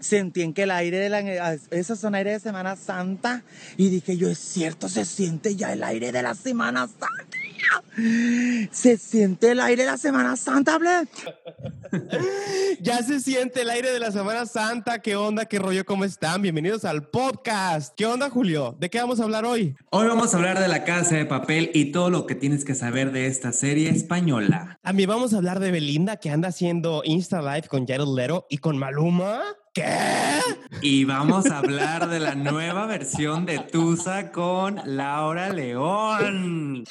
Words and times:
sentí 0.00 0.42
en 0.42 0.52
que 0.52 0.64
el 0.64 0.70
aire 0.70 0.98
de 0.98 1.08
la, 1.08 1.56
esos 1.70 1.98
son 1.98 2.14
aire 2.14 2.32
de 2.32 2.40
Semana 2.40 2.76
Santa 2.76 3.44
y 3.76 3.88
dije 3.88 4.16
yo, 4.16 4.28
es 4.28 4.38
cierto, 4.38 4.88
se 4.88 5.04
siente 5.04 5.56
ya 5.56 5.72
el 5.72 5.82
aire 5.84 6.12
de 6.12 6.22
la 6.22 6.34
Semana 6.34 6.88
Santa. 6.88 7.06
Se 8.72 8.96
siente 8.96 9.52
el 9.52 9.60
aire 9.60 9.84
de 9.84 9.90
la 9.90 9.98
Semana 9.98 10.36
Santa, 10.36 10.78
Ble. 10.78 11.08
ya 12.80 13.02
se 13.02 13.20
siente 13.20 13.62
el 13.62 13.70
aire 13.70 13.92
de 13.92 13.98
la 13.98 14.10
Semana 14.10 14.46
Santa. 14.46 15.00
¿Qué 15.00 15.16
onda? 15.16 15.44
¿Qué 15.44 15.58
rollo? 15.58 15.84
¿Cómo 15.84 16.04
están? 16.04 16.40
Bienvenidos 16.40 16.84
al 16.84 17.08
podcast. 17.08 17.94
¿Qué 17.96 18.06
onda, 18.06 18.30
Julio? 18.30 18.76
¿De 18.78 18.88
qué 18.88 18.98
vamos 18.98 19.20
a 19.20 19.24
hablar 19.24 19.44
hoy? 19.44 19.76
Hoy 19.90 20.06
vamos 20.06 20.32
a 20.32 20.36
hablar 20.38 20.58
de 20.58 20.68
la 20.68 20.84
casa 20.84 21.16
de 21.16 21.26
papel 21.26 21.70
y 21.74 21.92
todo 21.92 22.10
lo 22.10 22.26
que 22.26 22.34
tienes 22.34 22.64
que 22.64 22.74
saber 22.74 23.12
de 23.12 23.26
esta 23.26 23.52
serie 23.52 23.90
española. 23.90 24.78
También 24.82 25.08
vamos 25.08 25.34
a 25.34 25.36
hablar 25.36 25.60
de 25.60 25.70
Belinda 25.70 26.16
que 26.16 26.30
anda 26.30 26.48
haciendo 26.48 27.02
Insta 27.04 27.42
Live 27.42 27.68
con 27.68 27.86
Jared 27.86 28.06
Lero 28.06 28.46
y 28.48 28.58
con 28.58 28.78
Maluma. 28.78 29.42
¿Qué? 29.72 30.40
Y 30.82 31.04
vamos 31.04 31.46
a 31.46 31.58
hablar 31.58 32.08
de 32.08 32.18
la 32.18 32.34
nueva 32.34 32.86
versión 32.86 33.46
de 33.46 33.60
Tusa 33.60 34.32
con 34.32 34.80
Laura 34.84 35.50
León. 35.50 36.84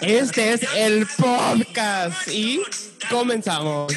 Este 0.00 0.54
es 0.54 0.62
el 0.74 1.06
podcast 1.18 2.26
y 2.28 2.62
comenzamos. 3.10 3.92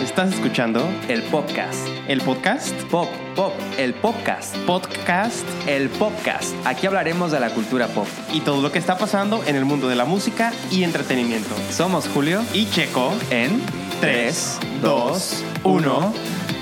Estás 0.00 0.34
escuchando 0.34 0.88
el 1.08 1.22
podcast. 1.24 1.93
¿El 2.06 2.20
podcast? 2.20 2.74
Pop, 2.90 3.08
pop, 3.34 3.54
el 3.78 3.94
podcast. 3.94 4.54
Podcast. 4.66 5.46
El 5.66 5.88
podcast. 5.88 6.54
Aquí 6.66 6.86
hablaremos 6.86 7.32
de 7.32 7.40
la 7.40 7.48
cultura 7.48 7.88
pop. 7.88 8.06
Y 8.30 8.40
todo 8.40 8.60
lo 8.60 8.70
que 8.70 8.78
está 8.78 8.98
pasando 8.98 9.42
en 9.46 9.56
el 9.56 9.64
mundo 9.64 9.88
de 9.88 9.96
la 9.96 10.04
música 10.04 10.52
y 10.70 10.82
entretenimiento. 10.84 11.54
Somos 11.70 12.06
Julio 12.08 12.42
y 12.52 12.68
Checo 12.68 13.10
en 13.30 13.62
3, 14.02 14.58
2, 14.82 15.44
1. 15.64 16.14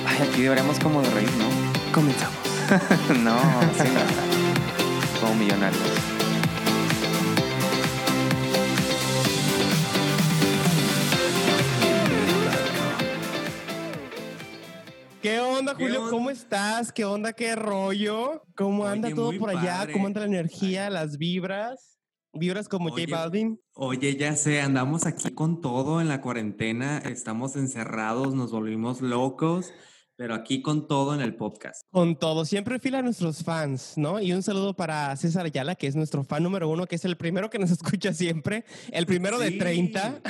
Ay, 0.06 0.28
aquí 0.28 0.42
deberíamos 0.42 0.78
como 0.78 1.02
de 1.02 1.10
reír, 1.10 1.30
¿no? 1.32 1.92
Comenzamos. 1.92 2.38
no, 3.24 3.36
así 3.36 3.88
no. 3.92 5.20
Como 5.20 5.34
millonarios. 5.34 6.11
Onda, 15.62 15.74
Julio? 15.76 16.10
¿Cómo 16.10 16.30
estás? 16.30 16.92
¿Qué 16.92 17.04
onda? 17.04 17.32
¿Qué 17.32 17.54
rollo? 17.54 18.42
¿Cómo 18.56 18.84
anda 18.86 19.14
todo 19.14 19.32
por 19.38 19.50
allá? 19.50 19.86
¿Cómo 19.92 20.08
anda 20.08 20.20
la 20.20 20.26
energía, 20.26 20.90
las 20.90 21.18
vibras? 21.18 21.98
¿Vibras 22.32 22.68
como 22.68 22.90
J 22.90 23.04
Balvin? 23.08 23.60
Oye, 23.74 24.16
ya 24.16 24.34
sé, 24.34 24.60
andamos 24.60 25.06
aquí 25.06 25.32
con 25.34 25.60
todo 25.60 26.00
en 26.00 26.08
la 26.08 26.20
cuarentena, 26.20 26.98
estamos 26.98 27.56
encerrados, 27.56 28.34
nos 28.34 28.50
volvimos 28.50 29.02
locos 29.02 29.72
pero 30.16 30.34
aquí 30.34 30.62
con 30.62 30.86
todo 30.86 31.14
en 31.14 31.20
el 31.20 31.34
podcast. 31.34 31.82
Con 31.90 32.16
todo, 32.16 32.44
siempre 32.44 32.78
fila 32.78 32.98
a 32.98 33.02
nuestros 33.02 33.42
fans, 33.42 33.94
¿no? 33.96 34.20
Y 34.20 34.32
un 34.32 34.42
saludo 34.42 34.74
para 34.74 35.14
César 35.16 35.46
Ayala, 35.46 35.74
que 35.74 35.86
es 35.86 35.96
nuestro 35.96 36.24
fan 36.24 36.42
número 36.42 36.68
uno, 36.68 36.86
que 36.86 36.96
es 36.96 37.04
el 37.04 37.16
primero 37.16 37.50
que 37.50 37.58
nos 37.58 37.70
escucha 37.72 38.12
siempre, 38.12 38.64
el 38.90 39.06
primero 39.06 39.38
de 39.38 39.52
30. 39.52 40.20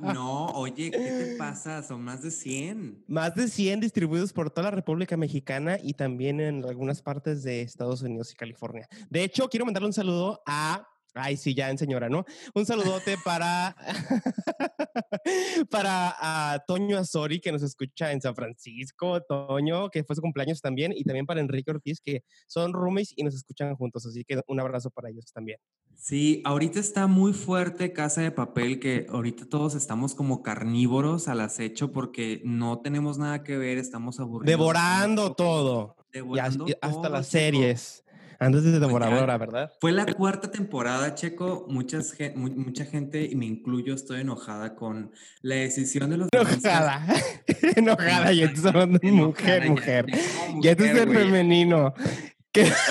No, 0.00 0.46
oye, 0.54 0.90
¿qué 0.90 0.98
te 0.98 1.36
pasa? 1.36 1.82
Son 1.82 2.02
más 2.02 2.22
de 2.22 2.30
100. 2.30 3.04
Más 3.08 3.34
de 3.34 3.48
100 3.48 3.80
distribuidos 3.80 4.32
por 4.32 4.50
toda 4.50 4.64
la 4.64 4.70
República 4.70 5.16
Mexicana 5.16 5.78
y 5.82 5.94
también 5.94 6.40
en 6.40 6.64
algunas 6.64 7.02
partes 7.02 7.42
de 7.42 7.62
Estados 7.62 8.02
Unidos 8.02 8.32
y 8.32 8.36
California. 8.36 8.88
De 9.10 9.24
hecho, 9.24 9.48
quiero 9.48 9.64
mandarle 9.64 9.88
un 9.88 9.92
saludo 9.92 10.42
a 10.46 10.91
Ay, 11.14 11.36
sí, 11.36 11.54
ya 11.54 11.70
en 11.70 11.78
señora, 11.78 12.08
¿no? 12.08 12.24
Un 12.54 12.64
saludote 12.64 13.16
para, 13.22 13.76
para 15.70 16.14
a 16.18 16.64
Toño 16.66 16.96
Azori, 16.96 17.40
que 17.40 17.52
nos 17.52 17.62
escucha 17.62 18.12
en 18.12 18.20
San 18.20 18.34
Francisco, 18.34 19.20
Toño, 19.22 19.90
que 19.90 20.04
fue 20.04 20.16
su 20.16 20.22
cumpleaños 20.22 20.60
también, 20.60 20.92
y 20.94 21.04
también 21.04 21.26
para 21.26 21.40
Enrique 21.40 21.70
Ortiz, 21.70 22.00
que 22.00 22.22
son 22.46 22.72
roomies 22.72 23.12
y 23.16 23.24
nos 23.24 23.34
escuchan 23.34 23.76
juntos, 23.76 24.06
así 24.06 24.24
que 24.24 24.40
un 24.46 24.60
abrazo 24.60 24.90
para 24.90 25.10
ellos 25.10 25.30
también. 25.32 25.58
Sí, 25.96 26.40
ahorita 26.44 26.80
está 26.80 27.06
muy 27.06 27.32
fuerte 27.32 27.92
Casa 27.92 28.22
de 28.22 28.32
Papel, 28.32 28.80
que 28.80 29.06
ahorita 29.08 29.46
todos 29.48 29.74
estamos 29.74 30.14
como 30.14 30.42
carnívoros 30.42 31.28
al 31.28 31.40
acecho 31.40 31.92
porque 31.92 32.40
no 32.44 32.80
tenemos 32.80 33.18
nada 33.18 33.44
que 33.44 33.56
ver, 33.56 33.78
estamos 33.78 34.18
aburridos. 34.18 34.46
Devorando 34.46 35.34
todo. 35.34 35.96
Devorando 36.12 36.66
hasta 36.80 37.08
las 37.08 37.28
series. 37.28 38.02
Antes 38.42 38.64
de 38.64 38.80
devoradora, 38.80 39.38
¿verdad? 39.38 39.72
Fue 39.80 39.92
la 39.92 40.04
cuarta 40.04 40.50
temporada, 40.50 41.14
Checo. 41.14 41.64
Muchas, 41.68 42.12
mucha 42.34 42.84
gente, 42.84 43.24
y 43.24 43.36
me 43.36 43.46
incluyo, 43.46 43.94
estoy 43.94 44.22
enojada 44.22 44.74
con 44.74 45.12
la 45.42 45.54
decisión 45.54 46.10
de 46.10 46.16
los. 46.16 46.28
Enojada. 46.32 47.06
enojada, 47.76 48.32
hablando 48.68 48.98
de 48.98 49.12
mujer, 49.12 49.70
mujer. 49.70 50.06
Ya 50.60 50.74
tú 50.74 50.82
eres 50.82 51.04
femenino. 51.04 51.94
¿Qué? 52.50 52.68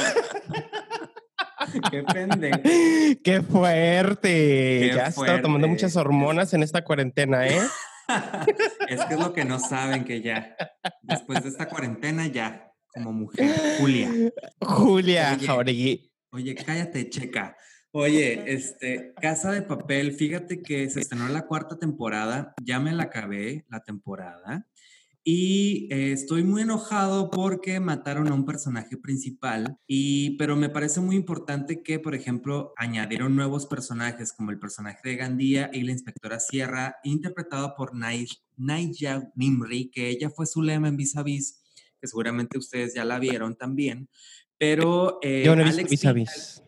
Qué 1.92 2.04
pendejo. 2.04 2.60
Qué 3.24 3.42
fuerte. 3.42 4.94
ya 4.96 5.08
está 5.08 5.42
tomando 5.42 5.68
muchas 5.68 5.98
hormonas 5.98 6.54
en 6.54 6.64
esta 6.64 6.86
cuarentena, 6.86 7.46
¿eh? 7.46 7.60
es 8.88 9.04
que 9.06 9.16
es 9.16 9.20
lo 9.20 9.34
que 9.34 9.44
no 9.44 9.60
saben 9.60 10.06
que 10.06 10.22
ya. 10.22 10.56
Después 11.02 11.44
de 11.44 11.50
esta 11.50 11.68
cuarentena, 11.68 12.28
ya 12.28 12.71
como 12.94 13.14
mujer. 13.14 13.52
Julia. 13.80 14.10
Julia 14.62 15.38
Jauregui. 15.40 16.12
Oye, 16.32 16.56
cállate, 16.56 17.10
checa. 17.10 17.56
Oye, 17.92 18.54
este, 18.54 19.14
Casa 19.22 19.52
de 19.52 19.64
Papel, 19.64 20.14
fíjate 20.14 20.62
que 20.62 20.90
se 20.90 21.02
estrenó 21.02 21.28
la 21.28 21.46
cuarta 21.46 21.78
temporada, 21.78 22.54
ya 22.64 22.80
me 22.80 22.94
la 22.94 23.04
acabé 23.04 23.66
la 23.68 23.82
temporada 23.82 24.66
y 25.24 25.88
eh, 25.92 26.14
estoy 26.14 26.44
muy 26.44 26.64
enojado 26.64 27.30
porque 27.30 27.80
mataron 27.80 28.28
a 28.30 28.34
un 28.34 28.46
personaje 28.46 28.98
principal 28.98 29.78
y 29.86 30.36
pero 30.38 30.56
me 30.56 30.70
parece 30.70 31.00
muy 31.00 31.16
importante 31.16 31.84
que, 31.84 32.00
por 32.00 32.16
ejemplo, 32.16 32.74
añadieron 32.76 33.36
nuevos 33.36 33.68
personajes 33.68 34.34
como 34.34 34.50
el 34.52 34.60
personaje 34.60 35.02
de 35.04 35.16
Gandía 35.18 35.70
y 35.74 35.84
la 35.84 35.92
inspectora 35.92 36.40
Sierra, 36.40 36.96
interpretado 37.04 37.76
por 37.76 37.92
Naija 37.94 39.32
Nimri, 39.36 39.92
que 39.92 40.10
ella 40.10 40.30
fue 40.32 40.48
su 40.48 40.64
lema 40.64 40.88
en 40.88 40.98
Vis 40.98 41.16
a 41.16 41.24
Vis 41.24 41.61
que 42.02 42.08
seguramente 42.08 42.58
ustedes 42.58 42.94
ya 42.94 43.06
la 43.06 43.20
vieron 43.20 43.56
también, 43.56 44.10
pero 44.58 45.20
eh, 45.22 45.44
Yo 45.46 45.56
no 45.56 45.64
Alex 45.64 46.62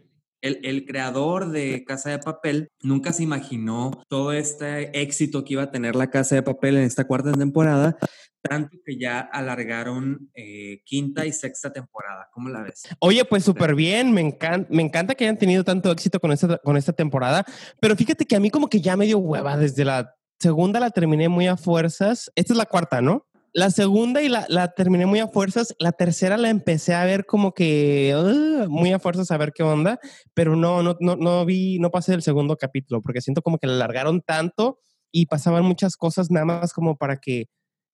el, 0.44 0.60
el, 0.64 0.86
creador 0.86 1.52
de 1.52 1.86
Casa 1.86 2.10
de 2.10 2.20
Papel 2.20 2.70
nunca 2.82 3.14
se 3.14 3.24
imaginó 3.24 3.92
todo 4.10 4.34
este 4.34 5.02
éxito 5.02 5.46
que 5.46 5.54
iba 5.54 5.64
a 5.64 5.72
tener 5.72 5.96
la 5.96 6.10
Casa 6.10 6.36
de 6.36 6.44
Papel 6.44 6.76
en 6.76 6.84
esta 6.84 7.06
cuarta 7.08 7.32
temporada, 7.32 7.98
tanto 8.42 8.78
que 8.86 8.98
ya 9.00 9.22
alargaron 9.22 10.30
eh, 10.36 10.82
quinta 10.84 11.26
y 11.26 11.32
sexta 11.32 11.72
temporada. 11.72 12.28
¿Cómo 12.34 12.50
la 12.50 12.62
ves? 12.62 12.84
Oye, 13.00 13.24
pues 13.24 13.46
súper 13.46 13.74
bien, 13.74 14.12
me, 14.12 14.20
encanta, 14.20 14.68
me 14.70 14.84
encanta 14.84 15.16
que 15.16 15.24
hayan 15.24 15.38
tenido 15.38 15.64
tanto 15.64 15.90
éxito 15.90 16.20
con 16.20 16.34
esta, 16.34 16.58
con 16.58 16.76
esta 16.76 16.92
temporada, 16.92 17.46
pero 17.80 17.96
fíjate 17.96 18.26
que 18.26 18.36
a 18.36 18.42
mí 18.42 18.50
como 18.50 18.68
que 18.68 18.82
ya 18.82 18.98
me 18.98 19.06
dio 19.06 19.20
hueva 19.20 19.56
desde 19.56 19.86
la 19.86 20.14
segunda 20.40 20.82
la 20.82 20.90
terminé 20.90 21.30
muy 21.30 21.48
a 21.48 21.56
fuerzas. 21.56 22.30
Esta 22.36 22.52
es 22.52 22.58
la 22.58 22.66
cuarta, 22.66 23.02
¿no? 23.02 23.26
La 23.54 23.70
segunda 23.70 24.24
y 24.24 24.30
la, 24.30 24.46
la, 24.50 24.74
terminé 24.74 25.06
muy 25.06 25.20
a 25.20 25.28
fuerzas. 25.28 25.76
La 25.78 25.92
tercera 25.92 26.38
la 26.38 26.50
empecé 26.50 26.96
a 26.96 27.06
ver 27.06 27.26
como 27.26 27.54
que 27.54 28.66
muy 28.68 28.92
a 28.92 29.00
fuerzas 29.00 29.30
a 29.30 29.38
ver 29.38 29.54
qué 29.54 29.62
onda, 29.62 30.00
pero 30.34 30.56
no, 30.56 30.82
no, 30.82 30.98
no, 31.00 31.16
no 31.16 31.46
vi, 31.46 31.78
no 31.78 31.92
pasé 31.92 32.14
del 32.14 32.24
segundo 32.24 32.58
capítulo 32.58 33.02
porque 33.02 33.22
siento 33.22 33.44
como 33.44 33.60
que 33.60 33.68
la 33.68 33.74
alargaron 33.74 34.22
tanto 34.22 34.80
y 35.12 35.28
pasaban 35.28 35.64
muchas 35.66 35.96
cosas 35.96 36.32
nada 36.32 36.46
más 36.46 36.74
como 36.74 36.98
para 36.98 37.18
que 37.18 37.46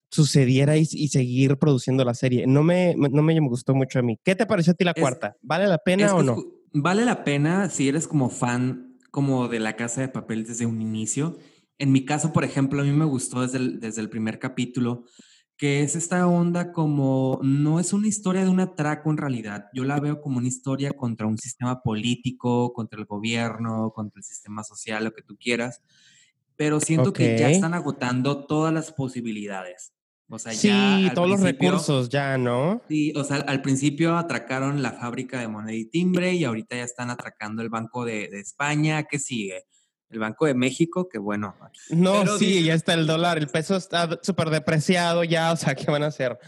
sucediera 0.10 0.78
y, 0.78 0.86
seguir 0.86 1.58
produciendo 1.58 2.04
la 2.06 2.14
serie. 2.14 2.48
No 2.48 2.64
me, 2.64 2.96
no 2.96 3.22
me 3.22 3.38
gustó 3.42 3.76
mucho 3.76 4.00
a 4.00 4.02
mí. 4.02 4.18
¿Qué 4.24 4.36
te 4.36 4.46
pareció 4.46 4.72
a 4.72 4.76
ti 4.76 4.86
la 4.86 4.94
cuarta? 4.94 5.36
¿Vale 5.42 5.68
la 5.68 5.78
pena 5.78 6.16
o 6.16 6.24
no? 6.24 6.38
Vale 6.74 7.04
la 7.04 7.24
pena 7.24 7.70
si 7.70 7.90
eres 7.90 8.08
como 8.08 8.30
fan 8.30 8.98
como 9.12 9.48
de 9.48 9.60
la 9.60 9.76
casa 9.76 10.02
de 10.02 10.08
papel 10.08 10.46
desde 10.46 10.66
un 10.66 10.82
inicio. 10.82 11.38
En 11.78 11.92
mi 11.92 12.06
caso, 12.06 12.32
por 12.32 12.44
ejemplo, 12.44 12.82
a 12.82 12.86
mí 12.86 12.92
me 12.92 13.06
gustó 13.06 13.42
desde 13.42 13.78
desde 13.78 14.02
el 14.02 14.10
primer 14.10 14.40
capítulo 14.40 15.06
que 15.60 15.84
es 15.84 15.98
esta 15.98 16.26
onda 16.26 16.72
como, 16.72 17.38
no 17.44 17.82
es 17.82 17.92
una 17.92 18.08
historia 18.08 18.44
de 18.44 18.50
un 18.50 18.62
atraco 18.62 19.12
en 19.12 19.18
realidad, 19.18 19.66
yo 19.74 19.84
la 19.84 20.00
veo 20.00 20.22
como 20.22 20.38
una 20.38 20.48
historia 20.48 20.92
contra 20.92 21.28
un 21.28 21.38
sistema 21.38 21.82
político, 21.82 22.72
contra 22.72 22.98
el 22.98 23.06
gobierno, 23.06 23.92
contra 23.94 24.20
el 24.20 24.24
sistema 24.24 24.64
social, 24.64 25.04
lo 25.04 25.12
que 25.12 25.22
tú 25.22 25.38
quieras, 25.38 25.82
pero 26.56 26.80
siento 26.80 27.12
que 27.12 27.38
ya 27.38 27.50
están 27.50 27.74
agotando 27.74 28.46
todas 28.46 28.74
las 28.74 28.94
posibilidades. 28.94 29.92
O 30.30 30.40
sea, 30.40 30.54
sí, 30.54 31.12
todos 31.14 31.30
los 31.30 31.42
recursos 31.42 32.08
ya, 32.08 32.38
¿no? 32.38 32.82
Sí, 32.88 33.12
o 33.18 33.26
sea, 33.26 33.38
al 33.38 33.62
principio 33.62 34.16
atracaron 34.16 34.82
la 34.82 34.94
fábrica 34.94 35.42
de 35.42 35.50
moneda 35.50 35.76
y 35.76 35.86
timbre 35.86 36.36
y 36.36 36.46
ahorita 36.46 36.78
ya 36.78 36.84
están 36.84 37.10
atracando 37.10 37.62
el 37.62 37.70
Banco 37.70 38.06
de, 38.06 38.30
de 38.30 38.40
España. 38.40 39.04
¿Qué 39.04 39.20
sigue? 39.20 39.66
El 40.10 40.20
Banco 40.20 40.46
de 40.46 40.54
México, 40.54 41.08
que 41.08 41.18
bueno. 41.18 41.56
No, 41.90 42.26
sí, 42.38 42.64
ya 42.64 42.74
está 42.74 42.94
el 42.94 43.08
dólar, 43.08 43.38
el 43.38 43.48
peso 43.48 43.76
está 43.76 44.20
súper 44.22 44.50
depreciado 44.50 45.24
ya, 45.24 45.52
o 45.52 45.56
sea, 45.56 45.76
¿qué 45.76 45.90
van 45.90 46.04
a 46.04 46.08
hacer? 46.08 46.40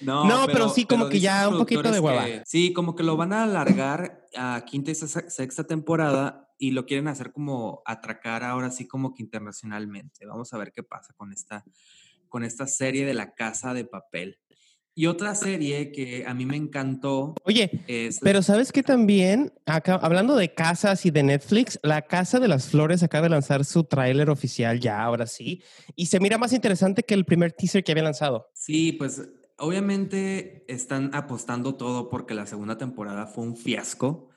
No, 0.00 0.46
pero, 0.46 0.68
sí, 0.68 0.84
como 0.84 1.08
que 1.08 1.20
ya 1.20 1.48
un 1.48 1.58
poquito 1.58 1.90
de 1.90 2.00
hueva. 2.00 2.24
sí, 2.44 2.72
como 2.72 2.96
que 2.96 3.02
lo 3.02 3.16
van 3.16 3.32
a 3.32 3.44
alargar 3.44 4.26
a 4.36 4.64
quinta 4.66 4.90
y 4.90 4.94
sexta 4.94 5.64
temporada 5.64 6.48
y 6.58 6.70
lo 6.72 6.86
quieren 6.86 7.08
hacer 7.08 7.32
como 7.32 7.82
atracar 7.84 8.44
ahora 8.44 8.70
sí 8.70 8.86
como 8.86 9.14
que 9.14 9.22
internacionalmente. 9.22 10.26
Vamos 10.26 10.52
a 10.52 10.58
ver 10.58 10.72
qué 10.72 10.82
pasa 10.82 11.12
con 11.16 11.32
esta, 11.32 11.64
con 12.28 12.44
esta 12.44 12.66
serie 12.66 13.04
de 13.04 13.14
La 13.14 13.34
Casa 13.34 13.74
de 13.74 13.84
Papel. 13.84 14.38
Y 14.94 15.06
otra 15.06 15.34
serie 15.34 15.90
que 15.90 16.24
a 16.26 16.34
mí 16.34 16.44
me 16.44 16.56
encantó. 16.56 17.34
Oye, 17.44 17.84
pero 18.20 18.42
¿sabes 18.42 18.72
qué 18.72 18.82
también? 18.82 19.52
Acá, 19.64 19.94
hablando 19.94 20.36
de 20.36 20.52
casas 20.52 21.06
y 21.06 21.10
de 21.10 21.22
Netflix, 21.22 21.78
La 21.82 22.02
Casa 22.02 22.40
de 22.40 22.48
las 22.48 22.68
Flores 22.68 23.02
acaba 23.02 23.24
de 23.24 23.30
lanzar 23.30 23.64
su 23.64 23.84
tráiler 23.84 24.28
oficial 24.28 24.80
ya, 24.80 25.02
ahora 25.02 25.26
sí. 25.26 25.62
Y 25.96 26.06
se 26.06 26.20
mira 26.20 26.36
más 26.36 26.52
interesante 26.52 27.04
que 27.04 27.14
el 27.14 27.24
primer 27.24 27.52
teaser 27.52 27.82
que 27.82 27.92
había 27.92 28.04
lanzado. 28.04 28.50
Sí, 28.54 28.92
pues 28.92 29.22
obviamente 29.56 30.64
están 30.68 31.14
apostando 31.14 31.76
todo 31.76 32.10
porque 32.10 32.34
la 32.34 32.46
segunda 32.46 32.76
temporada 32.76 33.26
fue 33.26 33.44
un 33.44 33.56
fiasco. 33.56 34.28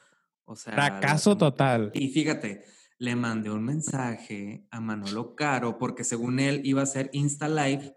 O 0.45 0.55
sea. 0.55 0.73
Fracaso 0.73 1.35
total. 1.37 1.91
Y 1.93 2.09
fíjate, 2.09 2.63
le 2.97 3.15
mandé 3.15 3.49
un 3.49 3.63
mensaje 3.63 4.67
a 4.71 4.79
Manolo 4.79 5.35
Caro 5.35 5.77
porque 5.77 6.05
según 6.05 6.39
él 6.39 6.61
iba 6.63 6.81
a 6.81 6.85
ser 6.85 7.09
Insta 7.11 7.49
Live 7.49 7.93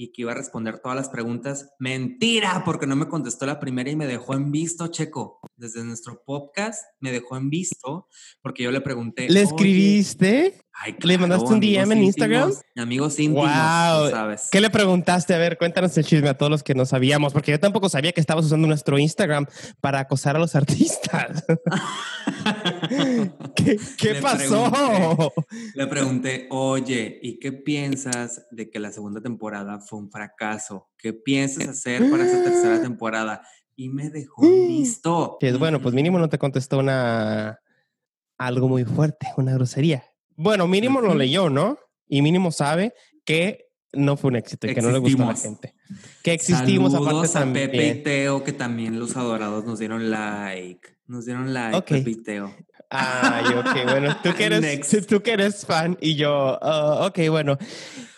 y 0.00 0.12
que 0.12 0.22
iba 0.22 0.32
a 0.32 0.34
responder 0.34 0.78
todas 0.78 0.96
las 0.96 1.10
preguntas. 1.10 1.74
Mentira, 1.78 2.62
porque 2.64 2.86
no 2.86 2.96
me 2.96 3.06
contestó 3.06 3.44
la 3.44 3.60
primera 3.60 3.90
y 3.90 3.96
me 3.96 4.06
dejó 4.06 4.32
en 4.32 4.50
visto, 4.50 4.86
Checo. 4.86 5.40
Desde 5.56 5.84
nuestro 5.84 6.22
podcast 6.24 6.82
me 7.00 7.12
dejó 7.12 7.36
en 7.36 7.50
visto 7.50 8.08
porque 8.40 8.62
yo 8.62 8.70
le 8.70 8.80
pregunté. 8.80 9.28
¿Le 9.28 9.42
escribiste? 9.42 10.58
¿Le 11.02 11.18
mandaste 11.18 11.52
un 11.52 11.60
DM 11.60 11.92
en 11.92 12.04
Instagram? 12.04 12.50
Amigos 12.76 13.18
íntimos, 13.18 13.44
wow. 13.44 14.08
¿sabes? 14.08 14.48
¿Qué 14.50 14.62
le 14.62 14.70
preguntaste? 14.70 15.34
A 15.34 15.38
ver, 15.38 15.58
cuéntanos 15.58 15.94
el 15.98 16.06
chisme 16.06 16.30
a 16.30 16.38
todos 16.38 16.50
los 16.50 16.62
que 16.62 16.74
no 16.74 16.86
sabíamos, 16.86 17.34
porque 17.34 17.50
yo 17.50 17.60
tampoco 17.60 17.90
sabía 17.90 18.12
que 18.12 18.22
estabas 18.22 18.46
usando 18.46 18.66
nuestro 18.66 18.98
Instagram 18.98 19.44
para 19.82 20.00
acosar 20.00 20.36
a 20.36 20.38
los 20.38 20.54
artistas. 20.56 21.44
¿Qué, 23.98 24.14
pasó? 24.20 25.32
le 25.74 25.86
pregunté, 25.86 26.46
oye, 26.50 27.18
¿y 27.22 27.38
qué 27.38 27.52
piensas 27.52 28.46
de 28.50 28.70
que 28.70 28.78
la 28.78 28.90
segunda 28.90 29.20
temporada 29.20 29.80
fue 29.80 29.98
un 29.98 30.10
fracaso? 30.10 30.88
¿Qué 30.98 31.12
piensas 31.12 31.68
hacer 31.68 32.10
para 32.10 32.26
esa 32.26 32.42
tercera 32.42 32.82
temporada? 32.82 33.42
Y 33.76 33.88
me 33.88 34.10
dejó 34.10 34.42
listo. 34.44 35.38
bueno, 35.58 35.80
pues 35.80 35.94
mínimo 35.94 36.18
no 36.18 36.28
te 36.28 36.38
contestó 36.38 36.78
una 36.78 37.60
algo 38.36 38.68
muy 38.68 38.84
fuerte, 38.84 39.28
una 39.36 39.52
grosería. 39.52 40.04
Bueno, 40.36 40.66
mínimo 40.66 41.00
lo 41.00 41.14
leyó, 41.14 41.50
¿no? 41.50 41.78
Y 42.08 42.22
mínimo 42.22 42.50
sabe 42.50 42.94
que 43.24 43.70
no 43.92 44.16
fue 44.16 44.28
un 44.28 44.36
éxito 44.36 44.66
y 44.66 44.74
que 44.74 44.82
no 44.82 44.90
le 44.90 44.98
gustó 44.98 45.22
a 45.24 45.26
la 45.26 45.36
gente. 45.36 45.74
Que 46.22 46.32
existimos 46.32 46.94
aparte 46.94 47.28
también. 47.28 47.70
Pepe 47.70 47.88
y 47.88 48.02
Teo, 48.02 48.44
que 48.44 48.52
también 48.52 48.98
los 48.98 49.16
adorados 49.16 49.64
nos 49.64 49.78
dieron 49.78 50.10
like. 50.10 50.88
Nos 51.06 51.26
dieron 51.26 51.52
like, 51.52 51.82
Pepe 51.82 52.10
y 52.10 52.22
Teo. 52.22 52.54
Ay, 52.90 53.54
ok, 53.54 53.84
bueno, 53.88 54.16
tú 54.22 54.30
que 54.36 54.44
eres, 54.44 55.06
tú 55.06 55.22
que 55.22 55.32
eres 55.32 55.64
fan 55.64 55.96
y 56.00 56.16
yo, 56.16 56.58
uh, 56.60 57.06
ok, 57.06 57.18
bueno. 57.30 57.56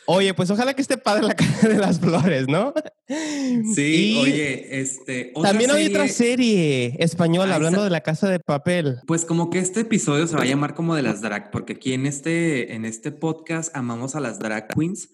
Oye, 0.06 0.34
pues 0.34 0.50
ojalá 0.50 0.74
que 0.74 0.82
esté 0.82 0.98
padre 0.98 1.28
la 1.28 1.34
cara 1.34 1.68
de 1.68 1.78
las 1.78 2.00
flores, 2.00 2.48
¿no? 2.48 2.74
Sí, 3.06 4.18
oye, 4.20 4.80
este. 4.80 5.32
también 5.40 5.70
hay 5.70 5.86
otra 5.86 6.08
serie 6.08 6.96
española 6.98 7.54
hablando 7.54 7.84
de 7.84 7.90
la 7.90 8.00
casa 8.00 8.28
de 8.28 8.40
papel. 8.40 8.98
Pues 9.06 9.24
como 9.24 9.48
que 9.48 9.60
este 9.60 9.80
episodio 9.80 10.26
se 10.26 10.36
va 10.36 10.42
a 10.42 10.46
llamar 10.46 10.74
como 10.74 10.96
de 10.96 11.02
las 11.02 11.20
drag, 11.20 11.50
porque 11.52 11.74
aquí 11.74 11.92
en 11.92 12.06
este, 12.06 12.74
en 12.74 12.84
este 12.84 13.12
podcast 13.12 13.74
amamos 13.76 14.16
a 14.16 14.20
las 14.20 14.40
drag 14.40 14.68
queens. 14.68 15.08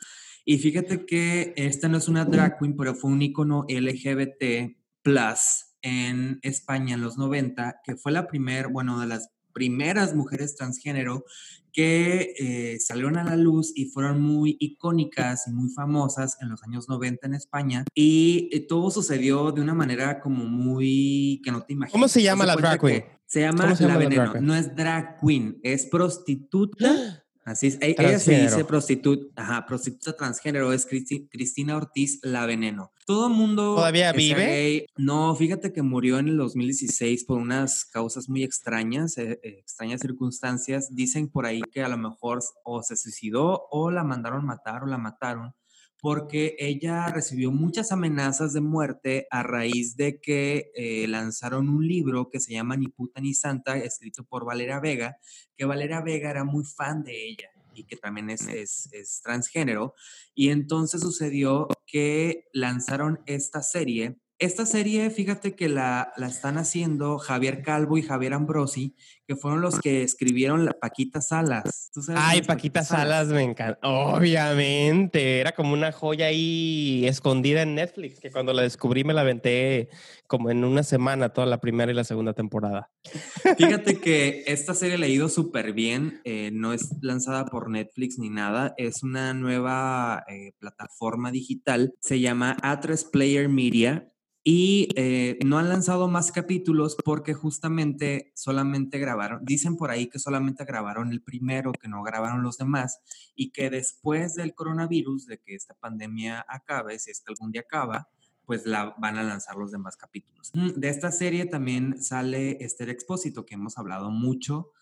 Y 0.46 0.56
fíjate 0.58 1.04
que 1.04 1.52
esta 1.56 1.88
no 1.88 1.98
es 1.98 2.08
una 2.08 2.24
drag 2.24 2.58
queen, 2.58 2.74
pero 2.74 2.94
fue 2.94 3.10
un 3.10 3.20
icono 3.20 3.66
LGBT 3.68 4.74
plus 5.02 5.66
en 5.82 6.38
España 6.42 6.94
en 6.94 7.02
los 7.02 7.18
90, 7.18 7.80
que 7.84 7.96
fue 7.96 8.12
la 8.12 8.26
primera, 8.26 8.68
bueno, 8.68 8.98
de 9.00 9.06
las 9.06 9.28
primeras 9.58 10.14
mujeres 10.14 10.54
transgénero 10.54 11.24
que 11.72 12.34
eh, 12.38 12.78
salieron 12.78 13.18
a 13.18 13.24
la 13.24 13.36
luz 13.36 13.72
y 13.74 13.86
fueron 13.86 14.20
muy 14.20 14.56
icónicas 14.60 15.48
y 15.48 15.50
muy 15.50 15.68
famosas 15.70 16.38
en 16.40 16.48
los 16.48 16.62
años 16.62 16.88
90 16.88 17.26
en 17.26 17.34
España. 17.34 17.84
Y 17.92 18.48
eh, 18.52 18.60
todo 18.60 18.90
sucedió 18.90 19.50
de 19.50 19.60
una 19.60 19.74
manera 19.74 20.20
como 20.20 20.44
muy 20.44 21.42
que 21.44 21.50
no 21.50 21.62
te 21.62 21.72
imaginas. 21.72 21.92
¿Cómo 21.92 22.08
se 22.08 22.22
llama 22.22 22.46
la 22.46 22.54
drag 22.54 22.80
queen? 22.80 23.04
Se 23.26 23.40
llama, 23.40 23.74
la 23.78 23.96
veneno. 23.98 24.32
No 24.40 24.54
es 24.54 24.74
drag 24.74 25.18
queen, 25.20 25.58
es 25.62 25.86
prostituta 25.86 27.24
Así 27.48 27.68
es. 27.68 27.78
E-, 27.80 27.96
ella 27.98 28.18
se 28.18 28.42
dice 28.42 28.64
prostituta, 28.64 29.42
ajá, 29.42 29.64
prostituta 29.66 30.14
transgénero, 30.14 30.72
es 30.72 30.86
Cristina 30.86 31.76
Ortiz 31.76 32.18
La 32.22 32.44
Veneno. 32.44 32.92
Todo 33.06 33.28
el 33.28 33.32
mundo. 33.32 33.74
¿Todavía 33.76 34.12
vive? 34.12 34.86
No, 34.98 35.34
fíjate 35.34 35.72
que 35.72 35.80
murió 35.80 36.18
en 36.18 36.28
el 36.28 36.36
2016 36.36 37.24
por 37.24 37.38
unas 37.38 37.86
causas 37.86 38.28
muy 38.28 38.44
extrañas, 38.44 39.16
eh, 39.16 39.40
eh, 39.42 39.60
extrañas 39.60 40.02
circunstancias. 40.02 40.94
Dicen 40.94 41.28
por 41.28 41.46
ahí 41.46 41.62
que 41.72 41.82
a 41.82 41.88
lo 41.88 41.96
mejor 41.96 42.40
o 42.64 42.82
se 42.82 42.96
suicidó 42.96 43.66
o 43.70 43.90
la 43.90 44.04
mandaron 44.04 44.44
matar 44.44 44.82
o 44.82 44.86
la 44.86 44.98
mataron 44.98 45.54
porque 46.00 46.56
ella 46.58 47.08
recibió 47.08 47.50
muchas 47.50 47.92
amenazas 47.92 48.52
de 48.52 48.60
muerte 48.60 49.26
a 49.30 49.42
raíz 49.42 49.96
de 49.96 50.20
que 50.20 50.70
eh, 50.74 51.06
lanzaron 51.08 51.68
un 51.68 51.86
libro 51.86 52.30
que 52.30 52.40
se 52.40 52.52
llama 52.52 52.76
Ni 52.76 52.88
puta 52.88 53.20
ni 53.20 53.34
santa, 53.34 53.76
escrito 53.76 54.24
por 54.24 54.44
Valera 54.44 54.80
Vega, 54.80 55.18
que 55.56 55.64
Valera 55.64 56.00
Vega 56.00 56.30
era 56.30 56.44
muy 56.44 56.64
fan 56.64 57.02
de 57.02 57.28
ella 57.28 57.50
y 57.74 57.84
que 57.84 57.96
también 57.96 58.30
es, 58.30 58.46
es, 58.46 58.88
es 58.92 59.20
transgénero. 59.22 59.94
Y 60.34 60.50
entonces 60.50 61.00
sucedió 61.00 61.68
que 61.86 62.48
lanzaron 62.52 63.20
esta 63.26 63.62
serie 63.62 64.18
esta 64.40 64.66
serie, 64.66 65.10
fíjate 65.10 65.56
que 65.56 65.68
la, 65.68 66.12
la, 66.16 66.28
están 66.28 66.58
haciendo 66.58 67.18
Javier 67.18 67.60
Calvo 67.60 67.98
y 67.98 68.02
Javier 68.02 68.34
Ambrosi, 68.34 68.94
que 69.28 69.36
fueron 69.36 69.60
los 69.60 69.78
que 69.78 70.02
escribieron 70.02 70.64
la 70.64 70.72
Paquita 70.72 71.20
Salas. 71.20 71.90
Ay, 72.16 72.40
Paquita, 72.40 72.82
Salas? 72.82 73.28
me 73.28 73.42
encanta. 73.42 73.78
Obviamente, 73.86 75.40
era 75.40 75.52
como 75.52 75.74
una 75.74 75.92
joya 75.92 76.26
ahí 76.26 77.06
escondida 77.06 77.60
en 77.60 77.74
Netflix, 77.74 78.20
que 78.20 78.30
cuando 78.30 78.54
la 78.54 78.62
descubrí 78.62 79.04
me 79.04 79.12
la 79.12 79.20
aventé 79.20 79.90
como 80.26 80.50
en 80.50 80.64
una 80.64 80.82
semana, 80.82 81.28
toda 81.28 81.46
la 81.46 81.60
primera 81.60 81.92
y 81.92 81.94
la 81.94 82.04
segunda 82.04 82.32
temporada. 82.32 82.90
Fíjate 83.58 84.00
que 84.00 84.44
esta 84.46 84.72
serie 84.72 84.96
la 84.96 85.04
ha 85.04 85.10
ido 85.10 85.28
súper 85.28 85.74
bien, 85.74 86.22
eh, 86.24 86.48
no 86.50 86.72
es 86.72 86.88
lanzada 87.02 87.44
por 87.44 87.68
Netflix 87.68 88.18
ni 88.18 88.30
nada, 88.30 88.72
es 88.78 89.02
una 89.02 89.34
nueva 89.34 90.24
eh, 90.28 90.52
plataforma 90.58 91.30
digital, 91.30 91.94
se 92.00 92.20
llama 92.20 92.56
A3 92.62 93.10
Player 93.10 93.50
Media 93.50 94.08
y 94.44 94.88
eh, 94.96 95.38
no 95.44 95.58
han 95.58 95.68
lanzado 95.68 96.08
más 96.08 96.32
capítulos 96.32 96.96
porque 97.04 97.34
justamente 97.34 98.32
solamente 98.34 98.98
grabaron, 98.98 99.44
dicen 99.44 99.76
por 99.76 99.90
ahí 99.90 100.06
que 100.06 100.18
solamente 100.18 100.64
grabaron 100.64 101.10
el 101.10 101.22
primero, 101.22 101.72
que 101.72 101.88
no 101.88 102.02
grabaron 102.02 102.42
los 102.42 102.56
demás 102.56 103.00
y 103.34 103.50
que 103.50 103.70
después 103.70 104.34
del 104.34 104.54
coronavirus, 104.54 105.26
de 105.26 105.38
que 105.38 105.54
esta 105.54 105.74
pandemia 105.74 106.44
acabe, 106.48 106.98
si 106.98 107.10
es 107.10 107.20
que 107.20 107.32
algún 107.32 107.52
día 107.52 107.62
acaba, 107.62 108.08
pues 108.46 108.64
la 108.64 108.94
van 108.98 109.18
a 109.18 109.22
lanzar 109.22 109.56
los 109.56 109.70
demás 109.70 109.96
capítulos. 109.96 110.50
Mm, 110.54 110.70
de 110.80 110.88
esta 110.88 111.12
serie 111.12 111.44
también 111.44 112.02
sale 112.02 112.64
Esther 112.64 112.88
Expósito, 112.88 113.44
que 113.44 113.54
hemos 113.54 113.76
hablado 113.76 114.10
mucho 114.10 114.72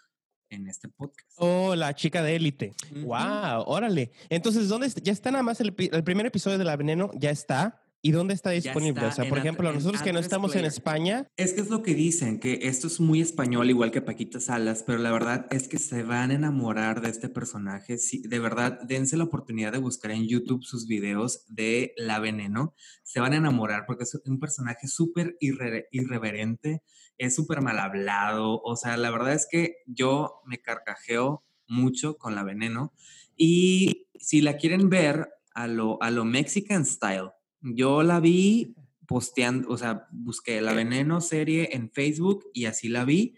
en 0.48 0.68
este 0.68 0.88
podcast. 0.88 1.28
Oh, 1.38 1.74
la 1.74 1.94
chica 1.94 2.22
de 2.22 2.36
élite. 2.36 2.74
Wow, 3.02 3.64
órale. 3.66 4.12
Entonces, 4.28 4.68
¿dónde 4.68 4.86
está? 4.86 5.00
ya 5.02 5.12
está 5.12 5.32
nada 5.32 5.42
más 5.42 5.60
el, 5.60 5.74
el 5.76 6.04
primer 6.04 6.26
episodio 6.26 6.58
de 6.58 6.64
La 6.64 6.76
Veneno? 6.76 7.10
¿Ya 7.14 7.30
está? 7.30 7.82
¿Y 8.06 8.12
dónde 8.12 8.34
está 8.34 8.50
disponible? 8.50 9.04
o 9.04 9.10
sea, 9.10 9.28
por 9.28 9.38
ejemplo, 9.38 9.72
nosotros 9.72 10.00
que 10.00 10.12
no 10.12 10.20
estamos 10.20 10.54
en 10.54 10.64
España. 10.64 11.26
Es 11.36 11.54
que 11.54 11.60
es 11.60 11.70
lo 11.70 11.82
que 11.82 11.92
dicen, 11.92 12.38
que 12.38 12.60
esto 12.62 12.86
es 12.86 13.00
muy 13.00 13.20
español, 13.20 13.68
igual 13.68 13.90
que 13.90 14.00
Paquita 14.00 14.38
Salas, 14.38 14.84
pero 14.86 15.00
la 15.00 15.10
verdad 15.10 15.48
es 15.50 15.66
que 15.66 15.80
se 15.80 16.04
van 16.04 16.30
a 16.30 16.34
enamorar 16.34 17.00
de 17.00 17.08
este 17.08 17.28
personaje. 17.28 17.98
Sí, 17.98 18.22
de 18.22 18.38
verdad, 18.38 18.78
dense 18.86 19.16
la 19.16 19.24
oportunidad 19.24 19.72
de 19.72 19.78
buscar 19.78 20.12
en 20.12 20.28
YouTube 20.28 20.62
sus 20.62 20.86
videos 20.86 21.46
de 21.48 21.94
La 21.96 22.20
Veneno. 22.20 22.76
Se 23.02 23.18
van 23.18 23.32
a 23.32 23.38
enamorar 23.38 23.86
porque 23.88 24.04
es 24.04 24.16
un 24.24 24.38
personaje 24.38 24.86
súper 24.86 25.36
irreverente, 25.40 26.84
es 27.18 27.34
súper 27.34 27.60
mal 27.60 27.80
hablado. 27.80 28.60
O 28.62 28.76
sea, 28.76 28.96
la 28.96 29.10
verdad 29.10 29.32
es 29.32 29.48
que 29.50 29.78
yo 29.84 30.42
me 30.46 30.58
carcajeo 30.58 31.42
mucho 31.66 32.18
con 32.18 32.36
La 32.36 32.44
Veneno. 32.44 32.92
Y 33.36 34.06
si 34.20 34.42
la 34.42 34.58
quieren 34.58 34.90
ver 34.90 35.28
a 35.56 35.66
lo, 35.66 36.00
a 36.00 36.12
lo 36.12 36.24
Mexican 36.24 36.86
style, 36.86 37.30
yo 37.74 38.02
la 38.02 38.20
vi 38.20 38.74
posteando, 39.06 39.68
o 39.68 39.76
sea, 39.76 40.06
busqué 40.10 40.60
la 40.60 40.72
Veneno 40.72 41.20
serie 41.20 41.70
en 41.72 41.90
Facebook 41.90 42.46
y 42.52 42.66
así 42.66 42.88
la 42.88 43.04
vi. 43.04 43.36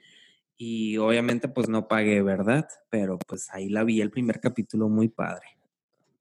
Y 0.57 0.97
obviamente 0.97 1.49
pues 1.49 1.69
no 1.69 1.87
pagué, 1.87 2.23
¿verdad? 2.23 2.69
Pero 2.91 3.19
pues 3.19 3.49
ahí 3.53 3.69
la 3.69 3.85
vi 3.85 4.01
el 4.01 4.11
primer 4.11 4.41
capítulo 4.41 4.89
muy 4.89 5.09
padre. 5.09 5.58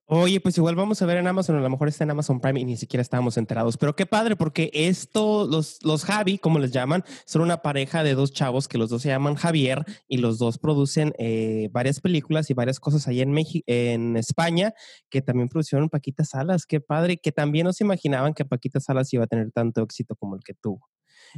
Oye, 0.10 0.40
pues 0.40 0.58
igual 0.58 0.76
vamos 0.76 1.02
a 1.02 1.06
ver 1.06 1.18
en 1.18 1.28
Amazon, 1.28 1.58
a 1.58 1.60
lo 1.60 1.70
mejor 1.70 1.90
está 1.90 2.06
en 2.06 2.12
Amazon 2.12 2.40
Prime 2.40 2.62
y 2.62 2.64
ni 2.64 2.78
siquiera 2.78 3.02
estábamos 3.02 3.36
enterados, 3.36 3.76
pero 3.76 3.94
qué 3.94 4.06
padre 4.06 4.38
porque 4.38 4.72
esto, 4.74 5.46
los, 5.46 5.84
los 5.84 6.06
Javi, 6.06 6.38
como 6.38 6.60
les 6.60 6.72
llaman, 6.72 7.04
son 7.26 7.42
una 7.42 7.62
pareja 7.62 8.04
de 8.04 8.16
dos 8.16 8.32
chavos 8.32 8.70
que 8.70 8.78
los 8.78 8.90
dos 8.90 9.02
se 9.02 9.10
llaman 9.10 9.36
Javier 9.36 9.84
y 10.08 10.20
los 10.20 10.38
dos 10.38 10.60
producen 10.60 11.14
eh, 11.20 11.68
varias 11.74 12.00
películas 12.00 12.50
y 12.50 12.54
varias 12.54 12.80
cosas 12.80 13.06
ahí 13.10 13.20
en 13.20 13.32
México, 13.32 13.66
en 13.68 14.16
España, 14.16 14.74
que 15.10 15.22
también 15.22 15.50
produjeron 15.50 15.90
Paquita 15.90 16.24
Salas, 16.24 16.66
qué 16.66 16.80
padre, 16.80 17.18
que 17.18 17.34
también 17.34 17.66
no 17.66 17.74
se 17.74 17.84
imaginaban 17.84 18.34
que 18.34 18.46
Paquita 18.46 18.80
Salas 18.80 19.12
iba 19.12 19.26
a 19.26 19.28
tener 19.28 19.52
tanto 19.52 19.82
éxito 19.84 20.16
como 20.16 20.38
el 20.38 20.42
que 20.42 20.54
tuvo. 20.54 20.88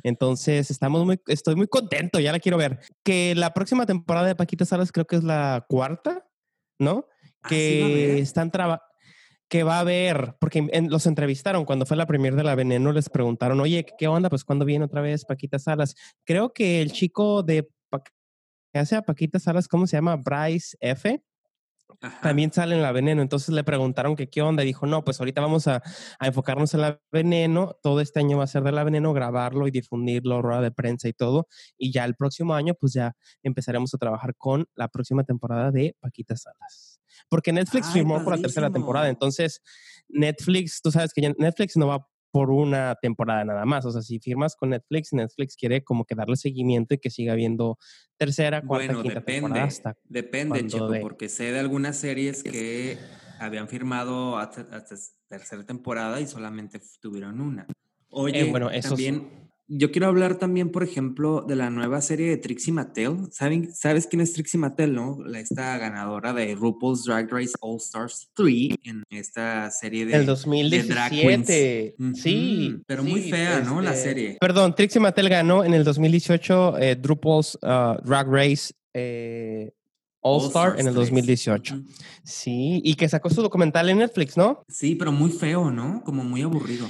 Entonces, 0.04 0.70
estamos 0.70 1.04
muy, 1.08 1.20
estoy 1.26 1.56
muy 1.56 1.68
contento, 1.68 2.20
ya 2.20 2.32
la 2.32 2.40
quiero 2.40 2.60
ver. 2.60 2.82
Que 3.04 3.34
la 3.34 3.52
próxima 3.52 3.88
temporada 3.88 4.28
de 4.28 4.36
Paquita 4.36 4.64
Salas 4.64 4.92
creo 4.92 5.08
que 5.08 5.16
es 5.16 5.24
la 5.24 5.66
cuarta, 5.68 6.28
¿no? 6.78 7.08
Ah, 7.43 7.50
¿sí 7.50 7.79
va 7.81 7.86
a 7.86 7.89
Que 7.89 8.19
están 8.19 8.51
trabajando 8.51 8.84
que 9.50 9.63
va 9.63 9.77
a 9.77 9.79
haber, 9.79 10.36
porque 10.39 10.67
en- 10.72 10.91
los 10.91 11.08
entrevistaron 11.08 11.65
cuando 11.65 11.86
fue 11.88 11.98
la 11.98 12.05
premier 12.05 12.36
de 12.36 12.43
la 12.43 12.53
Veneno, 12.53 12.91
les 12.91 13.10
preguntaron, 13.10 13.60
oye, 13.60 13.86
¿qué 13.98 14.08
onda? 14.08 14.29
Pues 14.29 14.43
cuando 14.43 14.63
viene 14.63 14.86
otra 14.86 15.01
vez 15.01 15.25
Paquita 15.25 15.58
Salas. 15.58 15.96
Creo 16.24 16.53
que 16.53 16.81
el 16.84 16.91
chico 16.91 17.41
de 17.41 17.67
Pa- 17.89 18.03
que 18.74 18.79
hace 18.79 18.96
a 18.96 19.01
Paquita 19.01 19.39
Salas, 19.39 19.67
¿cómo 19.67 19.88
se 19.88 19.98
llama? 19.98 20.17
Bryce 20.17 20.77
F. 20.81 21.24
Ajá. 22.01 22.22
También 22.22 22.53
sale 22.53 22.75
en 22.75 22.84
la 22.84 22.91
Veneno. 22.91 23.24
Entonces 23.24 23.50
le 23.50 23.63
preguntaron 23.63 24.15
que 24.15 24.29
qué 24.29 24.43
onda. 24.43 24.62
y 24.63 24.67
Dijo, 24.67 24.86
no, 24.86 25.03
pues 25.03 25.19
ahorita 25.19 25.41
vamos 25.41 25.67
a, 25.67 25.81
a 26.19 26.27
enfocarnos 26.27 26.74
en 26.75 26.81
la 26.81 27.01
Veneno. 27.12 27.75
Todo 27.81 28.01
este 28.01 28.19
año 28.19 28.38
va 28.38 28.43
a 28.43 28.48
ser 28.48 28.62
de 28.63 28.72
la 28.72 28.84
Veneno, 28.84 29.13
grabarlo 29.13 29.67
y 29.67 29.72
difundirlo, 29.72 30.41
rueda 30.43 30.62
de 30.62 30.72
prensa 30.72 31.08
y 31.10 31.13
todo. 31.13 31.48
Y 31.77 31.91
ya 31.91 32.05
el 32.05 32.15
próximo 32.15 32.53
año, 32.53 32.75
pues 32.75 32.93
ya 32.93 33.15
empezaremos 33.41 33.93
a 33.96 33.98
trabajar 33.98 34.36
con 34.38 34.67
la 34.75 34.89
próxima 34.89 35.24
temporada 35.24 35.72
de 35.72 35.96
Paquita 36.00 36.36
Salas. 36.38 36.88
Porque 37.28 37.52
Netflix 37.52 37.88
Ay, 37.88 37.94
firmó 37.94 38.24
por 38.24 38.36
la 38.36 38.42
tercera 38.42 38.70
temporada. 38.72 39.10
Entonces, 39.10 39.62
Netflix, 40.08 40.82
tú 40.82 40.92
sabes 40.92 41.14
que 41.14 41.22
ya 41.22 41.34
Netflix 41.38 41.76
no 41.78 41.88
va 41.88 42.08
por 42.32 42.52
una 42.52 42.96
temporada 43.02 43.44
nada 43.44 43.66
más. 43.66 43.86
O 43.86 43.92
sea, 43.92 44.02
si 44.02 44.20
firmas 44.20 44.56
con 44.56 44.70
Netflix, 44.70 45.14
Netflix 45.14 45.56
quiere 45.56 45.84
como 45.84 46.06
que 46.06 46.16
darle 46.16 46.36
seguimiento 46.36 46.94
y 46.94 47.00
que 47.00 47.10
siga 47.10 47.34
habiendo 47.34 47.78
tercera, 48.18 48.62
cuarta, 48.62 48.88
Bueno, 48.88 49.02
quinta 49.02 49.20
depende. 49.20 49.42
temporada 49.42 49.66
hasta 49.68 49.96
Depende, 50.04 50.68
Checo, 50.68 50.90
dé. 50.90 51.00
porque 51.02 51.28
sé 51.30 51.52
de 51.52 51.60
algunas 51.60 51.98
series 51.98 52.44
que 52.44 52.98
habían 53.40 53.68
firmado 53.68 54.38
hasta, 54.38 54.62
hasta 54.76 54.96
tercera 55.28 55.66
temporada 55.66 56.20
y 56.22 56.28
solamente 56.28 56.80
tuvieron 57.02 57.42
una. 57.42 57.66
Oye, 58.10 58.42
Eh, 58.42 58.52
bueno, 58.52 58.70
eso 58.70 58.96
sí. 58.96 59.06
también, 59.06 59.49
yo 59.72 59.92
quiero 59.92 60.08
hablar 60.08 60.40
también, 60.40 60.72
por 60.72 60.82
ejemplo, 60.82 61.46
de 61.48 61.56
la 61.56 61.70
nueva 61.70 62.02
serie 62.02 62.28
de 62.28 62.38
Trixie 62.38 62.74
Mattel. 62.74 63.28
¿Saben, 63.32 63.72
¿Sabes 63.74 64.08
quién 64.08 64.20
es 64.20 64.34
Trixie 64.34 64.60
Mattel, 64.60 64.96
no? 64.96 65.20
Esta 65.36 65.78
ganadora 65.78 66.34
de 66.34 66.56
RuPaul's 66.56 67.04
Drag 67.06 67.32
Race 67.32 67.54
All 67.62 67.78
Stars 67.78 68.32
3 68.34 68.78
en 68.84 69.04
esta 69.12 69.70
serie 69.70 70.08
de... 70.08 70.16
El 70.16 70.26
de 70.26 70.84
drag 70.84 71.12
queens. 71.12 71.48
2017. 71.48 71.96
Sí. 72.16 72.82
Pero 72.88 73.04
muy 73.04 73.22
fea, 73.30 73.62
¿no? 73.62 73.80
La 73.80 73.92
este, 73.92 74.04
serie. 74.04 74.38
Perdón, 74.42 74.74
Trixie 74.74 75.00
Mattel 75.00 75.30
ganó 75.30 75.64
en 75.64 75.76
el 75.76 75.84
2018 75.84 76.78
eh, 76.80 76.96
Drupal's 76.96 77.56
uh, 77.62 78.02
Drag 78.04 78.28
Race 78.28 78.74
eh, 78.96 79.72
All, 80.22 80.48
Star 80.48 80.80
en 80.80 80.88
el 80.88 80.96
3. 80.96 80.96
2018. 80.96 81.76
Ujú. 81.76 81.84
Sí, 82.24 82.82
y 82.84 82.96
que 82.96 83.08
sacó 83.08 83.30
su 83.30 83.44
documental 83.44 83.88
en 83.90 84.00
Netflix, 84.00 84.36
¿no? 84.36 84.64
Sí, 84.68 84.96
pero 84.96 85.12
muy 85.12 85.30
feo, 85.30 85.70
¿no? 85.70 86.02
Como 86.04 86.24
muy 86.24 86.42
aburrido. 86.42 86.88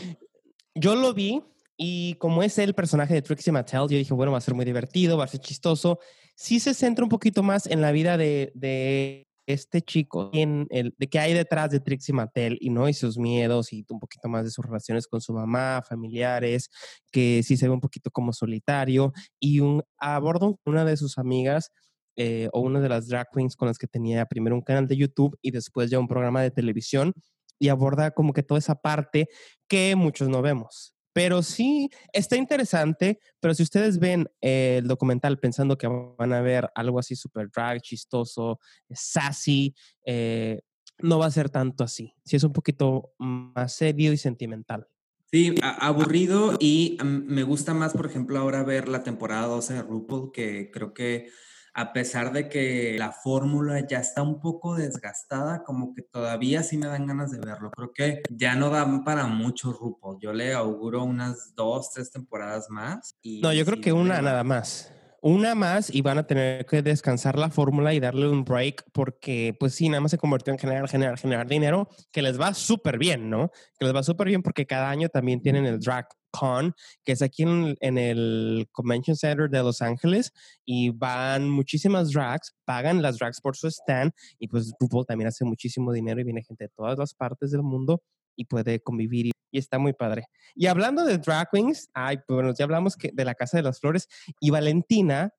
Yo 0.76 0.96
lo 0.96 1.14
vi 1.14 1.42
y 1.82 2.16
como 2.16 2.44
es 2.44 2.58
el 2.58 2.74
personaje 2.76 3.14
de 3.14 3.22
Trixie 3.22 3.54
Mattel, 3.54 3.88
yo 3.90 3.98
dije, 3.98 4.14
bueno, 4.14 4.34
va 4.34 4.40
a 4.40 4.42
ser 4.42 4.54
muy 4.54 4.66
divertido, 4.66 5.18
va 5.18 5.24
a 5.24 5.28
ser 5.30 5.40
chistoso. 5.40 6.00
Sí 6.36 6.60
se 6.60 6.74
centra 6.74 7.06
un 7.06 7.10
poquito 7.10 7.42
más 7.42 7.68
en 7.68 7.80
la 7.80 7.94
vida 7.94 8.18
de, 8.18 9.26
este 9.46 9.82
chico, 9.82 10.30
en 10.34 10.68
el, 10.72 10.94
de 10.98 11.08
qué 11.08 11.20
hay 11.20 11.34
detrás 11.34 11.72
de 11.72 11.80
Trixie 11.80 12.14
Mattel 12.14 12.58
y 12.60 12.70
no 12.70 12.90
y 12.90 12.94
sus 12.94 13.18
miedos 13.18 13.72
y 13.72 13.86
un 13.88 14.00
poquito 14.00 14.28
más 14.28 14.44
de 14.44 14.52
sus 14.52 14.66
relaciones 14.66 15.08
con 15.08 15.22
su 15.22 15.32
mamá, 15.32 15.82
familiares, 15.88 16.70
que 17.14 17.44
sí 17.44 17.56
se 17.56 17.70
ve 17.70 17.74
un 17.74 17.80
poquito 17.80 18.12
como 18.12 18.34
solitario 18.34 19.14
y 19.40 19.62
un 19.62 19.82
aborda 19.98 20.52
una 20.66 20.84
de 20.84 20.98
sus 20.98 21.18
amigas 21.18 21.72
eh, 22.18 22.50
o 22.52 22.60
una 22.60 22.82
de 22.82 22.90
las 22.90 23.08
drag 23.08 23.30
queens 23.34 23.56
con 23.56 23.70
las 23.70 23.78
que 23.78 23.88
tenía 23.88 24.26
primero 24.26 24.54
un 24.54 24.64
canal 24.64 24.86
de 24.86 24.98
YouTube 24.98 25.38
y 25.42 25.52
después 25.52 25.90
ya 25.90 25.98
un 25.98 26.10
programa 26.10 26.42
de 26.42 26.52
televisión 26.52 27.14
y 27.58 27.70
aborda 27.70 28.12
como 28.12 28.34
que 28.34 28.44
toda 28.44 28.60
esa 28.60 28.76
parte 28.76 29.30
que 29.70 29.96
muchos 29.96 30.28
no 30.28 30.42
vemos. 30.42 30.99
Pero 31.20 31.44
sí, 31.44 31.90
está 32.14 32.38
interesante, 32.38 33.20
pero 33.42 33.54
si 33.54 33.62
ustedes 33.62 34.00
ven 34.00 34.32
eh, 34.40 34.78
el 34.78 34.88
documental 34.88 35.38
pensando 35.38 35.78
que 35.78 35.86
van 35.86 36.32
a 36.32 36.40
ver 36.40 36.72
algo 36.76 36.98
así 36.98 37.14
súper 37.14 37.52
drag, 37.52 37.82
chistoso, 37.82 38.58
sassy, 38.90 39.76
eh, 40.06 40.62
no 41.00 41.20
va 41.20 41.26
a 41.26 41.32
ser 41.32 41.50
tanto 41.50 41.84
así. 41.84 42.14
Sí 42.24 42.38
es 42.38 42.44
un 42.46 42.54
poquito 42.54 43.12
más 43.18 43.74
serio 43.74 44.14
y 44.14 44.18
sentimental. 44.18 44.88
Sí, 45.30 45.56
aburrido 45.62 46.56
y 46.58 46.98
mm, 47.04 47.26
me 47.28 47.44
gusta 47.44 47.74
más, 47.74 47.92
por 47.92 48.06
ejemplo, 48.06 48.40
ahora 48.40 48.64
ver 48.64 48.88
la 48.88 49.04
temporada 49.04 49.48
12 49.48 49.74
de 49.74 49.82
RuPaul, 49.82 50.32
que 50.32 50.72
creo 50.72 50.94
que 50.94 51.32
a 51.74 51.94
pesar 51.94 52.32
de 52.34 52.50
que 52.50 52.96
la 52.98 53.12
fórmula 53.12 53.86
ya 53.88 54.00
está 54.00 54.22
un 54.22 54.40
poco 54.40 54.76
desgastada, 54.76 55.64
como 55.64 55.94
que 55.94 56.02
todavía 56.02 56.64
sí 56.64 56.78
me 56.78 56.88
dan 56.88 57.08
ganas 57.08 57.32
de 57.32 57.40
verlo. 57.40 57.72
Creo 57.72 57.94
que 57.94 58.22
ya 58.30 58.56
no 58.56 58.70
dan 58.70 59.04
para 59.04 59.28
mucho 59.28 59.72
RuPaul. 59.74 60.20
Yo 60.20 60.34
le 60.34 60.54
auguro 60.54 61.04
unas 61.04 61.54
dos, 61.56 61.92
tres 61.92 62.12
temporadas 62.12 62.70
más. 62.70 63.16
Y 63.22 63.42
No, 63.42 63.54
yo 63.54 63.66
creo 63.66 63.78
sí, 63.78 63.82
que 63.82 63.94
una 63.94 64.22
nada 64.22 64.44
más. 64.44 64.92
Una 65.22 65.54
más 65.54 65.94
y 65.94 66.02
van 66.02 66.18
a 66.18 66.28
tener 66.28 66.66
que 66.66 66.82
descansar 66.82 67.38
la 67.38 67.50
fórmula 67.50 67.94
y 67.94 68.00
darle 68.00 68.30
un 68.30 68.46
break 68.46 68.86
porque, 68.94 69.56
pues 69.60 69.76
sí, 69.76 69.90
nada 69.90 70.02
más 70.02 70.12
se 70.12 70.18
convirtió 70.18 70.54
en 70.54 70.60
generar, 70.60 70.88
generar, 70.88 71.18
generar 71.20 71.48
dinero, 71.48 71.90
que 72.12 72.22
les 72.22 72.40
va 72.40 72.54
súper 72.54 72.98
bien, 72.98 73.30
¿no? 73.30 73.52
Que 73.78 73.86
les 73.86 73.96
va 73.96 74.04
súper 74.04 74.28
bien 74.28 74.42
porque 74.42 74.66
cada 74.66 74.90
año 74.90 75.10
también 75.10 75.42
tienen 75.42 75.66
el 75.66 75.80
Drag 75.80 76.08
Con, 76.32 76.74
que 77.04 77.12
es 77.12 77.22
aquí 77.22 77.44
en, 77.44 77.98
el 77.98 78.68
Convention 78.72 79.18
Center 79.18 79.50
de 79.50 79.64
Los 79.64 79.82
Ángeles 79.82 80.32
y 80.66 80.92
van 80.92 81.50
muchísimas 81.50 82.12
drags, 82.12 82.56
pagan 82.64 83.02
las 83.02 83.18
drags 83.18 83.42
por 83.42 83.58
su 83.58 83.68
stand 83.68 84.12
y 84.38 84.48
pues 84.48 84.72
RuPaul 84.80 85.06
también 85.06 85.28
hace 85.28 85.44
muchísimo 85.44 85.92
dinero 85.92 86.22
y 86.22 86.24
viene 86.24 86.44
gente 86.44 86.66
de 86.66 86.70
todas 86.70 86.98
las 86.98 87.14
partes 87.14 87.52
del 87.52 87.64
mundo 87.64 88.02
y 88.38 88.46
puede 88.46 88.80
convivir 88.80 89.28
y, 89.28 89.32
y 89.52 89.58
está 89.60 89.80
muy 89.80 89.94
padre. 89.94 90.28
Y 90.56 90.68
hablando 90.68 91.06
de 91.06 91.18
drag 91.18 91.50
queens, 91.52 91.90
ay, 91.94 92.18
pues 92.18 92.36
bueno, 92.36 92.54
ya 92.58 92.66
hablamos 92.66 92.96
que 92.96 93.12
de 93.14 93.26
la 93.26 93.36
Casa 93.36 93.58
de 93.58 93.64
las 93.64 93.80
Flores 93.80 94.08
y 94.40 94.50
Valentina, 94.50 95.34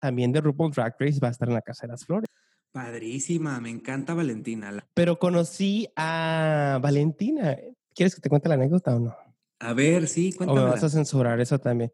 también 0.00 0.32
de 0.32 0.40
RuPaul 0.40 0.72
Drag 0.72 0.94
Race, 0.98 1.18
va 1.20 1.28
a 1.28 1.30
estar 1.30 1.48
en 1.48 1.54
la 1.54 1.62
Casa 1.62 1.86
de 1.86 1.92
las 1.92 2.04
Flores. 2.04 2.28
Padrísima, 2.72 3.60
me 3.60 3.70
encanta 3.70 4.14
Valentina. 4.14 4.84
Pero 4.94 5.18
conocí 5.18 5.88
a 5.96 6.78
Valentina. 6.82 7.56
¿Quieres 7.94 8.14
que 8.16 8.20
te 8.20 8.28
cuente 8.28 8.48
la 8.48 8.56
anécdota 8.56 8.96
o 8.96 8.98
no? 8.98 9.16
A 9.60 9.72
ver, 9.72 10.08
sí, 10.08 10.34
¿O 10.36 10.40
me 10.40 10.46
cuéntame. 10.46 10.70
vas 10.70 10.82
a 10.82 10.88
censurar 10.90 11.40
eso 11.40 11.58
también? 11.58 11.92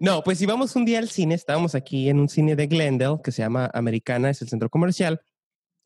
No, 0.00 0.22
pues 0.22 0.42
íbamos 0.42 0.74
un 0.76 0.84
día 0.84 0.98
al 0.98 1.08
cine, 1.08 1.34
estábamos 1.34 1.74
aquí 1.74 2.08
en 2.08 2.18
un 2.18 2.28
cine 2.28 2.56
de 2.56 2.66
Glendale 2.66 3.20
que 3.22 3.32
se 3.32 3.42
llama 3.42 3.70
Americana, 3.72 4.30
es 4.30 4.42
el 4.42 4.48
centro 4.48 4.68
comercial. 4.68 5.20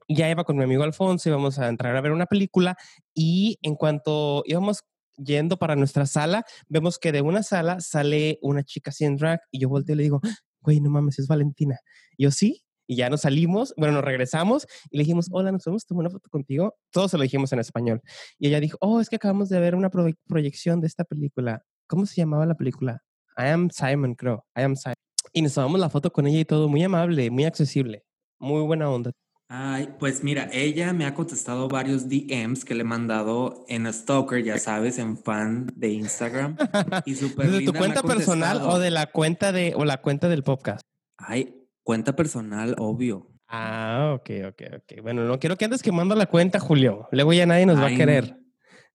Ya 0.08 0.28
iba 0.30 0.44
con 0.44 0.56
mi 0.56 0.64
amigo 0.64 0.82
Alfonso, 0.82 1.28
íbamos 1.28 1.58
a 1.58 1.68
entrar 1.68 1.96
a 1.96 2.00
ver 2.00 2.12
una 2.12 2.26
película 2.26 2.76
y 3.14 3.58
en 3.62 3.74
cuanto 3.76 4.42
íbamos 4.46 4.80
yendo 5.16 5.58
para 5.58 5.76
nuestra 5.76 6.06
sala, 6.06 6.44
vemos 6.68 6.98
que 6.98 7.12
de 7.12 7.20
una 7.20 7.42
sala 7.42 7.80
sale 7.80 8.38
una 8.42 8.62
chica 8.64 8.90
así 8.90 9.04
en 9.04 9.16
drag 9.16 9.40
y 9.50 9.60
yo 9.60 9.68
volteo 9.68 9.94
y 9.94 9.96
le 9.98 10.02
digo, 10.04 10.20
güey, 10.60 10.80
no 10.80 10.90
mames, 10.90 11.18
es 11.18 11.26
Valentina. 11.28 11.78
Y 12.16 12.24
yo 12.24 12.30
sí, 12.30 12.64
y 12.86 12.96
ya 12.96 13.08
nos 13.10 13.22
salimos, 13.22 13.74
bueno, 13.76 13.94
nos 13.94 14.04
regresamos 14.04 14.66
y 14.90 14.96
le 14.96 15.02
dijimos, 15.04 15.28
hola, 15.30 15.52
nos 15.52 15.64
podemos 15.64 15.86
tomar 15.86 16.02
una 16.02 16.10
foto 16.10 16.28
contigo. 16.30 16.74
Todos 16.90 17.10
se 17.10 17.16
lo 17.16 17.22
dijimos 17.22 17.52
en 17.52 17.58
español. 17.60 18.00
Y 18.38 18.48
ella 18.48 18.60
dijo, 18.60 18.76
oh, 18.80 19.00
es 19.00 19.08
que 19.08 19.16
acabamos 19.16 19.48
de 19.48 19.60
ver 19.60 19.74
una 19.74 19.90
proye- 19.90 20.16
proyección 20.26 20.80
de 20.80 20.86
esta 20.88 21.04
película. 21.04 21.62
¿Cómo 21.86 22.06
se 22.06 22.16
llamaba 22.16 22.46
la 22.46 22.54
película? 22.54 23.02
I 23.36 23.48
am 23.48 23.70
Simon, 23.70 24.14
creo. 24.14 24.44
I 24.56 24.62
am 24.62 24.76
Simon. 24.76 24.94
Y 25.32 25.42
nos 25.42 25.54
tomamos 25.54 25.80
la 25.80 25.88
foto 25.88 26.10
con 26.12 26.26
ella 26.26 26.40
y 26.40 26.44
todo, 26.44 26.68
muy 26.68 26.82
amable, 26.82 27.30
muy 27.30 27.44
accesible, 27.44 28.04
muy 28.38 28.62
buena 28.62 28.90
onda. 28.90 29.12
Ay, 29.54 29.90
pues 29.98 30.24
mira, 30.24 30.48
ella 30.50 30.94
me 30.94 31.04
ha 31.04 31.12
contestado 31.12 31.68
varios 31.68 32.08
DMs 32.08 32.64
que 32.64 32.74
le 32.74 32.80
he 32.80 32.84
mandado 32.84 33.66
en 33.68 33.92
Stalker, 33.92 34.42
ya 34.42 34.56
sabes, 34.56 34.96
en 34.96 35.18
fan 35.18 35.70
de 35.76 35.90
Instagram. 35.90 36.56
Y 37.04 37.14
súper 37.16 37.50
¿De 37.50 37.60
tu 37.60 37.74
cuenta 37.74 38.02
personal 38.02 38.62
o 38.62 38.78
de 38.78 38.90
la 38.90 39.08
cuenta 39.08 39.52
de 39.52 39.74
o 39.76 39.84
la 39.84 40.00
cuenta 40.00 40.30
del 40.30 40.42
podcast? 40.42 40.80
Ay, 41.18 41.66
cuenta 41.82 42.16
personal, 42.16 42.76
obvio. 42.78 43.30
Ah, 43.46 44.14
ok, 44.14 44.30
ok, 44.48 44.62
ok. 44.76 45.02
Bueno, 45.02 45.26
no 45.26 45.38
quiero 45.38 45.58
que 45.58 45.66
andes 45.66 45.82
quemando 45.82 46.14
la 46.14 46.24
cuenta, 46.24 46.58
Julio. 46.58 47.08
Luego 47.12 47.34
ya 47.34 47.44
nadie 47.44 47.66
nos 47.66 47.78
va 47.78 47.88
a 47.88 47.94
querer. 47.94 48.38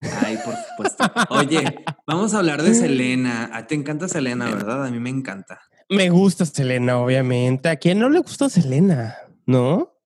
Ay, 0.00 0.40
por 0.44 0.56
supuesto. 0.56 1.04
Oye, 1.30 1.84
vamos 2.04 2.34
a 2.34 2.38
hablar 2.38 2.64
de 2.64 2.74
Selena. 2.74 3.48
A 3.52 3.60
ti 3.60 3.68
te 3.68 3.74
encanta 3.76 4.08
Selena, 4.08 4.46
¿verdad? 4.46 4.86
A 4.86 4.90
mí 4.90 4.98
me 4.98 5.10
encanta. 5.10 5.60
Me 5.88 6.10
gusta 6.10 6.44
Selena, 6.44 6.98
obviamente. 6.98 7.68
¿A 7.68 7.76
quién 7.76 8.00
no 8.00 8.10
le 8.10 8.18
gustó 8.18 8.48
Selena? 8.48 9.18
¿No? 9.46 9.97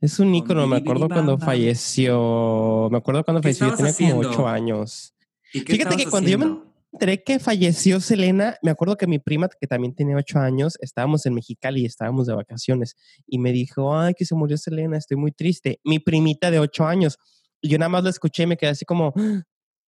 Es 0.00 0.18
un 0.20 0.34
ícono. 0.34 0.66
Me 0.66 0.76
acuerdo 0.76 1.08
cuando 1.08 1.38
falleció. 1.38 2.88
Me 2.90 2.98
acuerdo 2.98 3.24
cuando 3.24 3.40
¿Qué 3.40 3.54
falleció. 3.54 3.70
Yo 3.70 3.94
tenía 3.94 4.12
como 4.14 4.28
ocho 4.28 4.48
años. 4.48 5.14
¿Y 5.52 5.62
qué 5.64 5.74
Fíjate 5.74 5.96
que 5.96 6.06
cuando 6.06 6.30
yo 6.30 6.38
me 6.38 6.58
enteré 6.92 7.22
que 7.22 7.38
falleció 7.38 8.00
Selena, 8.00 8.56
me 8.62 8.70
acuerdo 8.70 8.96
que 8.96 9.06
mi 9.06 9.18
prima, 9.18 9.48
que 9.48 9.66
también 9.66 9.94
tenía 9.94 10.16
ocho 10.16 10.38
años, 10.38 10.78
estábamos 10.80 11.26
en 11.26 11.34
Mexicali 11.34 11.82
y 11.82 11.86
estábamos 11.86 12.26
de 12.26 12.34
vacaciones. 12.34 12.96
Y 13.26 13.38
me 13.38 13.52
dijo, 13.52 13.96
ay, 13.96 14.14
que 14.14 14.24
se 14.24 14.34
murió 14.34 14.56
Selena, 14.56 14.96
estoy 14.96 15.16
muy 15.16 15.32
triste. 15.32 15.80
Mi 15.84 15.98
primita 15.98 16.50
de 16.50 16.60
ocho 16.60 16.86
años. 16.86 17.18
Y 17.60 17.68
yo 17.68 17.78
nada 17.78 17.88
más 17.88 18.04
la 18.04 18.10
escuché 18.10 18.44
y 18.44 18.46
me 18.46 18.56
quedé 18.56 18.70
así 18.70 18.84
como, 18.84 19.12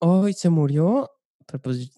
ay, 0.01 0.33
se 0.33 0.49
murió. 0.49 1.09
Pero 1.47 1.63
pues, 1.63 1.91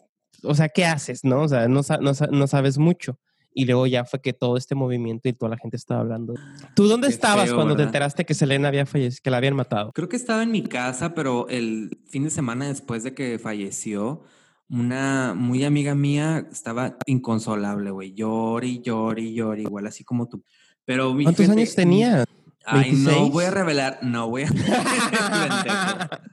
o 0.43 0.55
sea, 0.55 0.69
¿qué 0.69 0.85
haces? 0.85 1.25
No, 1.25 1.43
o 1.43 1.49
sea, 1.49 1.69
no, 1.69 1.81
no, 2.01 2.13
no 2.31 2.47
sabes 2.47 2.79
mucho. 2.79 3.19
Y 3.55 3.65
luego 3.67 3.87
ya 3.87 4.05
fue 4.05 4.21
que 4.21 4.33
todo 4.33 4.57
este 4.57 4.75
movimiento 4.75 5.29
y 5.29 5.33
toda 5.33 5.51
la 5.51 5.59
gente 5.59 5.77
estaba 5.77 6.01
hablando. 6.01 6.35
¿Tú 6.75 6.89
dónde 6.89 7.09
Qué 7.09 7.15
estabas 7.15 7.47
feo, 7.47 7.57
cuando 7.57 7.75
te 7.75 7.79
¿verdad? 7.79 7.89
enteraste 7.89 8.25
que 8.25 8.35
Selena 8.35 8.69
había 8.69 8.87
fallecido, 8.87 9.21
que 9.23 9.31
la 9.31 9.37
habían 9.37 9.57
matado? 9.57 9.93
Creo 9.93 10.09
que 10.09 10.17
estaba 10.17 10.43
en 10.43 10.51
mi 10.51 10.63
casa, 10.63 11.15
pero 11.15 11.49
el 11.49 11.99
fin 12.09 12.25
de 12.25 12.31
semana 12.31 12.69
después 12.69 13.03
de 13.03 13.15
que 13.15 13.39
falleció, 13.39 14.23
una 14.69 15.35
muy 15.37 15.65
amiga 15.65 15.95
mía 15.95 16.47
estaba 16.51 16.97
inconsolable, 17.07 17.91
güey. 17.91 18.15
Llori, 18.15 18.81
llori, 18.81 19.35
llori, 19.35 19.63
igual 19.63 19.87
así 19.87 20.03
como 20.05 20.29
tú. 20.29 20.43
Pero 20.85 21.15
¿Cuántos 21.23 21.49
años 21.49 21.75
tenía? 21.75 22.25
Ay, 22.65 22.93
no 22.93 23.29
voy 23.29 23.45
a 23.45 23.51
revelar, 23.51 23.99
no 24.03 24.29
voy 24.29 24.45
a. 24.45 24.49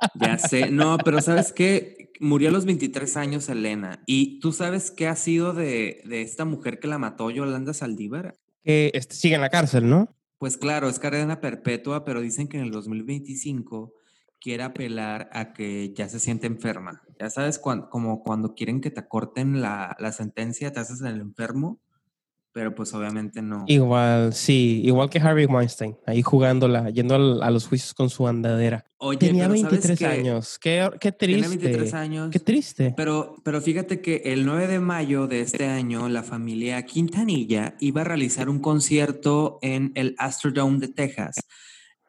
ya 0.14 0.38
sé, 0.38 0.70
no, 0.70 0.98
pero 0.98 1.20
¿sabes 1.20 1.52
qué? 1.52 1.99
Murió 2.20 2.50
a 2.50 2.52
los 2.52 2.66
23 2.66 3.16
años 3.16 3.48
Elena. 3.48 4.02
¿Y 4.06 4.38
tú 4.40 4.52
sabes 4.52 4.90
qué 4.90 5.08
ha 5.08 5.16
sido 5.16 5.54
de, 5.54 6.02
de 6.04 6.22
esta 6.22 6.44
mujer 6.44 6.78
que 6.78 6.86
la 6.86 6.98
mató, 6.98 7.30
Yolanda 7.30 7.74
Saldívar? 7.74 8.38
Que 8.62 8.90
este, 8.94 9.14
sigue 9.14 9.34
en 9.34 9.40
la 9.40 9.48
cárcel, 9.48 9.88
¿no? 9.88 10.14
Pues 10.38 10.56
claro, 10.56 10.88
es 10.88 10.98
cadena 10.98 11.40
perpetua, 11.40 12.04
pero 12.04 12.20
dicen 12.20 12.46
que 12.46 12.58
en 12.58 12.64
el 12.64 12.70
2025 12.70 13.94
quiere 14.40 14.62
apelar 14.62 15.28
a 15.32 15.52
que 15.52 15.92
ya 15.94 16.08
se 16.08 16.20
siente 16.20 16.46
enferma. 16.46 17.02
Ya 17.18 17.30
sabes, 17.30 17.58
como 17.58 18.22
cuando 18.22 18.54
quieren 18.54 18.80
que 18.80 18.90
te 18.90 19.00
acorten 19.00 19.60
la, 19.60 19.96
la 19.98 20.12
sentencia, 20.12 20.72
te 20.72 20.80
haces 20.80 21.00
el 21.00 21.20
enfermo 21.20 21.80
pero 22.52 22.74
pues 22.74 22.92
obviamente 22.94 23.42
no. 23.42 23.64
Igual, 23.66 24.32
sí, 24.34 24.82
igual 24.84 25.08
que 25.08 25.18
Harvey 25.18 25.46
Weinstein, 25.46 25.96
ahí 26.06 26.22
jugándola, 26.22 26.90
yendo 26.90 27.14
a 27.42 27.50
los 27.50 27.66
juicios 27.66 27.94
con 27.94 28.10
su 28.10 28.26
andadera. 28.26 28.84
Oye, 28.98 29.18
tenía 29.18 29.48
23 29.48 30.02
años, 30.02 30.58
qué, 30.58 30.90
qué 31.00 31.12
triste. 31.12 31.42
Tenía 31.42 31.48
23 31.48 31.94
años. 31.94 32.30
Qué 32.30 32.38
triste. 32.40 32.94
Pero, 32.96 33.36
pero 33.44 33.60
fíjate 33.60 34.00
que 34.00 34.22
el 34.26 34.44
9 34.44 34.66
de 34.66 34.80
mayo 34.80 35.26
de 35.26 35.40
este 35.40 35.66
año, 35.66 36.08
la 36.08 36.22
familia 36.22 36.84
Quintanilla 36.84 37.76
iba 37.80 38.02
a 38.02 38.04
realizar 38.04 38.48
un 38.48 38.58
concierto 38.58 39.58
en 39.62 39.92
el 39.94 40.14
Astrodome 40.18 40.78
de 40.78 40.88
Texas. 40.88 41.36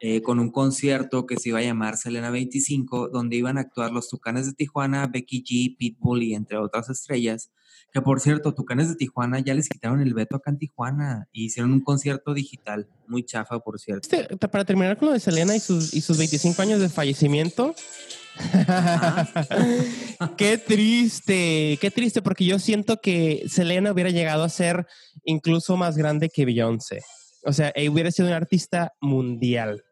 Eh, 0.04 0.20
con 0.20 0.40
un 0.40 0.50
concierto 0.50 1.26
que 1.26 1.36
se 1.36 1.50
iba 1.50 1.60
a 1.60 1.62
llamar 1.62 1.96
Selena 1.96 2.32
25, 2.32 3.10
donde 3.10 3.36
iban 3.36 3.56
a 3.56 3.60
actuar 3.60 3.92
los 3.92 4.08
Tucanes 4.08 4.46
de 4.46 4.52
Tijuana, 4.52 5.06
Becky 5.06 5.44
G, 5.44 5.76
Pitbull 5.78 6.24
y 6.24 6.34
entre 6.34 6.58
otras 6.58 6.90
estrellas. 6.90 7.52
Que 7.92 8.02
por 8.02 8.18
cierto, 8.18 8.52
Tucanes 8.52 8.88
de 8.88 8.96
Tijuana 8.96 9.38
ya 9.38 9.54
les 9.54 9.68
quitaron 9.68 10.00
el 10.00 10.12
veto 10.12 10.34
acá 10.34 10.50
en 10.50 10.58
Tijuana 10.58 11.28
y 11.30 11.44
hicieron 11.44 11.72
un 11.72 11.82
concierto 11.82 12.34
digital, 12.34 12.88
muy 13.06 13.24
chafa, 13.24 13.60
por 13.60 13.78
cierto. 13.78 14.08
Este, 14.10 14.36
para 14.48 14.64
terminar 14.64 14.98
con 14.98 15.06
lo 15.06 15.14
de 15.14 15.20
Selena 15.20 15.54
y 15.54 15.60
sus, 15.60 15.94
y 15.94 16.00
sus 16.00 16.18
25 16.18 16.60
años 16.60 16.80
de 16.80 16.88
fallecimiento. 16.88 17.72
qué 20.36 20.58
triste, 20.58 21.78
qué 21.80 21.92
triste, 21.94 22.22
porque 22.22 22.44
yo 22.44 22.58
siento 22.58 23.00
que 23.00 23.44
Selena 23.48 23.92
hubiera 23.92 24.10
llegado 24.10 24.42
a 24.42 24.48
ser 24.48 24.84
incluso 25.24 25.76
más 25.76 25.96
grande 25.96 26.28
que 26.28 26.44
Beyoncé. 26.44 27.02
O 27.44 27.52
sea, 27.52 27.72
hubiera 27.88 28.10
sido 28.10 28.26
un 28.26 28.34
artista 28.34 28.94
mundial 29.00 29.84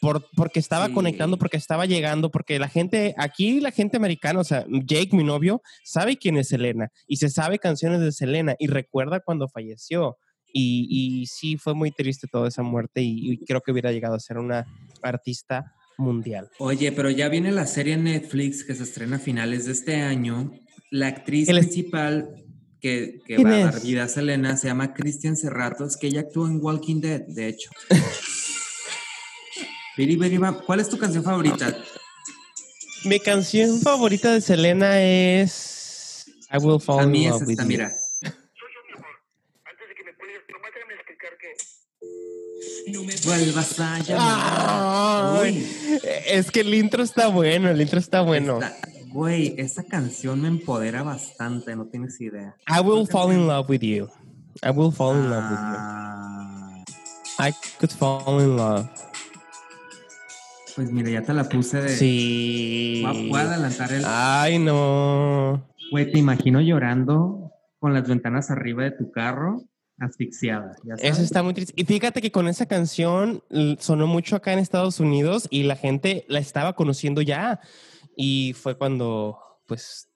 porque 0.00 0.60
estaba 0.60 0.90
conectando, 0.90 1.38
porque 1.38 1.56
estaba 1.56 1.86
llegando, 1.86 2.30
porque 2.30 2.58
la 2.58 2.68
gente, 2.68 3.14
aquí 3.18 3.60
la 3.60 3.70
gente 3.70 3.96
americana, 3.96 4.40
o 4.40 4.44
sea, 4.44 4.64
Jake, 4.68 5.16
mi 5.16 5.24
novio, 5.24 5.62
sabe 5.84 6.16
quién 6.16 6.36
es 6.36 6.48
Selena 6.48 6.90
y 7.06 7.16
se 7.16 7.28
sabe 7.28 7.58
canciones 7.58 8.00
de 8.00 8.12
Selena 8.12 8.54
y 8.58 8.68
recuerda 8.68 9.20
cuando 9.20 9.48
falleció. 9.48 10.16
Y, 10.52 10.86
y 10.88 11.26
sí, 11.26 11.58
fue 11.58 11.74
muy 11.74 11.90
triste 11.90 12.26
toda 12.26 12.48
esa 12.48 12.62
muerte 12.62 13.02
y, 13.02 13.44
creo 13.44 13.60
que 13.60 13.72
hubiera 13.72 13.92
llegado 13.92 14.14
a 14.14 14.20
ser 14.20 14.38
una 14.38 14.66
artista 15.02 15.74
mundial. 15.98 16.48
Oye, 16.58 16.92
pero 16.92 17.10
ya 17.10 17.28
viene 17.28 17.50
la 17.50 17.66
serie 17.66 17.96
Netflix 17.96 18.64
que 18.64 18.74
se 18.74 18.84
estrena 18.84 19.16
a 19.16 19.20
finales 19.20 19.66
de 19.66 19.72
este 19.72 19.96
año. 19.96 20.52
La 20.90 21.08
actriz 21.08 21.48
principal 21.48 22.30
que, 22.80 23.18
que 23.26 23.42
va 23.42 23.50
a 23.50 23.58
dar 23.58 23.82
vida 23.82 24.04
a 24.04 24.08
Selena 24.08 24.56
se 24.56 24.68
llama 24.68 24.94
Christian 24.94 25.36
Serratos, 25.36 25.96
que 25.96 26.06
ella 26.06 26.20
actuó 26.20 26.46
en 26.46 26.62
Walking 26.62 27.00
Dead, 27.00 27.22
de 27.26 27.48
hecho. 27.48 27.70
¿Cuál 30.64 30.80
es 30.80 30.88
tu 30.88 30.96
canción 30.96 31.24
favorita? 31.24 31.76
Mi 33.04 33.18
canción 33.18 33.80
favorita 33.80 34.32
de 34.32 34.40
Selena 34.40 35.02
es 35.02 36.26
I 36.52 36.58
Will 36.58 36.80
Fall 36.80 37.14
in 37.14 37.30
Love 37.30 37.42
with 37.46 37.58
You. 37.58 37.66
Mira. 37.66 37.92
No 42.92 43.02
me 43.02 43.14
vuelvas 43.24 43.80
a 43.80 43.98
llamar. 43.98 45.46
es 46.26 46.50
que 46.50 46.60
el 46.60 46.72
intro 46.74 47.02
está 47.02 47.26
bueno, 47.26 47.68
el 47.68 47.80
intro 47.80 47.98
está 47.98 48.20
bueno. 48.20 48.60
güey, 49.08 49.54
esa 49.58 49.82
canción 49.82 50.40
me 50.40 50.48
empodera 50.48 51.02
bastante, 51.02 51.74
no 51.74 51.86
tienes 51.86 52.20
idea. 52.20 52.56
I 52.68 52.80
will 52.80 53.06
fall 53.06 53.32
in 53.32 53.46
love 53.48 53.68
with 53.68 53.82
you. 53.82 54.08
I 54.62 54.70
will 54.70 54.92
fall 54.92 55.16
in 55.16 55.28
love 55.28 55.50
with 55.50 55.58
you. 55.58 55.76
Ah. 55.76 56.84
I 57.40 57.52
could 57.78 57.92
fall 57.92 58.40
in 58.40 58.56
love. 58.56 58.88
Pues 60.78 60.92
mira, 60.92 61.10
ya 61.10 61.22
te 61.22 61.34
la 61.34 61.48
puse 61.48 61.82
de. 61.82 61.88
Sí. 61.88 63.02
Voy 63.04 63.40
a 63.40 63.50
adelantar 63.52 63.92
el. 63.92 64.04
Ay, 64.06 64.60
no. 64.60 65.68
Güey, 65.90 66.12
te 66.12 66.20
imagino 66.20 66.60
llorando 66.60 67.50
con 67.80 67.94
las 67.94 68.06
ventanas 68.06 68.52
arriba 68.52 68.84
de 68.84 68.92
tu 68.92 69.10
carro, 69.10 69.64
asfixiada. 69.98 70.76
Eso 70.98 71.22
está 71.22 71.42
muy 71.42 71.52
triste. 71.52 71.72
Y 71.74 71.84
fíjate 71.84 72.22
que 72.22 72.30
con 72.30 72.46
esa 72.46 72.66
canción 72.66 73.42
sonó 73.80 74.06
mucho 74.06 74.36
acá 74.36 74.52
en 74.52 74.60
Estados 74.60 75.00
Unidos 75.00 75.48
y 75.50 75.64
la 75.64 75.74
gente 75.74 76.24
la 76.28 76.38
estaba 76.38 76.74
conociendo 76.74 77.22
ya. 77.22 77.58
Y 78.16 78.52
fue 78.52 78.78
cuando, 78.78 79.36
pues, 79.66 80.08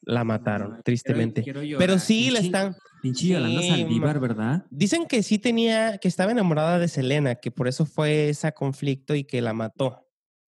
la 0.00 0.24
mataron, 0.24 0.82
tristemente. 0.82 1.44
Pero 1.78 2.00
sí, 2.00 2.32
la 2.32 2.40
están. 2.40 2.74
Pinche 3.02 3.26
Yolanda 3.26 3.60
Saldívar, 3.62 4.20
¿verdad? 4.20 4.64
Dicen 4.70 5.06
que 5.06 5.24
sí 5.24 5.40
tenía, 5.40 5.98
que 5.98 6.06
estaba 6.06 6.30
enamorada 6.30 6.78
de 6.78 6.86
Selena, 6.86 7.34
que 7.34 7.50
por 7.50 7.66
eso 7.66 7.84
fue 7.84 8.28
ese 8.28 8.52
conflicto 8.52 9.16
y 9.16 9.24
que 9.24 9.42
la 9.42 9.52
mató. 9.52 10.06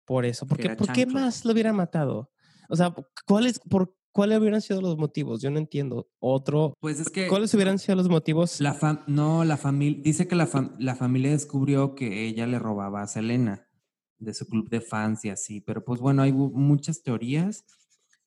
Por 0.03 0.25
eso. 0.25 0.47
Porque, 0.47 0.71
¿Por 0.71 0.91
qué 0.91 1.05
más 1.05 1.45
lo 1.45 1.53
hubiera 1.53 1.71
matado? 1.73 2.31
O 2.67 2.75
sea, 2.75 2.95
¿cuáles, 3.27 3.59
por, 3.59 3.95
¿cuáles 4.11 4.39
hubieran 4.39 4.61
sido 4.61 4.81
los 4.81 4.97
motivos? 4.97 5.43
Yo 5.43 5.51
no 5.51 5.59
entiendo. 5.59 6.09
Otro. 6.17 6.73
Pues 6.79 6.99
es 6.99 7.09
que. 7.09 7.27
¿Cuáles 7.27 7.53
hubieran 7.53 7.77
sido 7.77 7.95
los 7.95 8.09
motivos? 8.09 8.59
La 8.59 9.03
no, 9.05 9.45
la 9.45 9.57
familia. 9.57 10.01
Dice 10.03 10.27
que 10.27 10.35
la, 10.35 10.49
la 10.79 10.95
familia 10.95 11.29
descubrió 11.29 11.93
que 11.93 12.25
ella 12.25 12.47
le 12.47 12.57
robaba 12.57 13.03
a 13.03 13.07
Selena 13.07 13.67
de 14.17 14.33
su 14.33 14.47
club 14.47 14.67
de 14.69 14.81
fans 14.81 15.23
y 15.23 15.29
así. 15.29 15.61
Pero 15.61 15.85
pues 15.85 16.01
bueno, 16.01 16.23
hay 16.23 16.33
muchas 16.33 17.03
teorías. 17.03 17.63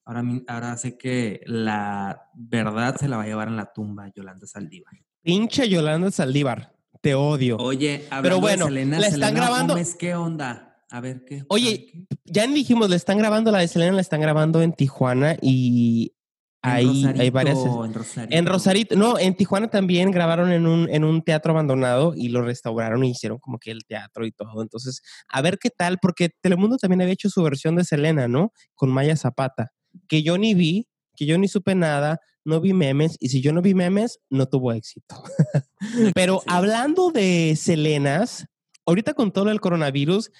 Ahora, 0.05 0.23
ahora 0.47 0.77
sé 0.77 0.97
que 0.97 1.41
la 1.45 2.29
verdad 2.33 2.97
se 2.97 3.07
la 3.07 3.17
va 3.17 3.23
a 3.23 3.25
llevar 3.25 3.47
en 3.47 3.55
la 3.55 3.71
tumba 3.71 4.11
Yolanda 4.13 4.45
Saldívar. 4.45 4.93
Pinche 5.21 5.69
Yolanda 5.69 6.11
Saldívar, 6.11 6.73
te 7.01 7.15
odio. 7.15 7.55
Oye, 7.57 8.05
pero 8.21 8.41
bueno, 8.41 8.65
Selena, 8.65 8.99
la 8.99 9.07
están 9.07 9.33
grabando. 9.33 9.75
¿Qué 9.97 10.15
onda? 10.15 10.77
A 10.89 10.99
ver 10.99 11.23
qué. 11.23 11.45
Oye, 11.47 12.05
ya 12.25 12.45
dijimos, 12.47 12.89
le 12.89 12.97
están 12.97 13.17
grabando 13.17 13.49
la 13.51 13.59
de 13.59 13.69
Selena, 13.69 13.93
la 13.93 14.01
están 14.01 14.19
grabando 14.19 14.61
en 14.61 14.73
Tijuana 14.73 15.37
y 15.41 16.13
ahí 16.61 17.05
hay 17.17 17.29
varias. 17.29 17.59
En 17.59 17.93
Rosarito. 17.93 18.35
En 18.35 18.45
Rosarito, 18.45 18.95
no, 18.97 19.17
en 19.17 19.35
Tijuana 19.35 19.69
también 19.69 20.11
grabaron 20.11 20.51
en 20.51 20.67
un, 20.67 20.89
en 20.89 21.05
un 21.05 21.21
teatro 21.21 21.53
abandonado 21.53 22.13
y 22.13 22.27
lo 22.27 22.41
restauraron 22.41 23.05
y 23.05 23.11
hicieron 23.11 23.39
como 23.39 23.57
que 23.57 23.71
el 23.71 23.85
teatro 23.85 24.25
y 24.25 24.33
todo. 24.33 24.61
Entonces, 24.61 25.01
a 25.29 25.41
ver 25.41 25.59
qué 25.59 25.69
tal, 25.69 25.97
porque 26.01 26.29
Telemundo 26.41 26.75
también 26.75 27.01
había 27.01 27.13
hecho 27.13 27.29
su 27.29 27.41
versión 27.41 27.77
de 27.77 27.85
Selena, 27.85 28.27
¿no? 28.27 28.51
Con 28.75 28.91
Maya 28.91 29.15
Zapata 29.15 29.71
que 30.07 30.23
yo 30.23 30.37
ni 30.37 30.53
vi, 30.53 30.87
que 31.15 31.25
yo 31.25 31.37
ni 31.37 31.47
supe 31.47 31.75
nada, 31.75 32.19
no 32.45 32.59
vi 32.59 32.73
memes, 32.73 33.17
y 33.19 33.29
si 33.29 33.41
yo 33.41 33.53
no 33.53 33.61
vi 33.61 33.73
memes, 33.73 34.19
no 34.29 34.47
tuvo 34.47 34.71
éxito. 34.73 35.23
Pero 36.15 36.41
hablando 36.47 37.11
de 37.11 37.55
Selenas, 37.57 38.45
ahorita 38.85 39.13
con 39.13 39.31
todo 39.31 39.49
el 39.49 39.61
coronavirus, 39.61 40.31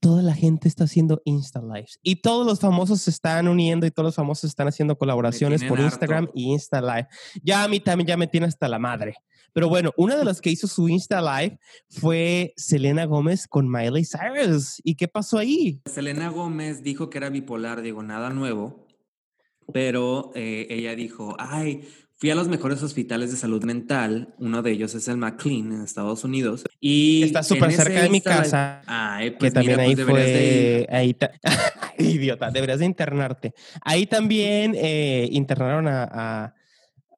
toda 0.00 0.22
la 0.22 0.34
gente 0.34 0.66
está 0.66 0.84
haciendo 0.84 1.20
Insta 1.24 1.60
Lives 1.60 1.98
y 2.02 2.16
todos 2.16 2.46
los 2.46 2.58
famosos 2.58 3.02
se 3.02 3.10
están 3.10 3.48
uniendo 3.48 3.86
y 3.86 3.90
todos 3.90 4.06
los 4.06 4.14
famosos 4.14 4.48
están 4.48 4.66
haciendo 4.66 4.96
colaboraciones 4.96 5.62
por 5.64 5.78
Instagram 5.78 6.28
y 6.34 6.52
Insta 6.52 6.80
Live. 6.80 7.08
Ya 7.42 7.64
a 7.64 7.68
mí 7.68 7.80
también 7.80 8.08
ya 8.08 8.16
me 8.16 8.26
tiene 8.26 8.46
hasta 8.46 8.66
la 8.66 8.78
madre. 8.78 9.14
Pero 9.52 9.68
bueno, 9.68 9.92
una 9.96 10.16
de 10.16 10.24
las 10.24 10.40
que 10.40 10.50
hizo 10.50 10.66
su 10.66 10.88
Insta 10.88 11.20
Live 11.20 11.58
fue 11.88 12.54
Selena 12.56 13.04
Gómez 13.04 13.46
con 13.46 13.70
Miley 13.70 14.04
Cyrus. 14.04 14.80
¿Y 14.82 14.94
qué 14.94 15.06
pasó 15.06 15.38
ahí? 15.38 15.80
Selena 15.86 16.30
Gómez 16.30 16.82
dijo 16.82 17.10
que 17.10 17.18
era 17.18 17.28
bipolar, 17.28 17.82
digo, 17.82 18.02
nada 18.02 18.30
nuevo, 18.30 18.86
pero 19.72 20.32
eh, 20.34 20.66
ella 20.70 20.94
dijo, 20.94 21.36
ay, 21.38 21.82
fui 22.16 22.30
a 22.30 22.34
los 22.34 22.48
mejores 22.48 22.82
hospitales 22.82 23.30
de 23.30 23.36
salud 23.36 23.64
mental, 23.64 24.34
uno 24.38 24.62
de 24.62 24.72
ellos 24.72 24.94
es 24.94 25.08
el 25.08 25.16
McLean 25.16 25.72
en 25.72 25.82
Estados 25.82 26.22
Unidos. 26.24 26.64
Y 26.78 27.22
está 27.22 27.42
súper 27.42 27.72
cerca 27.72 28.02
de 28.02 28.10
mi 28.10 28.20
casa. 28.20 28.82
Ay, 28.86 29.30
pues 29.30 29.50
que 29.52 29.54
también 29.54 29.80
ahí 29.80 29.96
pues 29.96 30.06
fue, 30.06 30.86
ahí 30.90 31.16
idiota, 31.98 32.50
deberías 32.50 32.78
de 32.80 32.84
internarte. 32.84 33.54
Ahí 33.82 34.06
también 34.06 34.74
eh, 34.76 35.28
internaron 35.32 35.88
a, 35.88 36.54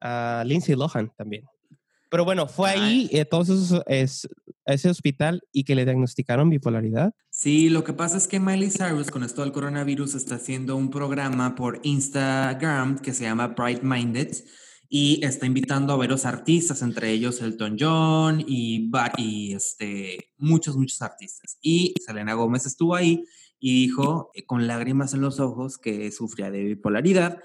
a, 0.01 0.39
a 0.39 0.43
Lindsay 0.45 0.75
Lohan 0.75 1.11
también. 1.17 1.43
Pero 2.13 2.25
bueno, 2.25 2.47
fue 2.47 2.69
ahí 2.69 3.09
eh, 3.11 3.25
todos 3.25 3.49
esos, 3.49 3.81
es, 3.87 4.29
ese 4.67 4.87
hospital 4.87 5.41
y 5.51 5.63
que 5.63 5.73
le 5.73 5.83
diagnosticaron 5.83 6.47
bipolaridad. 6.47 7.11
Sí, 7.43 7.67
lo 7.67 7.83
que 7.83 7.91
pasa 7.91 8.15
es 8.15 8.29
que 8.29 8.39
Miley 8.39 8.71
Cyrus 8.71 9.11
con 9.11 9.21
esto 9.21 9.41
del 9.41 9.51
coronavirus 9.51 10.15
está 10.15 10.35
haciendo 10.35 10.77
un 10.77 10.89
programa 10.89 11.55
por 11.55 11.81
Instagram 11.83 12.99
que 12.99 13.11
se 13.11 13.25
llama 13.25 13.49
Bright 13.49 13.83
Minded 13.83 14.33
y 14.87 15.19
está 15.25 15.45
invitando 15.45 15.91
a 15.91 15.97
varios 15.97 16.25
artistas, 16.25 16.81
entre 16.81 17.11
ellos 17.11 17.41
Elton 17.41 17.75
John 17.77 18.45
y, 18.47 18.89
este, 19.53 20.31
muchos, 20.37 20.77
muchos 20.77 21.01
artistas. 21.01 21.57
Y 21.61 21.93
Selena 22.05 22.33
Gómez 22.33 22.65
estuvo 22.65 22.95
ahí 22.95 23.25
y 23.59 23.87
dijo 23.87 24.31
eh, 24.35 24.45
con 24.45 24.65
lágrimas 24.65 25.13
en 25.13 25.19
los 25.19 25.41
ojos 25.41 25.77
que 25.77 26.13
sufría 26.13 26.49
de 26.49 26.63
bipolaridad, 26.63 27.39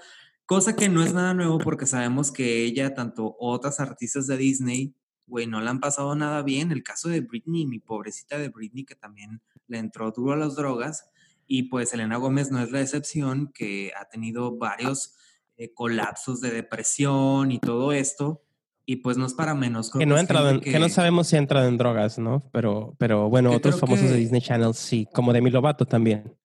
cosa 0.45 0.77
que 0.77 0.87
no 0.87 1.03
es 1.03 1.13
nada 1.13 1.33
nuevo 1.33 1.57
porque 1.57 1.85
sabemos 1.85 2.31
que 2.31 2.63
ella, 2.63 2.93
tanto 2.93 3.35
otras 3.37 3.81
artistas 3.81 4.27
de 4.27 4.37
Disney, 4.37 4.95
güey, 5.29 5.47
no 5.47 5.61
le 5.61 5.69
han 5.69 5.79
pasado 5.79 6.15
nada 6.15 6.41
bien. 6.41 6.71
El 6.71 6.83
caso 6.83 7.07
de 7.07 7.21
Britney, 7.21 7.65
mi 7.65 7.79
pobrecita 7.79 8.37
de 8.37 8.49
Britney, 8.49 8.83
que 8.83 8.95
también 8.95 9.41
le 9.67 9.77
entró 9.77 10.11
duro 10.11 10.33
a 10.33 10.37
las 10.37 10.55
drogas. 10.55 11.09
Y 11.47 11.63
pues 11.63 11.93
Elena 11.93 12.17
Gómez 12.17 12.51
no 12.51 12.61
es 12.61 12.71
la 12.71 12.81
excepción, 12.81 13.51
que 13.53 13.91
ha 13.99 14.05
tenido 14.09 14.57
varios 14.57 15.15
eh, 15.57 15.73
colapsos 15.73 16.41
de 16.41 16.51
depresión 16.51 17.51
y 17.51 17.59
todo 17.59 17.91
esto. 17.91 18.43
Y 18.85 18.97
pues 18.97 19.17
no 19.17 19.25
es 19.25 19.33
para 19.33 19.53
menos. 19.53 19.91
que 19.91 20.05
no, 20.05 20.15
ha 20.15 20.19
entrado 20.19 20.49
en, 20.49 20.61
que... 20.61 20.77
no 20.79 20.89
sabemos 20.89 21.27
si 21.27 21.35
ha 21.35 21.39
entrado 21.39 21.67
en 21.67 21.77
drogas, 21.77 22.17
¿no? 22.17 22.49
Pero, 22.51 22.95
pero 22.97 23.29
bueno, 23.29 23.51
otros 23.51 23.79
famosos 23.79 24.09
de 24.09 24.17
Disney 24.17 24.41
Channel 24.41 24.73
sí, 24.73 25.07
como 25.13 25.31
Demi 25.31 25.51
Lovato 25.51 25.85
también. 25.85 26.35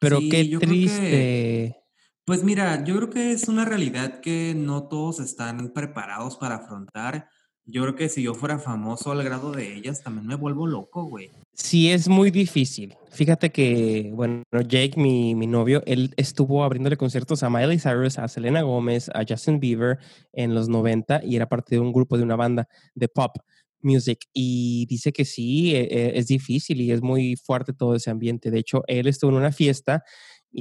Pero 0.00 0.18
qué 0.18 0.58
triste. 0.60 1.76
pues 2.24 2.42
mira, 2.42 2.84
yo 2.84 2.96
creo 2.96 3.10
que 3.10 3.30
es 3.30 3.48
una 3.48 3.64
realidad 3.64 4.20
que 4.20 4.54
no 4.56 4.88
todos 4.88 5.20
están 5.20 5.72
preparados 5.72 6.36
para 6.36 6.56
afrontar 6.56 7.28
yo 7.66 7.82
creo 7.82 7.94
que 7.94 8.08
si 8.08 8.22
yo 8.22 8.34
fuera 8.34 8.58
famoso 8.58 9.12
al 9.12 9.22
grado 9.24 9.52
de 9.52 9.74
ellas, 9.74 10.02
también 10.02 10.26
me 10.26 10.34
vuelvo 10.34 10.66
loco, 10.66 11.04
güey. 11.04 11.30
Sí, 11.54 11.90
es 11.90 12.08
muy 12.08 12.30
difícil. 12.30 12.94
Fíjate 13.10 13.50
que, 13.50 14.10
bueno, 14.12 14.42
Jake, 14.52 14.94
mi, 14.96 15.34
mi 15.34 15.46
novio, 15.46 15.82
él 15.86 16.12
estuvo 16.16 16.64
abriéndole 16.64 16.96
conciertos 16.96 17.42
a 17.42 17.50
Miley 17.50 17.78
Cyrus, 17.78 18.18
a 18.18 18.28
Selena 18.28 18.62
Gómez, 18.62 19.08
a 19.14 19.24
Justin 19.26 19.60
Bieber 19.60 19.98
en 20.32 20.54
los 20.54 20.68
90 20.68 21.22
y 21.24 21.36
era 21.36 21.48
parte 21.48 21.76
de 21.76 21.80
un 21.80 21.92
grupo 21.92 22.18
de 22.18 22.24
una 22.24 22.36
banda 22.36 22.68
de 22.94 23.08
pop 23.08 23.36
music 23.84 24.26
y 24.32 24.86
dice 24.86 25.12
que 25.12 25.24
sí, 25.24 25.76
e, 25.76 25.82
e, 25.82 26.18
es 26.18 26.26
difícil 26.26 26.80
y 26.80 26.90
es 26.90 27.02
muy 27.02 27.36
fuerte 27.36 27.72
todo 27.72 27.94
ese 27.94 28.10
ambiente. 28.10 28.50
De 28.50 28.58
hecho, 28.58 28.82
él 28.86 29.06
estuvo 29.06 29.30
en 29.30 29.36
una 29.36 29.52
fiesta 29.52 30.02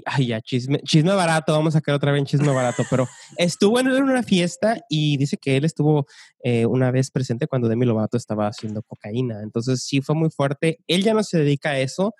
ay, 0.05 0.27
ya, 0.27 0.41
chisme, 0.41 0.79
chisme 0.79 1.13
barato, 1.13 1.51
vamos 1.51 1.75
a 1.75 1.79
sacar 1.79 1.95
otra 1.95 2.11
vez 2.11 2.23
chisme 2.23 2.51
barato, 2.51 2.83
pero 2.89 3.07
estuvo 3.37 3.79
en 3.79 3.87
una 3.87 4.23
fiesta 4.23 4.81
y 4.89 5.17
dice 5.17 5.37
que 5.37 5.57
él 5.57 5.65
estuvo 5.65 6.07
eh, 6.43 6.65
una 6.65 6.91
vez 6.91 7.11
presente 7.11 7.47
cuando 7.47 7.67
Demi 7.67 7.85
Lovato 7.85 8.17
estaba 8.17 8.47
haciendo 8.47 8.81
cocaína. 8.83 9.41
Entonces 9.43 9.83
sí 9.83 10.01
fue 10.01 10.15
muy 10.15 10.29
fuerte. 10.29 10.79
Él 10.87 11.03
ya 11.03 11.13
no 11.13 11.23
se 11.23 11.39
dedica 11.39 11.71
a 11.71 11.79
eso, 11.79 12.15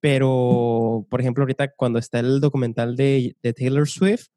pero 0.00 1.06
por 1.10 1.20
ejemplo 1.20 1.42
ahorita 1.42 1.72
cuando 1.76 1.98
está 1.98 2.20
el 2.20 2.40
documental 2.40 2.96
de, 2.96 3.36
de 3.42 3.52
Taylor 3.52 3.88
Swift, 3.88 4.28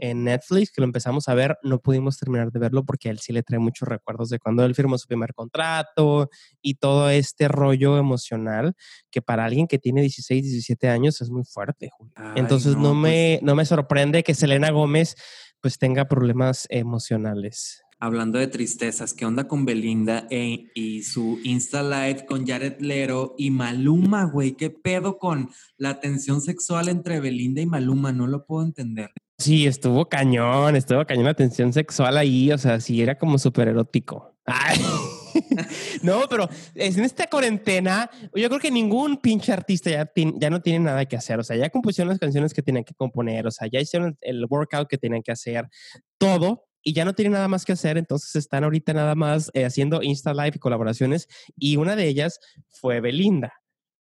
en 0.00 0.24
Netflix, 0.24 0.72
que 0.72 0.80
lo 0.80 0.86
empezamos 0.86 1.28
a 1.28 1.34
ver, 1.34 1.58
no 1.62 1.80
pudimos 1.80 2.18
terminar 2.18 2.50
de 2.50 2.58
verlo 2.58 2.84
porque 2.84 3.08
a 3.08 3.12
él 3.12 3.18
sí 3.18 3.32
le 3.32 3.42
trae 3.42 3.58
muchos 3.58 3.88
recuerdos 3.88 4.30
de 4.30 4.38
cuando 4.38 4.64
él 4.64 4.74
firmó 4.74 4.98
su 4.98 5.06
primer 5.06 5.34
contrato 5.34 6.30
y 6.60 6.74
todo 6.74 7.10
este 7.10 7.48
rollo 7.48 7.98
emocional 7.98 8.74
que 9.10 9.22
para 9.22 9.44
alguien 9.44 9.66
que 9.66 9.78
tiene 9.78 10.00
16, 10.00 10.42
17 10.42 10.88
años 10.88 11.20
es 11.20 11.30
muy 11.30 11.44
fuerte. 11.44 11.90
Entonces 12.34 12.76
no, 12.76 12.94
me, 12.94 13.38
pues 13.40 13.46
no 13.46 13.54
me 13.54 13.64
sorprende 13.64 14.22
que 14.22 14.34
Selena 14.34 14.70
Gómez 14.70 15.16
pues 15.60 15.78
tenga 15.78 16.08
problemas 16.08 16.66
emocionales. 16.70 17.82
Hablando 18.02 18.38
de 18.38 18.46
tristezas, 18.46 19.12
¿qué 19.12 19.26
onda 19.26 19.46
con 19.46 19.66
Belinda 19.66 20.26
e, 20.30 20.70
y 20.74 21.02
su 21.02 21.38
Insta 21.44 21.82
Live 21.82 22.24
con 22.24 22.46
Jared 22.46 22.80
Lero 22.80 23.34
y 23.36 23.50
Maluma, 23.50 24.24
güey? 24.24 24.52
¿Qué 24.52 24.70
pedo 24.70 25.18
con 25.18 25.50
la 25.76 26.00
tensión 26.00 26.40
sexual 26.40 26.88
entre 26.88 27.20
Belinda 27.20 27.60
y 27.60 27.66
Maluma? 27.66 28.10
No 28.10 28.26
lo 28.26 28.46
puedo 28.46 28.64
entender. 28.64 29.10
Sí, 29.40 29.66
estuvo 29.66 30.06
cañón, 30.06 30.76
estuvo 30.76 31.06
cañón 31.06 31.24
la 31.24 31.32
tensión 31.32 31.72
sexual 31.72 32.18
ahí, 32.18 32.52
o 32.52 32.58
sea, 32.58 32.78
sí 32.78 33.00
era 33.00 33.16
como 33.16 33.38
súper 33.38 33.68
erótico. 33.68 34.36
no, 36.02 36.24
pero 36.28 36.46
en 36.74 37.00
esta 37.02 37.26
cuarentena, 37.26 38.10
yo 38.34 38.48
creo 38.48 38.60
que 38.60 38.70
ningún 38.70 39.16
pinche 39.16 39.50
artista 39.50 39.88
ya, 39.88 40.12
ya 40.14 40.50
no 40.50 40.60
tiene 40.60 40.80
nada 40.80 41.06
que 41.06 41.16
hacer. 41.16 41.38
O 41.38 41.42
sea, 41.42 41.56
ya 41.56 41.70
compusieron 41.70 42.10
las 42.10 42.18
canciones 42.18 42.52
que 42.52 42.60
tenían 42.60 42.84
que 42.84 42.92
componer, 42.92 43.46
o 43.46 43.50
sea, 43.50 43.66
ya 43.66 43.80
hicieron 43.80 44.18
el 44.20 44.44
workout 44.44 44.88
que 44.88 44.98
tenían 44.98 45.22
que 45.22 45.32
hacer, 45.32 45.70
todo, 46.18 46.66
y 46.82 46.92
ya 46.92 47.06
no 47.06 47.14
tienen 47.14 47.32
nada 47.32 47.48
más 47.48 47.64
que 47.64 47.72
hacer. 47.72 47.96
Entonces 47.96 48.36
están 48.36 48.64
ahorita 48.64 48.92
nada 48.92 49.14
más 49.14 49.50
eh, 49.54 49.64
haciendo 49.64 50.02
Insta 50.02 50.34
Live 50.34 50.52
y 50.56 50.58
colaboraciones, 50.58 51.28
y 51.56 51.76
una 51.76 51.96
de 51.96 52.08
ellas 52.08 52.40
fue 52.68 53.00
Belinda. 53.00 53.54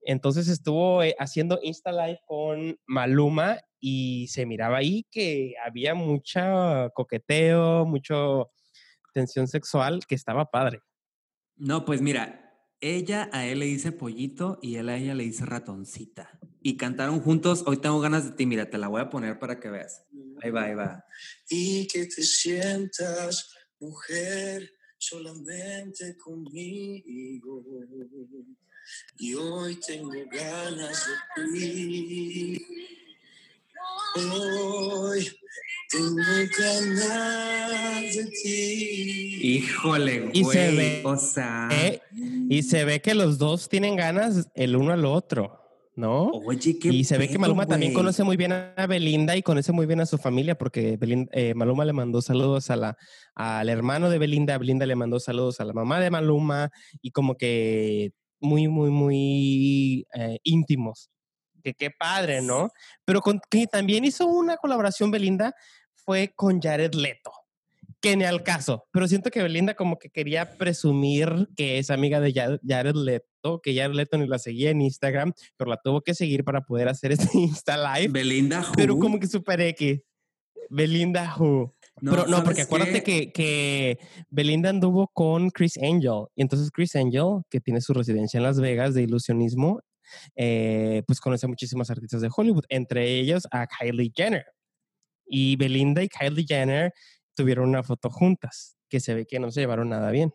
Entonces 0.03 0.49
estuvo 0.49 1.03
eh, 1.03 1.15
haciendo 1.19 1.57
Insta 1.63 1.93
Live 1.93 2.19
con 2.27 2.77
Maluma 2.85 3.59
y 3.81 4.27
se 4.27 4.45
miraba 4.45 4.77
ahí 4.77 5.05
que 5.11 5.55
había 5.65 5.95
mucha 5.95 6.89
coqueteo, 6.91 7.85
mucho 7.85 8.51
tensión 9.13 9.47
sexual 9.47 10.05
que 10.07 10.15
estaba 10.15 10.49
padre. 10.49 10.81
No, 11.57 11.83
pues 11.83 12.01
mira, 12.01 12.55
ella 12.79 13.29
a 13.33 13.45
él 13.45 13.59
le 13.59 13.65
dice 13.65 13.91
pollito 13.91 14.59
y 14.61 14.75
él 14.75 14.89
a 14.89 14.97
ella 14.97 15.15
le 15.15 15.23
dice 15.23 15.45
ratoncita. 15.45 16.39
Y 16.61 16.77
cantaron 16.77 17.19
juntos, 17.19 17.63
hoy 17.65 17.77
tengo 17.77 17.99
ganas 17.99 18.23
de 18.25 18.31
ti, 18.31 18.45
mira, 18.45 18.69
te 18.69 18.77
la 18.77 18.87
voy 18.87 19.01
a 19.01 19.09
poner 19.09 19.39
para 19.39 19.59
que 19.59 19.69
veas. 19.69 20.05
Ahí 20.41 20.51
va, 20.51 20.63
ahí 20.65 20.75
va. 20.75 21.03
Y 21.49 21.87
que 21.87 22.05
te 22.05 22.21
sientas 22.21 23.51
mujer 23.79 24.71
solamente 24.97 26.15
conmigo 26.17 27.63
y 29.17 29.33
hoy 29.33 29.79
tengo 29.85 30.11
ganas 30.31 31.05
de 31.35 31.49
ti. 31.49 32.67
Hoy 34.15 35.27
tengo 35.89 36.15
ganas 36.57 38.15
de 38.15 38.25
ti. 38.43 39.39
Híjole, 39.41 40.19
güey. 40.19 40.31
Y 40.33 40.43
se 40.45 40.71
ve, 40.71 41.01
o 41.03 41.17
sea, 41.17 41.69
y 42.49 42.63
se 42.63 42.85
ve 42.85 43.01
que 43.01 43.13
los 43.13 43.37
dos 43.37 43.69
tienen 43.69 43.95
ganas 43.95 44.49
el 44.55 44.75
uno 44.75 44.93
al 44.93 45.05
otro. 45.05 45.61
¿no? 45.95 46.29
Oye, 46.45 46.79
qué 46.79 46.89
y 46.89 47.03
se 47.03 47.17
ve 47.17 47.27
que 47.27 47.37
Maluma 47.37 47.65
también 47.65 47.93
conoce 47.93 48.23
muy 48.23 48.37
bien 48.37 48.53
a 48.53 48.87
Belinda 48.87 49.35
y 49.35 49.43
conoce 49.43 49.71
muy 49.71 49.85
bien 49.85 49.99
a 49.99 50.05
su 50.05 50.17
familia 50.17 50.57
porque 50.57 50.97
eh, 51.31 51.53
Maluma 51.53 51.85
le 51.85 51.93
mandó 51.93 52.21
saludos 52.21 52.69
a 52.69 52.75
la, 52.75 52.97
al 53.35 53.69
hermano 53.69 54.09
de 54.09 54.17
Belinda, 54.17 54.57
Belinda 54.57 54.85
le 54.85 54.95
mandó 54.95 55.19
saludos 55.19 55.59
a 55.59 55.65
la 55.65 55.73
mamá 55.73 55.99
de 55.99 56.09
Maluma 56.09 56.71
y 57.01 57.11
como 57.11 57.35
que 57.35 58.13
muy, 58.39 58.67
muy, 58.67 58.89
muy 58.89 60.07
eh, 60.13 60.39
íntimos. 60.43 61.09
Que 61.61 61.73
qué 61.73 61.91
padre, 61.91 62.41
¿no? 62.41 62.69
Pero 63.05 63.21
con, 63.21 63.39
que 63.49 63.67
también 63.67 64.05
hizo 64.05 64.25
una 64.27 64.57
colaboración 64.57 65.11
Belinda 65.11 65.53
fue 65.95 66.33
con 66.35 66.61
Jared 66.61 66.93
Leto, 66.93 67.31
que 68.01 68.15
ni 68.15 68.23
al 68.23 68.43
caso, 68.43 68.87
pero 68.91 69.07
siento 69.07 69.29
que 69.29 69.41
Belinda 69.41 69.75
como 69.75 69.99
que 69.99 70.09
quería 70.09 70.57
presumir 70.57 71.49
que 71.55 71.77
es 71.77 71.89
amiga 71.89 72.19
de 72.19 72.33
Jared 72.33 72.95
Leto, 72.95 73.61
que 73.61 73.75
Jared 73.75 73.95
Leto 73.95 74.17
ni 74.17 74.27
la 74.27 74.39
seguía 74.39 74.71
en 74.71 74.81
Instagram, 74.81 75.33
pero 75.57 75.69
la 75.69 75.77
tuvo 75.77 76.01
que 76.01 76.13
seguir 76.13 76.43
para 76.43 76.61
poder 76.61 76.87
hacer 76.87 77.11
este 77.11 77.29
Insta 77.37 77.77
Live. 77.77 78.09
Belinda 78.11 78.65
Pero 78.75 78.97
como 78.97 79.19
que 79.19 79.27
super 79.27 79.61
X. 79.61 80.01
Belinda 80.69 81.35
Who. 81.37 81.75
No, 81.99 82.11
Pero 82.11 82.27
no, 82.27 82.43
porque 82.43 82.61
acuérdate 82.61 83.03
que, 83.03 83.31
que, 83.31 83.99
Belinda 84.29 84.69
anduvo 84.69 85.07
con 85.13 85.49
Chris 85.49 85.77
Angel. 85.77 86.25
Y 86.35 86.41
entonces 86.41 86.71
Chris 86.71 86.95
Angel, 86.95 87.41
que 87.49 87.59
tiene 87.59 87.81
su 87.81 87.93
residencia 87.93 88.37
en 88.37 88.43
Las 88.43 88.59
Vegas 88.59 88.93
de 88.93 89.03
ilusionismo, 89.03 89.81
eh, 90.35 91.03
pues 91.07 91.19
conoce 91.19 91.45
a 91.45 91.49
muchísimos 91.49 91.89
artistas 91.89 92.21
de 92.21 92.29
Hollywood, 92.35 92.65
entre 92.69 93.19
ellos 93.19 93.47
a 93.51 93.67
Kylie 93.67 94.11
Jenner. 94.15 94.45
Y 95.25 95.55
Belinda 95.55 96.03
y 96.03 96.09
Kylie 96.09 96.45
Jenner 96.47 96.93
tuvieron 97.35 97.69
una 97.69 97.83
foto 97.83 98.09
juntas, 98.09 98.77
que 98.89 98.99
se 98.99 99.13
ve 99.13 99.25
que 99.25 99.39
no 99.39 99.51
se 99.51 99.61
llevaron 99.61 99.89
nada 99.89 100.11
bien. 100.11 100.33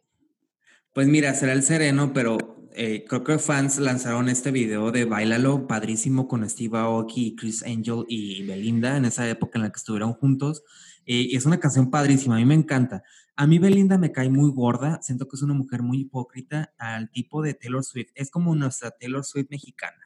Pues 0.93 1.07
mira, 1.09 1.35
será 1.35 1.53
el 1.53 1.63
sereno, 1.63 2.13
pero 2.15 2.57
eh, 2.79 3.05
creo 3.09 3.25
que 3.25 3.39
fans 3.39 3.79
lanzaron 3.79 4.29
este 4.29 4.51
video 4.51 4.93
de 4.93 5.05
Bailalo, 5.05 5.67
padrísimo 5.67 6.29
con 6.29 6.49
Steve 6.49 6.79
Aoki, 6.79 7.35
Chris 7.37 7.63
Angel 7.63 8.05
y 8.09 8.43
Belinda 8.45 8.97
en 8.97 9.07
esa 9.07 9.29
época 9.29 9.59
en 9.59 9.63
la 9.63 9.71
que 9.71 9.79
estuvieron 9.79 10.13
juntos. 10.13 10.63
Eh, 11.07 11.29
y 11.31 11.37
es 11.37 11.47
una 11.47 11.59
canción 11.61 11.91
padrísima, 11.91 12.37
a 12.37 12.39
mí 12.39 12.45
me 12.45 12.55
encanta. 12.55 13.03
A 13.39 13.47
mí 13.47 13.59
Belinda 13.59 13.99
me 13.99 14.13
cae 14.13 14.31
muy 14.31 14.51
gorda, 14.51 14.99
siento 15.03 15.29
que 15.29 15.37
es 15.37 15.43
una 15.43 15.53
mujer 15.53 15.83
muy 15.83 16.01
hipócrita 16.01 16.75
al 16.79 17.11
tipo 17.11 17.43
de 17.43 17.53
Taylor 17.53 17.85
Swift. 17.85 18.11
Es 18.15 18.31
como 18.31 18.55
nuestra 18.55 18.91
Taylor 18.91 19.25
Swift 19.25 19.49
mexicana. 19.51 19.99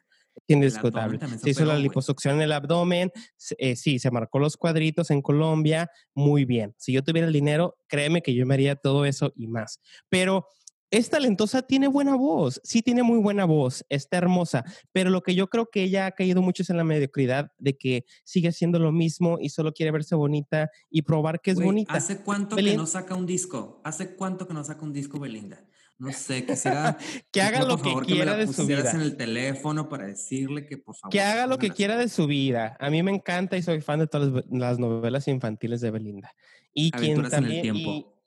Indiscutable. 0.47 1.19
Se 1.41 1.49
hizo 1.49 1.63
la 1.63 1.77
liposucción 1.77 2.35
en 2.35 2.41
el 2.41 2.51
abdomen, 2.51 3.11
eh, 3.57 3.75
sí, 3.77 3.99
se 3.99 4.11
marcó 4.11 4.39
los 4.39 4.57
cuadritos 4.57 5.11
en 5.11 5.21
Colombia, 5.21 5.89
muy 6.13 6.43
bien. 6.43 6.75
Si 6.77 6.91
yo 6.91 7.03
tuviera 7.03 7.27
el 7.27 7.33
dinero, 7.33 7.77
créeme 7.87 8.21
que 8.21 8.33
yo 8.33 8.45
me 8.45 8.55
haría 8.55 8.75
todo 8.75 9.05
eso 9.05 9.31
y 9.35 9.47
más. 9.47 9.79
Pero 10.09 10.47
es 10.91 11.09
talentosa, 11.09 11.61
tiene 11.61 11.87
buena 11.87 12.15
voz, 12.15 12.59
sí 12.63 12.81
tiene 12.81 13.01
muy 13.01 13.17
buena 13.19 13.45
voz, 13.45 13.85
está 13.89 14.17
hermosa, 14.17 14.65
pero 14.91 15.09
lo 15.09 15.23
que 15.23 15.33
yo 15.33 15.47
creo 15.47 15.69
que 15.71 15.83
ella 15.83 16.05
ha 16.05 16.11
caído 16.11 16.41
mucho 16.41 16.63
es 16.63 16.69
en 16.69 16.77
la 16.77 16.83
mediocridad 16.83 17.51
de 17.57 17.77
que 17.77 18.05
sigue 18.25 18.49
haciendo 18.49 18.77
lo 18.77 18.91
mismo 18.91 19.37
y 19.39 19.49
solo 19.49 19.73
quiere 19.73 19.91
verse 19.91 20.15
bonita 20.15 20.69
y 20.89 21.03
probar 21.03 21.39
que 21.39 21.51
es 21.51 21.59
bonita. 21.59 21.93
¿Hace 21.93 22.17
cuánto 22.17 22.57
que 22.57 22.75
no 22.75 22.85
saca 22.85 23.15
un 23.15 23.25
disco? 23.25 23.81
¿Hace 23.85 24.15
cuánto 24.15 24.47
que 24.47 24.53
no 24.53 24.63
saca 24.65 24.83
un 24.83 24.91
disco 24.91 25.17
Belinda? 25.17 25.65
No 25.97 26.11
sé, 26.11 26.45
quisiera 26.45 26.97
que 27.31 27.41
haga 27.41 27.63
lo 27.63 27.77
que 27.77 27.93
quiera 28.05 28.35
de 28.35 28.47
su 28.47 28.67
vida. 28.67 28.91
en 28.91 29.01
el 29.01 29.15
teléfono 29.15 29.87
para 29.87 30.07
decirle 30.07 30.65
que 30.65 30.77
por 30.77 30.95
favor. 30.95 31.11
Que 31.11 31.21
haga 31.21 31.47
lo 31.47 31.57
que 31.57 31.69
quiera 31.69 31.95
de 31.95 32.09
su 32.09 32.27
vida. 32.27 32.75
A 32.81 32.89
mí 32.89 33.01
me 33.01 33.11
encanta 33.11 33.55
y 33.55 33.61
soy 33.61 33.79
fan 33.79 33.99
de 33.99 34.07
todas 34.07 34.43
las 34.49 34.77
novelas 34.77 35.27
infantiles 35.29 35.79
de 35.79 35.91
Belinda. 35.91 36.33
Y 36.73 36.91
quien 36.91 37.29
también, 37.29 37.65
en 37.65 37.75
el 37.75 37.83
tiempo. 37.83 38.20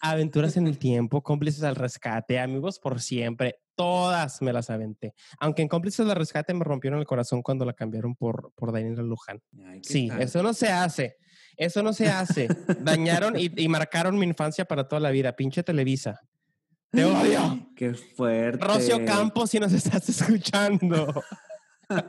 Aventuras 0.00 0.56
en 0.56 0.66
el 0.66 0.78
tiempo, 0.78 1.22
cómplices 1.22 1.62
al 1.62 1.76
rescate, 1.76 2.38
amigos 2.40 2.78
por 2.78 3.00
siempre. 3.00 3.56
todas 3.76 4.40
me 4.40 4.52
las 4.52 4.70
aventé. 4.70 5.14
Aunque 5.40 5.62
en 5.62 5.68
cómplices 5.68 6.06
de 6.06 6.14
rescate 6.14 6.54
me 6.54 6.62
rompieron 6.64 7.00
el 7.00 7.06
corazón 7.06 7.42
cuando 7.42 7.64
la 7.64 7.72
cambiaron 7.72 8.14
por, 8.14 8.52
por 8.54 8.70
Daniela 8.72 9.02
Luján. 9.02 9.42
Ay, 9.66 9.80
¿qué 9.80 9.88
Sí, 9.92 10.08
tal? 10.08 10.22
eso 10.22 10.42
no 10.44 10.54
se 10.54 10.68
hace. 10.68 11.16
Eso 11.56 11.82
no 11.82 11.92
se 11.92 12.06
hace. 12.08 12.48
Dañaron 12.80 13.36
y, 13.38 13.50
y 13.60 13.68
marcaron 13.68 14.16
mi 14.18 14.26
infancia 14.26 14.64
para 14.64 14.86
toda 14.86 15.00
la 15.00 15.10
vida. 15.10 15.34
Pinche 15.34 15.62
Televisa. 15.64 16.20
Te 16.90 17.04
odio. 17.04 17.68
Qué 17.76 17.94
fuerte. 17.94 18.64
Rocio 18.64 19.04
Campos, 19.04 19.50
si 19.50 19.58
nos 19.58 19.72
estás 19.72 20.08
escuchando. 20.08 21.12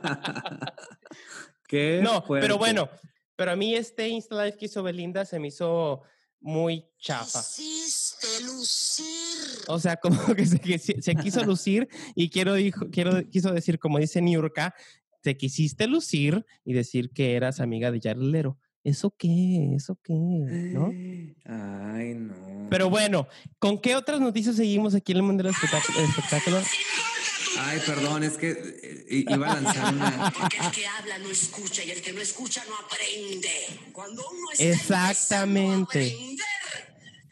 Qué 1.68 2.00
No, 2.02 2.22
fuerte. 2.22 2.46
pero 2.46 2.58
bueno, 2.58 2.88
pero 3.34 3.50
a 3.50 3.56
mí 3.56 3.74
este 3.74 4.08
Insta 4.08 4.44
Live 4.44 4.56
que 4.56 4.66
hizo 4.66 4.82
Belinda 4.82 5.24
se 5.24 5.38
me 5.38 5.48
hizo 5.48 6.02
muy 6.46 6.84
chafa. 6.98 7.40
Quisiste 7.40 8.26
lucir. 8.44 9.04
O 9.68 9.78
sea, 9.80 9.96
como 9.96 10.16
que 10.36 10.46
se, 10.46 10.58
que 10.60 10.78
se- 10.78 11.02
se 11.02 11.14
quiso 11.16 11.44
lucir 11.44 11.88
y 12.14 12.30
quiero, 12.30 12.54
dijo, 12.54 12.86
quiero, 12.90 13.28
quiso 13.28 13.52
decir, 13.52 13.78
como 13.78 13.98
dice 13.98 14.22
Niurka, 14.22 14.74
te 15.22 15.36
quisiste 15.36 15.86
lucir 15.88 16.46
y 16.64 16.72
decir 16.72 17.10
que 17.10 17.34
eras 17.34 17.60
amiga 17.60 17.90
de 17.90 18.00
Jared 18.00 18.22
Lero. 18.22 18.58
¿Eso 18.84 19.12
qué? 19.18 19.72
¿Eso 19.74 19.98
qué? 20.00 20.12
¿No? 20.14 20.86
Ay, 21.44 22.14
no. 22.14 22.68
Pero 22.70 22.88
bueno, 22.88 23.26
¿con 23.58 23.80
qué 23.80 23.96
otras 23.96 24.20
noticias 24.20 24.54
seguimos 24.54 24.94
aquí 24.94 25.10
en 25.10 25.18
el 25.18 25.24
mundo 25.24 25.42
del 25.42 25.52
espectáculo? 25.52 26.58
Ay, 27.58 27.80
perdón, 27.86 28.24
es 28.24 28.36
que 28.36 28.50
eh, 28.50 29.24
iba 29.28 29.50
a 29.50 29.60
lanzar 29.60 29.94
una. 29.94 30.32
Porque 30.38 30.58
el 30.58 30.70
que 30.70 30.86
habla 30.86 31.18
no 31.18 31.30
escucha 31.30 31.84
y 31.84 31.90
el 31.90 32.02
que 32.02 32.12
no 32.12 32.20
escucha 32.20 32.64
no 32.68 32.74
aprende. 32.76 33.90
Cuando 33.92 34.28
uno 34.28 34.50
está 34.52 34.64
Exactamente. 34.64 36.06
aprender, 36.06 36.46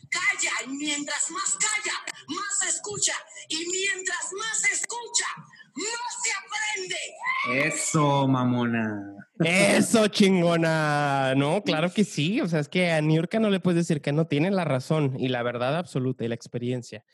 calla 0.08 0.52
y 0.66 0.68
mientras 0.76 1.30
más 1.30 1.56
calla, 1.56 1.94
más 2.28 2.74
escucha 2.74 3.14
y 3.48 3.66
mientras 3.66 4.32
más 4.38 4.64
escucha, 4.72 5.26
más 5.74 6.22
se 6.22 6.30
aprende. 6.32 7.68
Eso, 7.68 8.26
mamona. 8.28 9.14
Eso, 9.40 10.06
chingona. 10.08 11.34
No, 11.34 11.62
claro 11.62 11.92
que 11.92 12.04
sí. 12.04 12.40
O 12.40 12.48
sea, 12.48 12.60
es 12.60 12.68
que 12.68 12.92
a 12.92 13.00
Niurka 13.00 13.40
no 13.40 13.50
le 13.50 13.60
puedes 13.60 13.87
decir 13.87 14.00
que 14.00 14.12
no 14.12 14.26
tiene 14.26 14.50
la 14.50 14.64
razón 14.64 15.16
y 15.18 15.28
la 15.28 15.42
verdad 15.42 15.76
absoluta 15.76 16.24
y 16.24 16.28
la 16.28 16.34
experiencia. 16.34 17.04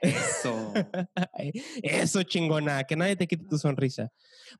Eso. 0.00 0.72
Eso, 1.82 2.22
chingona, 2.22 2.84
que 2.84 2.96
nadie 2.96 3.16
te 3.16 3.26
quite 3.26 3.44
tu 3.46 3.58
sonrisa. 3.58 4.10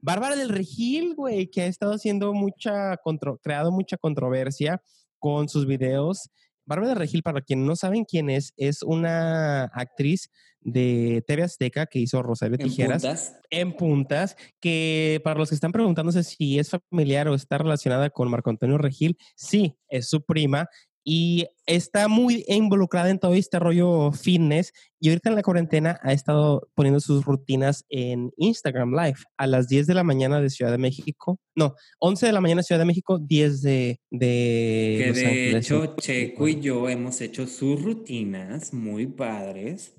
Bárbara 0.01 0.37
del 0.37 0.49
Regil, 0.49 1.15
güey, 1.15 1.49
que 1.49 1.63
ha 1.63 1.67
estado 1.67 1.93
haciendo 1.95 2.33
mucha, 2.33 2.97
contro- 2.99 3.39
creado 3.43 3.71
mucha 3.73 3.97
controversia 3.97 4.83
con 5.19 5.49
sus 5.49 5.67
videos. 5.67 6.31
Bárbara 6.65 6.89
del 6.91 6.99
Regil, 6.99 7.23
para 7.23 7.41
quien 7.43 7.65
no 7.65 7.77
saben 7.77 8.05
quién 8.05 8.29
es, 8.29 8.53
es 8.57 8.83
una 8.83 9.65
actriz 9.67 10.31
de 10.61 11.23
TV 11.25 11.45
Azteca 11.45 11.87
que 11.87 12.01
hizo 12.01 12.21
Rosario 12.25 12.57
En 12.59 12.67
Tijeras 12.69 13.03
puntas. 13.03 13.37
en 13.51 13.73
puntas, 13.77 14.37
que 14.59 15.21
para 15.23 15.39
los 15.39 15.51
que 15.51 15.55
están 15.55 15.71
preguntándose 15.71 16.25
si 16.25 16.59
es 16.59 16.71
familiar 16.91 17.29
o 17.29 17.37
está 17.37 17.59
relacionada 17.59 18.11
con 18.11 18.29
Marco 18.29 18.51
Antonio 18.51 18.77
Regil, 18.79 19.17
sí, 19.37 19.77
es 19.89 20.09
su 20.09 20.25
prima 20.25 20.69
y 21.09 21.47
está 21.67 22.09
muy 22.09 22.45
involucrada 22.49 23.11
en 23.11 23.21
todo 23.21 23.33
este 23.35 23.61
rollo 23.61 24.11
fitness 24.11 24.73
y 24.99 25.09
ahorita 25.09 25.29
en 25.29 25.37
la 25.37 25.43
cuarentena 25.43 26.01
ha 26.03 26.13
estado 26.13 26.69
poniendo 26.75 26.99
sus 26.99 27.25
rutinas 27.25 27.85
en 27.89 28.33
Instagram 28.37 28.91
Live 28.91 29.19
a 29.37 29.47
las 29.47 29.69
10 29.69 29.87
de 29.87 29.95
la 29.95 30.03
mañana 30.03 30.41
de 30.41 30.51
Ciudad 30.51 30.73
de 30.73 30.79
México, 30.79 31.39
no, 31.55 31.77
11 32.01 32.27
de 32.27 32.33
la 32.33 32.41
mañana 32.41 32.59
de 32.59 32.65
Ciudad 32.65 32.81
de 32.81 32.87
México, 32.87 33.21
10 33.21 33.63
de... 33.63 34.01
de 34.11 34.97
Que 34.99 35.05
Los 35.07 35.17
de 35.17 35.27
Ángeles, 35.27 35.65
hecho. 35.65 35.97
Checo 35.97 36.49
y 36.49 36.61
yo 36.61 36.89
hemos 36.89 37.21
hecho 37.21 37.47
sus 37.47 37.81
rutinas 37.81 38.75
muy 38.75 39.07
padres. 39.07 39.95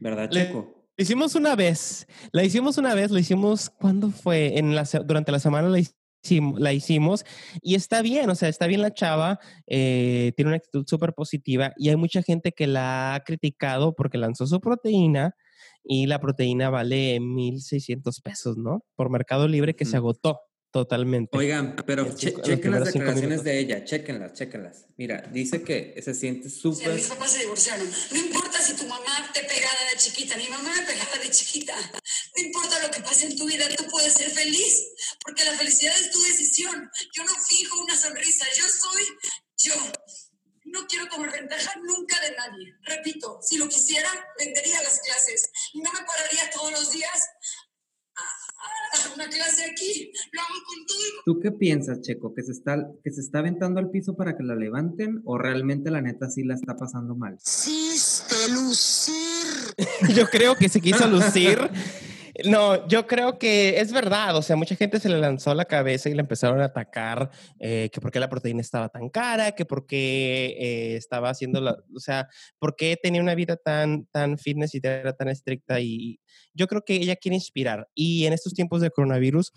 ¿Verdad, 0.00 0.30
Checo? 0.30 0.78
Hicimos 0.96 1.34
una 1.34 1.54
vez, 1.56 2.06
la 2.32 2.42
hicimos 2.42 2.78
una 2.78 2.94
vez, 2.94 3.10
la 3.10 3.20
hicimos, 3.20 3.68
¿cuándo 3.68 4.10
fue? 4.10 4.58
En 4.58 4.74
la, 4.74 4.84
durante 5.04 5.30
la 5.30 5.38
semana 5.40 5.68
la 5.68 5.78
hicimos, 5.78 5.97
la 6.56 6.72
hicimos 6.72 7.24
y 7.62 7.74
está 7.74 8.02
bien, 8.02 8.28
o 8.30 8.34
sea, 8.34 8.48
está 8.48 8.66
bien 8.66 8.82
la 8.82 8.92
chava, 8.92 9.38
eh, 9.66 10.32
tiene 10.36 10.50
una 10.50 10.56
actitud 10.56 10.84
súper 10.86 11.14
positiva 11.14 11.72
y 11.76 11.88
hay 11.88 11.96
mucha 11.96 12.22
gente 12.22 12.52
que 12.52 12.66
la 12.66 13.14
ha 13.14 13.20
criticado 13.20 13.94
porque 13.94 14.18
lanzó 14.18 14.46
su 14.46 14.60
proteína 14.60 15.34
y 15.84 16.06
la 16.06 16.20
proteína 16.20 16.70
vale 16.70 17.18
1.600 17.20 18.20
pesos, 18.22 18.56
¿no? 18.58 18.84
Por 18.94 19.10
Mercado 19.10 19.48
Libre 19.48 19.74
que 19.74 19.84
se 19.84 19.96
agotó 19.96 20.40
totalmente. 20.70 21.36
Oigan, 21.36 21.76
pero 21.86 22.14
che- 22.14 22.34
chequen 22.42 22.72
las 22.72 22.92
declaraciones 22.92 23.42
de 23.42 23.58
ella, 23.58 23.84
chequenlas, 23.84 24.32
chequenlas. 24.34 24.84
Mira, 24.96 25.22
dice 25.32 25.62
que 25.62 26.00
se 26.02 26.14
siente 26.14 26.48
Si 26.50 26.60
súper. 26.60 26.94
mis 26.94 27.06
papás 27.06 27.32
se 27.32 27.38
divorciaron, 27.40 27.90
no 28.10 28.16
importa 28.18 28.60
si 28.60 28.74
tu 28.74 28.84
mamá 28.86 29.30
te 29.32 29.40
pegaba 29.44 29.78
de 29.92 29.98
chiquita, 29.98 30.36
mi 30.36 30.48
mamá 30.48 30.72
me 30.74 30.82
pegaba 30.82 31.16
de 31.22 31.30
chiquita. 31.30 31.74
No 32.36 32.42
importa 32.44 32.78
lo 32.82 32.90
que 32.90 33.00
pase 33.00 33.26
en 33.26 33.36
tu 33.36 33.46
vida, 33.46 33.66
tú 33.76 33.84
puedes 33.90 34.12
ser 34.12 34.30
feliz, 34.30 34.84
porque 35.24 35.44
la 35.44 35.52
felicidad 35.54 35.94
es 35.98 36.10
tu 36.10 36.20
decisión. 36.22 36.90
Yo 37.14 37.24
no 37.24 37.32
fijo 37.48 37.80
una 37.80 37.96
sonrisa, 37.96 38.46
yo 38.56 38.64
soy 38.68 39.04
yo. 39.58 39.74
No 40.70 40.86
quiero 40.86 41.08
tomar 41.08 41.32
ventaja 41.32 41.74
nunca 41.82 42.20
de 42.20 42.36
nadie. 42.36 42.74
Repito, 42.82 43.40
si 43.42 43.56
lo 43.56 43.66
quisiera, 43.70 44.10
vendería 44.38 44.82
las 44.82 45.00
clases 45.00 45.50
y 45.72 45.80
no 45.80 45.90
me 45.92 46.00
pararía 46.04 46.50
todos 46.50 46.72
los 46.72 46.92
días 46.92 47.22
a, 48.68 48.96
a 48.96 49.00
dar 49.02 49.14
una 49.14 49.28
clase 49.28 49.64
aquí. 49.70 50.12
Lo 50.32 50.40
hago 50.40 50.54
con 50.66 50.86
todo 50.86 50.98
y 50.98 51.24
¿Tú 51.24 51.40
qué 51.40 51.50
piensas, 51.50 52.00
Checo? 52.02 52.34
¿Que 52.34 52.42
se, 52.42 52.52
está, 52.52 52.88
¿Que 53.04 53.10
se 53.10 53.20
está 53.20 53.40
aventando 53.40 53.80
al 53.80 53.90
piso 53.90 54.16
para 54.16 54.36
que 54.36 54.42
la 54.42 54.54
levanten 54.54 55.22
o 55.24 55.38
realmente 55.38 55.90
la 55.90 56.00
neta 56.00 56.30
sí 56.30 56.44
la 56.44 56.54
está 56.54 56.76
pasando 56.76 57.14
mal? 57.14 57.36
Quisiste 57.38 58.50
lucir. 58.52 59.74
Yo 60.14 60.26
creo 60.26 60.54
que 60.54 60.68
se 60.68 60.80
quiso 60.80 61.06
lucir. 61.08 61.58
No, 62.44 62.86
yo 62.86 63.06
creo 63.06 63.38
que 63.38 63.80
es 63.80 63.92
verdad. 63.92 64.36
O 64.36 64.42
sea, 64.42 64.54
mucha 64.54 64.76
gente 64.76 65.00
se 65.00 65.08
le 65.08 65.18
lanzó 65.18 65.54
la 65.54 65.64
cabeza 65.64 66.08
y 66.08 66.14
le 66.14 66.20
empezaron 66.20 66.60
a 66.60 66.66
atacar 66.66 67.30
eh, 67.58 67.90
que 67.92 68.00
por 68.00 68.12
qué 68.12 68.20
la 68.20 68.28
proteína 68.28 68.60
estaba 68.60 68.88
tan 68.88 69.08
cara, 69.08 69.52
que 69.52 69.64
por 69.64 69.86
qué 69.86 70.56
eh, 70.58 70.96
estaba 70.96 71.30
haciendo 71.30 71.60
la, 71.60 71.76
o 71.94 71.98
sea, 71.98 72.28
por 72.58 72.76
qué 72.76 72.96
tenía 73.02 73.20
una 73.20 73.34
vida 73.34 73.56
tan, 73.56 74.06
tan 74.06 74.38
fitness 74.38 74.74
y 74.74 74.80
era 74.84 75.14
tan 75.14 75.28
estricta. 75.28 75.80
Y 75.80 76.20
yo 76.54 76.68
creo 76.68 76.82
que 76.84 76.94
ella 76.94 77.16
quiere 77.16 77.34
inspirar. 77.34 77.88
Y 77.94 78.26
en 78.26 78.32
estos 78.32 78.54
tiempos 78.54 78.80
de 78.82 78.90
coronavirus, 78.90 79.52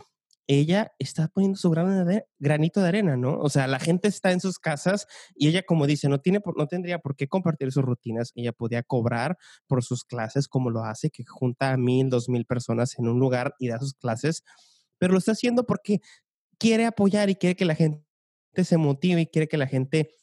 ella 0.59 0.91
está 0.99 1.29
poniendo 1.29 1.57
su 1.57 1.71
granito 2.39 2.81
de 2.81 2.87
arena, 2.87 3.15
¿no? 3.15 3.39
O 3.39 3.49
sea, 3.49 3.67
la 3.67 3.79
gente 3.79 4.09
está 4.09 4.33
en 4.33 4.41
sus 4.41 4.59
casas 4.59 5.07
y 5.33 5.47
ella, 5.47 5.63
como 5.63 5.87
dice, 5.87 6.09
no, 6.09 6.19
tiene, 6.19 6.41
no 6.57 6.67
tendría 6.67 6.99
por 6.99 7.15
qué 7.15 7.29
compartir 7.29 7.71
sus 7.71 7.83
rutinas. 7.83 8.33
Ella 8.35 8.51
podía 8.51 8.83
cobrar 8.83 9.37
por 9.67 9.81
sus 9.81 10.03
clases 10.03 10.49
como 10.49 10.69
lo 10.69 10.83
hace, 10.83 11.09
que 11.09 11.23
junta 11.25 11.71
a 11.71 11.77
mil, 11.77 12.09
dos 12.09 12.27
mil 12.27 12.45
personas 12.45 12.99
en 12.99 13.07
un 13.07 13.17
lugar 13.17 13.55
y 13.59 13.69
da 13.69 13.79
sus 13.79 13.93
clases, 13.93 14.43
pero 14.97 15.13
lo 15.13 15.19
está 15.19 15.31
haciendo 15.31 15.65
porque 15.65 16.01
quiere 16.57 16.85
apoyar 16.85 17.29
y 17.29 17.35
quiere 17.35 17.55
que 17.55 17.65
la 17.65 17.75
gente 17.75 18.03
se 18.55 18.75
motive 18.75 19.21
y 19.21 19.27
quiere 19.27 19.47
que 19.47 19.57
la 19.57 19.67
gente 19.67 20.15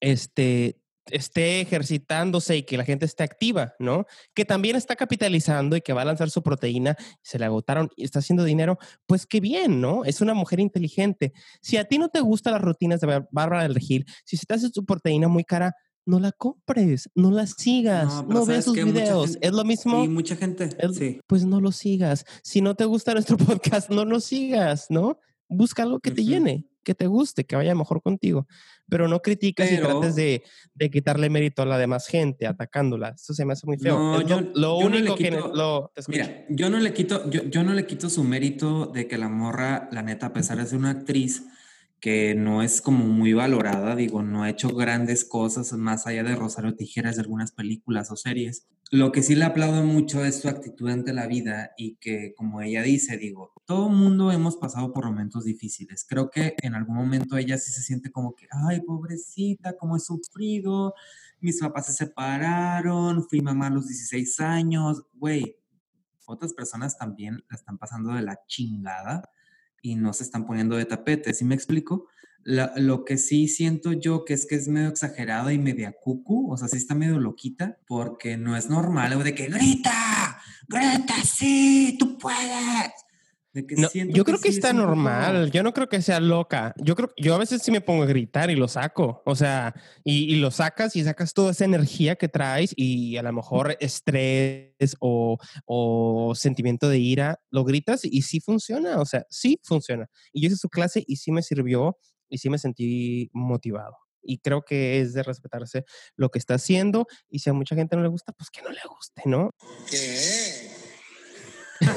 este, 0.00 0.78
esté 1.10 1.60
ejercitándose 1.60 2.56
y 2.56 2.62
que 2.62 2.76
la 2.76 2.84
gente 2.84 3.04
esté 3.04 3.22
activa, 3.22 3.74
¿no? 3.78 4.06
Que 4.34 4.44
también 4.44 4.76
está 4.76 4.96
capitalizando 4.96 5.76
y 5.76 5.80
que 5.80 5.92
va 5.92 6.02
a 6.02 6.06
lanzar 6.06 6.30
su 6.30 6.42
proteína, 6.42 6.96
se 7.22 7.38
le 7.38 7.44
agotaron 7.44 7.90
y 7.96 8.04
está 8.04 8.20
haciendo 8.20 8.44
dinero, 8.44 8.78
pues 9.06 9.26
qué 9.26 9.40
bien, 9.40 9.80
¿no? 9.80 10.04
Es 10.04 10.20
una 10.20 10.34
mujer 10.34 10.60
inteligente. 10.60 11.32
Si 11.60 11.76
a 11.76 11.84
ti 11.84 11.98
no 11.98 12.08
te 12.08 12.20
gustan 12.20 12.54
las 12.54 12.62
rutinas 12.62 13.00
de 13.00 13.06
Bár- 13.06 13.28
Bárbara 13.30 13.62
del 13.64 13.74
Regil, 13.74 14.06
si 14.24 14.36
se 14.36 14.46
te 14.46 14.54
hace 14.54 14.70
tu 14.70 14.84
proteína 14.84 15.28
muy 15.28 15.44
cara, 15.44 15.74
no 16.06 16.20
la 16.20 16.32
compres, 16.32 17.08
no 17.14 17.30
la 17.30 17.46
sigas, 17.46 18.22
No, 18.26 18.44
veas 18.44 18.46
¿sabes 18.46 18.64
sus 18.66 18.74
videos. 18.74 19.30
gente- 19.32 19.46
es 19.46 19.52
lo 19.54 19.64
mismo. 19.64 20.04
Y 20.04 20.08
mucha 20.08 20.36
gente, 20.36 20.68
Es- 20.78 20.96
sí. 20.96 21.20
Pues 21.26 21.44
no 21.46 21.60
lo 21.60 21.72
sigas. 21.72 22.24
Si 22.42 22.60
no 22.60 22.74
te 22.74 22.84
gusta 22.84 23.12
nuestro 23.14 23.36
podcast, 23.60 23.90
no 23.90 24.04
lo 24.04 24.20
sigas, 24.20 24.86
¿no? 24.90 25.18
Busca 25.48 25.82
algo 25.82 26.00
que 26.00 26.10
te 26.10 26.24
llene, 26.24 26.66
que 26.84 26.94
te 26.94 27.08
guste, 27.08 27.44
que 27.44 27.56
vaya 27.56 27.74
mejor 27.74 28.00
contigo. 28.02 28.46
Pero 28.88 29.08
no 29.08 29.20
criticas 29.20 29.72
y 29.72 29.78
trates 29.78 30.14
de, 30.14 30.42
de 30.74 30.90
quitarle 30.90 31.28
mérito 31.30 31.62
a 31.62 31.66
la 31.66 31.78
demás 31.78 32.06
gente, 32.06 32.46
atacándola. 32.46 33.14
Eso 33.16 33.34
se 33.34 33.44
me 33.44 33.54
hace 33.54 33.66
muy 33.66 33.78
feo. 33.78 33.98
No, 33.98 34.20
Es 34.20 34.26
yo- 34.28 34.40
lo, 34.40 34.50
lo 34.54 34.80
yo 34.82 34.88
no 34.90 34.94
le 34.96 35.00
único 35.00 35.16
que... 35.16 35.30
Lo. 35.30 35.90
Mira, 36.08 36.44
yo 36.50 36.70
no 36.70 36.78
le 36.78 36.92
quito, 36.92 37.28
yo, 37.30 37.42
yo 37.44 37.64
no 37.64 37.72
le 37.72 37.86
quito 37.86 38.08
su 38.10 38.22
mérito 38.22 38.86
de 38.86 39.08
que 39.08 39.18
la 39.18 39.28
morra, 39.28 39.88
la 39.90 40.02
neta, 40.02 40.26
a 40.26 40.32
pesar 40.32 40.58
de 40.58 40.66
ser 40.66 40.78
una 40.78 40.90
actriz 40.90 41.44
que 42.00 42.34
no 42.34 42.62
es 42.62 42.82
como 42.82 43.06
muy 43.06 43.32
valorada, 43.32 43.96
digo, 43.96 44.22
no 44.22 44.42
ha 44.42 44.50
hecho 44.50 44.68
grandes 44.68 45.24
cosas 45.24 45.72
más 45.72 46.06
allá 46.06 46.22
de 46.22 46.36
Rosario 46.36 46.76
Tijeras 46.76 47.16
de 47.16 47.22
algunas 47.22 47.52
películas 47.52 48.10
o 48.10 48.16
series. 48.16 48.68
Lo 48.90 49.10
que 49.10 49.22
sí 49.22 49.34
le 49.34 49.46
aplaudo 49.46 49.82
mucho 49.82 50.24
es 50.24 50.40
su 50.40 50.48
actitud 50.48 50.90
ante 50.90 51.14
la 51.14 51.26
vida 51.26 51.70
y 51.78 51.96
que, 51.96 52.34
como 52.36 52.60
ella 52.60 52.82
dice, 52.82 53.16
digo, 53.16 53.52
todo 53.64 53.88
mundo 53.88 54.30
hemos 54.30 54.56
pasado 54.56 54.92
por 54.92 55.06
momentos 55.06 55.44
difíciles. 55.44 56.04
Creo 56.06 56.30
que 56.30 56.54
en 56.62 56.74
algún 56.74 56.96
momento 56.96 57.38
ella 57.38 57.56
sí 57.56 57.72
se 57.72 57.82
siente 57.82 58.12
como 58.12 58.34
que, 58.34 58.46
ay, 58.50 58.82
pobrecita, 58.82 59.76
cómo 59.76 59.96
he 59.96 60.00
sufrido, 60.00 60.94
mis 61.40 61.58
papás 61.60 61.86
se 61.86 61.92
separaron, 61.94 63.26
fui 63.28 63.40
mamá 63.40 63.68
a 63.68 63.70
los 63.70 63.86
16 63.88 64.40
años, 64.40 65.02
güey, 65.14 65.56
otras 66.26 66.52
personas 66.52 66.96
también 66.96 67.42
la 67.48 67.56
están 67.56 67.78
pasando 67.78 68.12
de 68.12 68.22
la 68.22 68.38
chingada 68.46 69.22
y 69.84 69.96
no 69.96 70.14
se 70.14 70.24
están 70.24 70.46
poniendo 70.46 70.76
de 70.76 70.86
tapete, 70.86 71.34
¿sí 71.34 71.44
me 71.44 71.54
explico? 71.54 72.08
Lo 72.42 73.04
que 73.04 73.18
sí 73.18 73.48
siento 73.48 73.92
yo 73.92 74.24
que 74.24 74.32
es 74.32 74.46
que 74.46 74.54
es 74.54 74.66
medio 74.66 74.88
exagerada 74.88 75.52
y 75.52 75.58
media 75.58 75.92
cucu, 75.92 76.50
o 76.50 76.56
sea, 76.56 76.68
sí 76.68 76.78
está 76.78 76.94
medio 76.94 77.18
loquita, 77.20 77.78
porque 77.86 78.38
no 78.38 78.56
es 78.56 78.70
normal, 78.70 79.12
o 79.12 79.22
de 79.22 79.34
que 79.34 79.46
grita, 79.46 80.38
Greta, 80.66 81.14
sí, 81.22 81.96
tú 81.98 82.16
puedes. 82.16 83.03
De 83.54 83.64
que 83.66 83.76
No, 83.76 83.88
yo 83.92 84.24
creo 84.24 84.38
que 84.38 84.50
sí 84.50 84.56
está 84.56 84.68
es 84.68 84.74
un 84.74 84.80
poco- 84.80 84.88
normal. 84.96 85.50
Yo 85.52 85.62
no 85.62 85.72
creo 85.72 85.88
que 85.88 86.02
sea 86.02 86.18
loca. 86.20 86.74
Yo 86.76 86.96
creo, 86.96 87.10
yo 87.16 87.34
a 87.34 87.38
veces 87.38 87.62
sí 87.62 87.70
me 87.70 87.80
pongo 87.80 88.02
a 88.02 88.06
gritar 88.06 88.50
y 88.50 88.56
lo 88.56 88.66
saco. 88.68 89.22
O 89.24 89.36
sea, 89.36 89.74
y, 90.02 90.24
y 90.34 90.36
lo 90.36 90.50
sacas 90.50 90.96
y 90.96 91.04
sacas 91.04 91.32
toda 91.32 91.52
esa 91.52 91.64
energía 91.64 92.16
que 92.16 92.28
traes 92.28 92.74
y 92.76 93.16
a 93.16 93.22
lo 93.22 93.32
mejor 93.32 93.76
estrés 93.80 94.96
o, 95.00 95.38
o 95.66 96.34
sentimiento 96.34 96.88
de 96.88 96.98
ira, 96.98 97.40
lo 97.50 97.64
gritas 97.64 98.04
y 98.04 98.22
sí 98.22 98.40
funciona. 98.40 99.00
O 99.00 99.06
sea, 99.06 99.24
sí 99.30 99.60
funciona. 99.62 100.08
Y 100.32 100.42
yo 100.42 100.48
hice 100.48 100.56
su 100.56 100.68
clase 100.68 101.04
y 101.06 101.16
sí 101.16 101.30
me 101.30 101.42
sirvió 101.42 101.96
y 102.28 102.38
sí 102.38 102.50
me 102.50 102.58
sentí 102.58 103.30
motivado. 103.32 103.96
Y 104.26 104.38
creo 104.38 104.62
que 104.62 105.00
es 105.00 105.12
de 105.12 105.22
respetarse 105.22 105.84
lo 106.16 106.30
que 106.30 106.38
está 106.38 106.54
haciendo. 106.54 107.06
Y 107.28 107.40
si 107.40 107.50
a 107.50 107.52
mucha 107.52 107.76
gente 107.76 107.94
no 107.94 108.02
le 108.02 108.08
gusta, 108.08 108.32
pues 108.32 108.50
que 108.50 108.62
no 108.62 108.70
le 108.70 108.80
guste, 108.88 109.22
¿no? 109.26 109.50
¿Qué? 109.90 110.63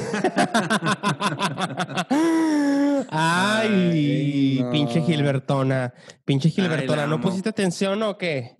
Ay, 3.10 3.68
Ay, 3.70 4.60
no. 4.62 4.70
pinche 4.70 5.02
Gilbertona, 5.02 5.94
pinche 6.24 6.50
Gilbertona, 6.50 7.06
¿no 7.06 7.20
pusiste 7.20 7.48
atención 7.48 8.02
o 8.02 8.18
qué? 8.18 8.56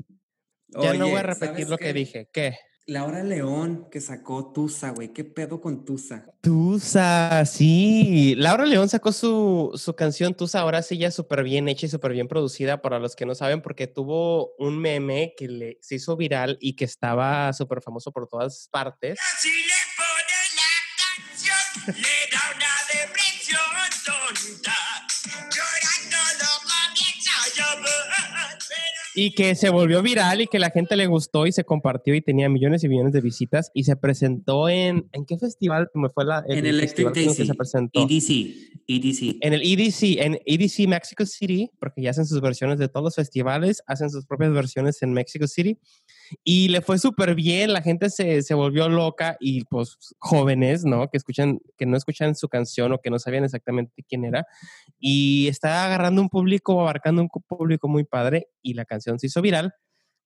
Ya 0.69 0.95
no 0.95 1.09
voy 1.09 1.17
a 1.17 1.23
repetir 1.23 1.51
¿sabes 1.51 1.69
lo 1.69 1.79
que 1.79 1.93
dije. 1.93 2.31
¿Qué? 2.33 2.57
Laura 2.89 3.23
León, 3.23 3.87
que 3.91 4.01
sacó 4.01 4.51
Tusa, 4.51 4.93
güey. 4.93 5.13
¿Qué 5.13 5.23
pedo 5.23 5.61
con 5.61 5.85
Tusa? 5.85 6.25
Tusa, 6.41 7.45
sí. 7.45 8.35
Laura 8.39 8.65
León 8.65 8.89
sacó 8.89 9.13
su, 9.13 9.73
su 9.75 9.95
canción 9.95 10.33
Tusa, 10.33 10.61
ahora 10.61 10.81
sí 10.81 10.97
ya 10.97 11.11
súper 11.11 11.43
bien 11.43 11.69
hecha 11.69 11.85
y 11.85 11.91
súper 11.91 12.13
bien 12.13 12.29
producida 12.29 12.81
para 12.81 12.99
los 12.99 13.15
que 13.15 13.27
no 13.27 13.35
saben, 13.35 13.61
porque 13.61 13.89
tuvo 13.89 14.55
un 14.57 14.79
meme 14.79 15.35
que 15.37 15.49
le, 15.49 15.79
se 15.83 15.97
hizo 15.97 16.17
viral 16.17 16.57
y 16.63 16.77
que 16.77 16.87
estaba 16.87 17.53
súper 17.53 17.83
famoso 17.83 18.11
por 18.11 18.27
todas 18.27 18.71
partes. 18.73 19.19
Si 19.39 19.51
yeah, 21.97 22.38
Y 29.21 29.33
que 29.33 29.57
se 29.57 29.69
volvió 29.71 30.01
viral 30.01 30.43
y 30.43 30.47
que 30.47 30.61
la 30.61 30.71
gente 30.71 30.95
le 30.95 31.09
gustó 31.09 31.45
y 31.49 31.51
se 31.51 31.65
compartió 31.65 32.15
y 32.15 32.21
tenía 32.21 32.49
millones 32.49 32.85
y 32.85 32.89
millones 32.89 33.13
de 33.13 33.21
visitas 33.21 33.73
y 33.75 33.83
se 33.83 33.97
presentó 33.97 34.69
en 34.69 35.09
¿en 35.13 35.27
qué 35.27 35.37
festival 35.37 35.91
me 35.93 36.09
fue 36.09 36.25
la 36.25 36.45
En 36.47 36.63
festival 36.63 36.67
Electric 36.67 37.07
en 37.07 37.09
el 37.09 37.13
que 37.15 37.25
Daisy. 37.27 37.47
se 37.47 37.55
presentó 37.55 38.01
EDC. 38.01 38.31
EDC. 38.87 39.37
en 39.41 39.53
el 39.55 39.63
EDC 39.63 40.21
en 40.25 40.39
EDC 40.47 40.89
Mexico 40.89 41.27
City 41.27 41.69
porque 41.81 42.03
ya 42.03 42.11
hacen 42.11 42.27
sus 42.27 42.41
versiones 42.41 42.79
de 42.79 42.89
todos 42.89 43.03
los 43.03 43.15
festivales 43.17 43.83
hacen 43.89 44.09
sus 44.09 44.25
propias 44.25 44.53
versiones 44.53 45.03
en 45.03 45.13
Mexico 45.13 45.49
City 45.49 45.79
y 46.45 46.69
le 46.69 46.81
fue 46.81 46.99
súper 46.99 47.35
bien 47.35 47.73
la 47.73 47.83
gente 47.83 48.11
se, 48.11 48.43
se 48.43 48.55
volvió 48.55 48.89
loca 48.89 49.37
y 49.41 49.65
pues 49.65 49.97
jóvenes 50.19 50.85
no 50.85 51.09
que 51.11 51.17
escuchan 51.17 51.59
que 51.77 51.87
no 51.87 51.97
escuchan 51.97 52.37
su 52.37 52.49
canción 52.49 52.93
o 52.93 52.99
que 52.99 53.11
no 53.11 53.19
sabían 53.19 53.43
exactamente 53.43 54.05
quién 54.09 54.25
era 54.25 54.47
y 55.01 55.49
está 55.49 55.85
agarrando 55.85 56.21
un 56.21 56.29
público, 56.29 56.81
abarcando 56.81 57.23
un 57.23 57.29
público 57.29 57.89
muy 57.89 58.05
padre 58.05 58.49
y 58.63 58.75
la 58.75 58.85
canción 58.85 59.08
se 59.17 59.29
hizo 59.29 59.41
viral. 59.41 59.73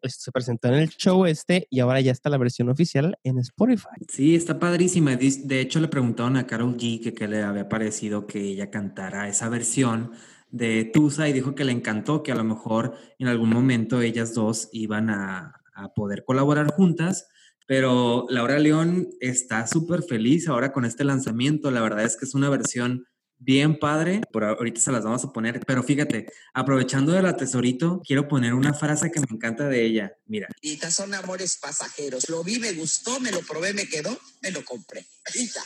Se 0.03 0.33
presentó 0.33 0.69
en 0.69 0.75
el 0.75 0.89
show 0.89 1.27
este 1.27 1.69
y 1.71 1.79
ahora 1.79 2.01
ya 2.01 2.11
está 2.11 2.29
la 2.29 2.39
versión 2.39 2.69
oficial 2.69 3.17
en 3.23 3.39
Spotify. 3.39 4.05
Sí, 4.09 4.35
está 4.35 4.59
padrísima. 4.59 5.15
De 5.15 5.61
hecho, 5.61 5.79
le 5.79 5.87
preguntaron 5.87 6.37
a 6.37 6.47
Carol 6.47 6.77
G 6.77 7.01
que 7.01 7.15
qué 7.15 7.29
le 7.29 7.43
había 7.43 7.69
parecido 7.69 8.27
que 8.27 8.41
ella 8.41 8.71
cantara 8.71 9.29
esa 9.29 9.49
versión 9.49 10.11
de 10.51 10.85
Tusa 10.93 11.29
y 11.29 11.33
dijo 11.33 11.55
que 11.55 11.65
le 11.65 11.73
encantó, 11.73 12.25
que 12.25 12.33
a 12.33 12.35
lo 12.35 12.43
mejor 12.43 12.97
en 13.19 13.29
algún 13.29 13.51
momento 13.51 14.01
ellas 14.01 14.35
dos 14.35 14.69
iban 14.73 15.09
a, 15.09 15.55
a 15.75 15.95
poder 15.95 16.25
colaborar 16.25 16.73
juntas. 16.73 17.29
Pero 17.67 18.27
Laura 18.29 18.59
León 18.59 19.09
está 19.21 19.67
súper 19.69 20.03
feliz 20.03 20.49
ahora 20.49 20.73
con 20.73 20.85
este 20.85 21.05
lanzamiento. 21.05 21.71
La 21.71 21.81
verdad 21.81 22.05
es 22.05 22.17
que 22.17 22.25
es 22.25 22.35
una 22.35 22.51
versión 22.51 23.07
bien 23.45 23.79
padre. 23.79 24.21
Por 24.33 24.45
ahorita 24.45 24.81
se 24.81 24.93
las 24.93 25.05
vamos 25.05 25.25
a 25.25 25.33
poner. 25.33 25.61
Pero 25.67 25.83
fíjate, 25.83 26.27
aprovechando 26.55 27.13
de 27.13 27.23
la 27.23 27.37
tesorito, 27.37 28.01
quiero 28.07 28.29
poner 28.29 28.55
una 28.55 28.75
frase 28.75 29.11
que 29.11 29.21
me 29.21 29.27
encanta 29.31 29.69
de 29.69 29.85
ella. 29.85 30.17
Mira. 30.27 30.49
Y 30.61 30.77
son 30.77 31.15
amores 31.15 31.59
pasajeros. 31.61 32.29
Lo 32.29 32.45
vi, 32.45 32.59
me 32.59 32.73
gustó, 32.73 33.21
me 33.21 33.31
lo 33.31 33.41
probé, 33.41 33.73
me 33.73 33.87
quedó, 33.87 34.17
me 34.43 34.51
lo 34.51 34.65
compré. 34.65 35.05
Y 35.35 35.49
ya. 35.49 35.63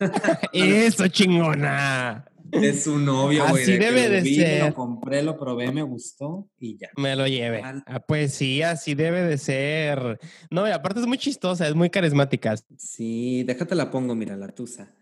¡Eso, 0.52 1.08
chingona! 1.08 2.26
Es 2.52 2.84
su 2.84 2.98
novio, 2.98 3.46
güey. 3.48 3.62
Así 3.62 3.72
que 3.72 3.78
debe 3.78 4.08
lo 4.08 4.14
de 4.14 4.20
vi, 4.20 4.38
me 4.38 4.44
ser. 4.44 4.64
Lo 4.66 4.74
compré, 4.74 5.22
lo 5.22 5.36
probé, 5.36 5.72
me 5.72 5.82
gustó 5.82 6.48
y 6.58 6.78
ya. 6.78 6.90
Me 6.96 7.16
lo 7.16 7.26
lleve. 7.26 7.62
Ah, 7.64 8.00
pues 8.06 8.34
sí, 8.34 8.62
así 8.62 8.94
debe 8.94 9.22
de 9.22 9.38
ser. 9.38 10.20
No, 10.50 10.66
y 10.66 10.70
aparte 10.70 11.00
es 11.00 11.06
muy 11.06 11.18
chistosa, 11.18 11.66
es 11.66 11.74
muy 11.74 11.90
carismática. 11.90 12.54
Sí, 12.78 13.42
déjate 13.44 13.74
la 13.74 13.90
pongo, 13.90 14.14
mira, 14.14 14.36
la 14.36 14.48
Tusa. 14.48 14.94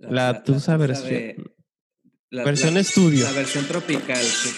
La 0.00 0.42
Tusa 0.42 0.76
versión- 0.76 1.08
de- 1.08 1.36
la- 2.30 2.44
versión 2.44 2.74
la- 2.74 2.80
estudio. 2.80 3.24
La 3.24 3.32
versión 3.32 3.66
tropical, 3.66 4.22
sí. 4.22 4.54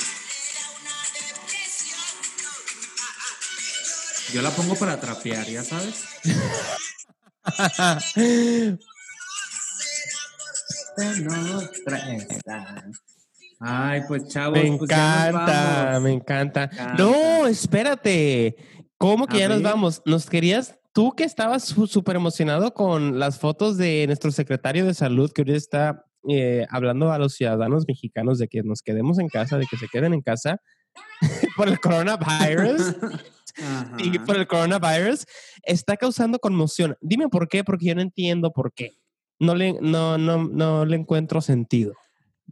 Yo 4.35 4.43
la 4.43 4.51
pongo 4.51 4.75
para 4.75 5.01
trapear, 5.01 5.47
ya 5.47 5.65
sabes. 5.65 6.05
Ay, 13.61 14.03
pues 14.07 14.29
chavos, 14.29 14.59
me 14.59 14.77
pues 14.77 14.91
encanta, 14.91 15.99
me 16.01 16.13
encanta. 16.13 16.71
No, 16.97 17.47
espérate. 17.47 18.57
¿Cómo 18.99 19.27
que 19.27 19.37
A 19.39 19.41
ya 19.41 19.49
nos 19.49 19.63
vamos? 19.63 20.03
¿Nos 20.05 20.27
querías, 20.27 20.75
tú 20.99 21.13
que 21.13 21.23
estabas 21.23 21.63
súper 21.63 22.17
emocionado 22.17 22.75
con 22.75 23.21
las 23.21 23.39
fotos 23.39 23.77
de 23.77 24.05
nuestro 24.09 24.33
secretario 24.33 24.85
de 24.85 24.95
salud 24.95 25.31
que 25.31 25.43
ahorita 25.43 25.57
está 25.57 26.05
eh, 26.29 26.67
hablando 26.71 27.13
a 27.13 27.19
los 27.19 27.35
ciudadanos 27.35 27.85
mexicanos 27.87 28.37
de 28.41 28.49
que 28.49 28.65
nos 28.65 28.83
quedemos 28.83 29.21
en 29.21 29.29
casa, 29.29 29.59
de 29.59 29.67
que 29.71 29.77
se 29.77 29.87
queden 29.87 30.13
en 30.13 30.23
casa 30.23 30.61
por 31.57 31.69
el 31.69 31.79
coronavirus? 31.79 32.97
Ajá. 33.63 33.97
y 33.99 34.19
por 34.19 34.39
el 34.39 34.49
coronavirus 34.49 35.25
está 35.63 35.97
causando 35.97 36.41
conmoción. 36.41 36.97
Dime 37.01 37.29
por 37.29 37.47
qué, 37.47 37.63
porque 37.63 37.87
yo 37.87 37.95
no 37.95 38.03
entiendo 38.03 38.51
por 38.53 38.73
qué. 38.73 38.99
No 39.39 39.55
le, 39.55 39.75
no, 39.81 40.19
no, 40.19 40.49
no 40.49 40.85
le 40.85 40.97
encuentro 40.97 41.41
sentido. 41.41 41.95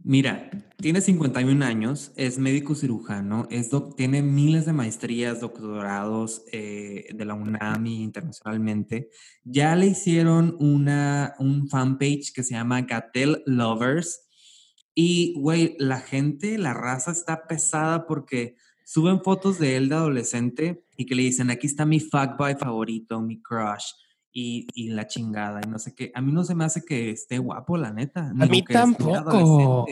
Mira, 0.03 0.49
tiene 0.77 1.01
51 1.01 1.65
años, 1.65 2.11
es 2.15 2.37
médico 2.37 2.75
cirujano, 2.75 3.47
es 3.49 3.69
tiene 3.95 4.21
miles 4.21 4.65
de 4.65 4.73
maestrías, 4.73 5.41
doctorados 5.41 6.43
eh, 6.51 7.07
de 7.13 7.25
la 7.25 7.33
UNAM 7.33 7.85
y 7.87 8.03
internacionalmente. 8.03 9.09
Ya 9.43 9.75
le 9.75 9.87
hicieron 9.87 10.55
una, 10.59 11.33
un 11.39 11.67
fanpage 11.67 12.31
que 12.31 12.43
se 12.43 12.53
llama 12.53 12.81
Gatel 12.81 13.43
Lovers. 13.45 14.27
Y, 14.93 15.33
güey, 15.37 15.75
la 15.79 15.99
gente, 15.99 16.57
la 16.57 16.73
raza 16.73 17.11
está 17.11 17.47
pesada 17.47 18.07
porque 18.07 18.55
suben 18.85 19.21
fotos 19.21 19.59
de 19.59 19.75
él 19.75 19.89
de 19.89 19.95
adolescente 19.95 20.85
y 20.95 21.05
que 21.05 21.15
le 21.15 21.23
dicen, 21.23 21.49
aquí 21.49 21.67
está 21.67 21.85
mi 21.85 21.99
fuckboy 21.99 22.55
favorito, 22.55 23.19
mi 23.19 23.41
crush. 23.41 23.91
Y, 24.39 24.67
y 24.75 24.89
la 24.89 25.07
chingada, 25.07 25.61
y 25.65 25.67
no 25.67 25.79
sé 25.79 25.95
qué. 25.95 26.11
A 26.13 26.21
mí 26.21 26.31
no 26.31 26.43
se 26.43 26.53
me 26.53 26.63
hace 26.63 26.85
que 26.85 27.09
esté 27.09 27.39
guapo, 27.39 27.75
la 27.75 27.91
neta. 27.91 28.31
ni 28.35 28.47
mí 28.47 28.63
tampoco. 28.63 29.87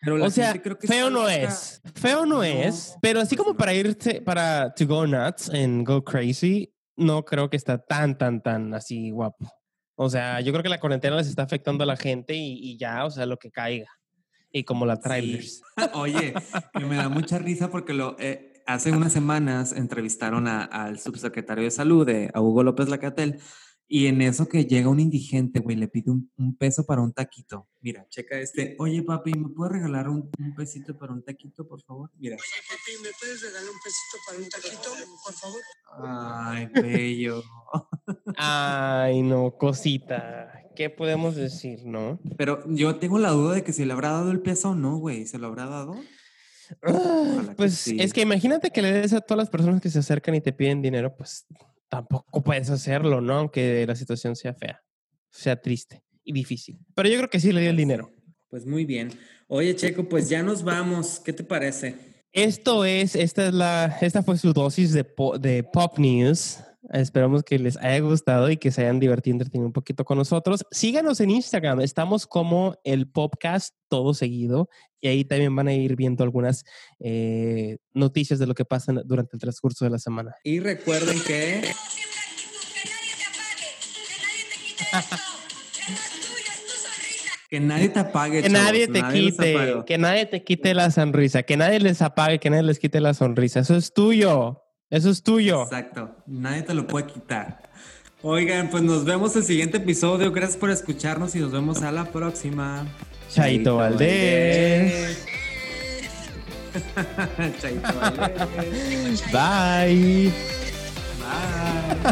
Pero 0.00 0.16
la 0.16 0.24
O 0.24 0.30
sea, 0.30 0.46
gente 0.52 0.62
creo 0.62 0.78
que 0.78 0.88
feo 0.88 1.10
no 1.10 1.28
es. 1.28 1.82
Feo 1.94 2.24
no, 2.24 2.36
No, 2.36 2.42
es. 2.42 2.96
Pero 3.02 3.20
así 3.20 3.36
pues 3.36 3.44
como 3.44 3.58
para 3.58 3.74
irte, 3.74 4.22
para 4.22 4.72
to 4.72 4.86
go 4.86 5.06
nuts 5.06 5.50
and 5.50 5.86
go 5.86 6.02
crazy, 6.02 6.72
no 6.96 7.22
creo 7.22 7.50
que 7.50 7.58
está 7.58 7.76
tan, 7.76 8.16
tan, 8.16 8.42
tan 8.42 8.72
así 8.72 9.10
guapo. 9.10 9.52
O 9.94 10.08
sea, 10.08 10.40
yo 10.40 10.52
creo 10.52 10.62
que 10.62 10.70
la 10.70 10.80
cuarentena 10.80 11.16
les 11.16 11.28
está 11.28 11.42
afectando 11.42 11.84
a 11.84 11.86
la 11.86 11.98
gente 11.98 12.32
y, 12.34 12.58
y 12.62 12.78
ya, 12.78 13.04
o 13.04 13.10
sea, 13.10 13.26
lo 13.26 13.36
que 13.36 13.50
caiga. 13.50 13.90
Y 14.50 14.64
como 14.64 14.86
la 14.86 14.96
trailers. 14.98 15.60
Sí. 15.76 15.84
Oye, 15.92 16.32
que 16.72 16.84
me 16.86 16.96
da 16.96 17.10
mucha 17.10 17.38
risa 17.38 17.70
porque 17.70 17.92
lo, 17.92 18.16
eh, 18.18 18.49
hace 18.66 18.92
unas 18.92 19.12
semanas 19.12 19.72
entrevistaron 19.72 20.46
a- 20.48 20.64
al 20.64 20.98
subsecretario 20.98 21.64
de 21.64 21.70
salud, 21.70 22.06
de, 22.06 22.30
a 22.34 22.40
Hugo 22.40 22.62
López 22.62 22.88
Lacatel, 22.88 23.38
y 23.92 24.06
en 24.06 24.22
eso 24.22 24.46
que 24.46 24.66
llega 24.66 24.88
un 24.88 25.00
indigente, 25.00 25.58
güey, 25.58 25.74
le 25.76 25.88
pide 25.88 26.12
un, 26.12 26.30
un 26.36 26.56
peso 26.56 26.86
para 26.86 27.00
un 27.02 27.12
taquito. 27.12 27.68
Mira, 27.80 28.06
checa 28.08 28.38
este. 28.38 28.76
Oye, 28.78 29.02
papi, 29.02 29.32
¿me 29.32 29.48
puedes 29.48 29.72
regalar 29.72 30.08
un, 30.08 30.30
un 30.38 30.54
pesito 30.54 30.96
para 30.96 31.12
un 31.12 31.24
taquito, 31.24 31.66
por 31.66 31.82
favor? 31.82 32.08
Mira. 32.16 32.36
Papi, 32.36 33.02
¿me 33.02 33.08
puedes 33.18 33.42
regalar 33.42 33.68
un 33.68 33.80
pesito 33.82 34.16
para 34.28 34.38
un 34.38 34.48
taquito, 34.48 34.90
por 35.24 35.34
favor? 35.34 35.60
Ay, 36.06 36.66
bello. 36.72 37.42
Ay, 38.36 39.22
no, 39.22 39.56
cosita. 39.58 40.52
¿Qué 40.76 40.88
podemos 40.88 41.34
decir, 41.34 41.80
no? 41.84 42.20
Pero 42.38 42.62
yo 42.68 42.96
tengo 42.96 43.18
la 43.18 43.30
duda 43.30 43.54
de 43.54 43.64
que 43.64 43.72
si 43.72 43.84
le 43.84 43.92
habrá 43.92 44.10
dado 44.12 44.30
el 44.30 44.40
peso 44.40 44.70
o 44.70 44.74
no, 44.76 44.98
güey. 44.98 45.26
¿Se 45.26 45.38
lo 45.38 45.48
habrá 45.48 45.66
dado? 45.66 45.96
Ojalá 46.82 47.54
Pues 47.56 47.74
sí. 47.74 47.96
es 48.00 48.12
que 48.12 48.20
imagínate 48.22 48.70
que 48.70 48.82
le 48.82 48.92
des 48.92 49.12
a 49.12 49.20
todas 49.20 49.38
las 49.38 49.50
personas 49.50 49.80
que 49.80 49.90
se 49.90 49.98
acercan 49.98 50.34
y 50.34 50.40
te 50.40 50.52
piden 50.52 50.82
dinero, 50.82 51.14
pues 51.16 51.46
tampoco 51.88 52.42
puedes 52.42 52.70
hacerlo, 52.70 53.20
¿no? 53.20 53.34
Aunque 53.34 53.84
la 53.86 53.96
situación 53.96 54.36
sea 54.36 54.54
fea, 54.54 54.82
sea 55.30 55.60
triste 55.60 56.02
y 56.24 56.32
difícil. 56.32 56.78
Pero 56.94 57.08
yo 57.08 57.16
creo 57.16 57.30
que 57.30 57.40
sí 57.40 57.52
le 57.52 57.60
dio 57.60 57.70
el 57.70 57.76
dinero. 57.76 58.12
Pues 58.48 58.66
muy 58.66 58.84
bien. 58.84 59.10
Oye, 59.48 59.74
Checo, 59.76 60.08
pues 60.08 60.28
ya 60.28 60.42
nos 60.42 60.62
vamos. 60.62 61.20
¿Qué 61.24 61.32
te 61.32 61.44
parece? 61.44 61.96
Esto 62.32 62.84
es, 62.84 63.16
esta 63.16 63.48
es 63.48 63.54
la, 63.54 63.98
esta 64.00 64.22
fue 64.22 64.38
su 64.38 64.52
dosis 64.52 64.92
de, 64.92 65.02
po- 65.04 65.38
de 65.38 65.64
Pop 65.64 65.98
News. 65.98 66.58
Esperamos 66.92 67.44
que 67.44 67.58
les 67.58 67.76
haya 67.76 68.00
gustado 68.00 68.50
y 68.50 68.56
que 68.56 68.72
se 68.72 68.82
hayan 68.82 68.98
divertido, 68.98 69.34
entretenido 69.34 69.66
un 69.66 69.72
poquito 69.72 70.04
con 70.04 70.18
nosotros. 70.18 70.64
Síganos 70.72 71.20
en 71.20 71.30
Instagram, 71.30 71.80
estamos 71.80 72.26
como 72.26 72.76
el 72.82 73.08
podcast 73.08 73.76
todo 73.88 74.12
seguido 74.12 74.68
y 75.00 75.08
ahí 75.08 75.24
también 75.24 75.54
van 75.54 75.68
a 75.68 75.72
ir 75.72 75.94
viendo 75.94 76.24
algunas 76.24 76.64
eh, 76.98 77.78
noticias 77.94 78.38
de 78.40 78.46
lo 78.46 78.54
que 78.54 78.64
pasa 78.64 78.92
durante 79.04 79.36
el 79.36 79.40
transcurso 79.40 79.84
de 79.84 79.90
la 79.92 79.98
semana. 79.98 80.34
Y 80.42 80.58
recuerden 80.58 81.18
que 81.26 81.62
que 81.68 82.80
nadie 82.80 83.08
te 83.08 83.20
apague, 83.24 83.92
que 83.92 84.08
nadie 84.08 84.48
te 84.48 84.62
quite 84.62 85.00
esto, 85.00 85.28
que 85.76 85.90
no 85.90 85.96
es 85.96 86.10
tuya, 86.20 86.52
es 86.52 86.66
tu 86.66 86.72
sonrisa. 86.88 87.32
que 87.48 87.60
nadie 87.60 87.88
te 87.88 87.98
apague. 88.00 88.42
Que 88.42 88.50
chavos, 88.50 88.64
nadie 88.64 88.88
te 88.88 89.02
nos 89.02 89.12
quite, 89.12 89.84
que 89.86 89.98
nadie 89.98 90.26
te 90.26 90.42
quite 90.44 90.74
la 90.74 90.90
sonrisa, 90.90 91.42
que 91.44 91.56
nadie 91.56 91.78
les 91.78 92.02
apague, 92.02 92.40
que 92.40 92.50
nadie 92.50 92.64
les 92.64 92.78
quite 92.80 93.00
la 93.00 93.14
sonrisa. 93.14 93.60
Eso 93.60 93.76
es 93.76 93.92
tuyo, 93.92 94.62
eso 94.90 95.10
es 95.10 95.22
tuyo. 95.22 95.62
Exacto, 95.62 96.16
nadie 96.26 96.62
te 96.62 96.74
lo 96.74 96.86
puede 96.86 97.06
quitar. 97.06 97.70
Oigan, 98.22 98.68
pues 98.68 98.82
nos 98.82 99.04
vemos 99.04 99.34
el 99.36 99.44
siguiente 99.44 99.78
episodio. 99.78 100.30
Gracias 100.30 100.58
por 100.58 100.70
escucharnos 100.70 101.34
y 101.34 101.38
nos 101.38 101.52
vemos 101.52 101.82
a 101.82 101.90
la 101.90 102.04
próxima. 102.04 102.86
Chaito 103.30 103.76
Valdés. 103.76 105.24
Chaito 107.60 107.94
Valdés. 107.98 109.22
Bye. 109.32 110.32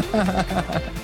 Bye. 0.01 0.81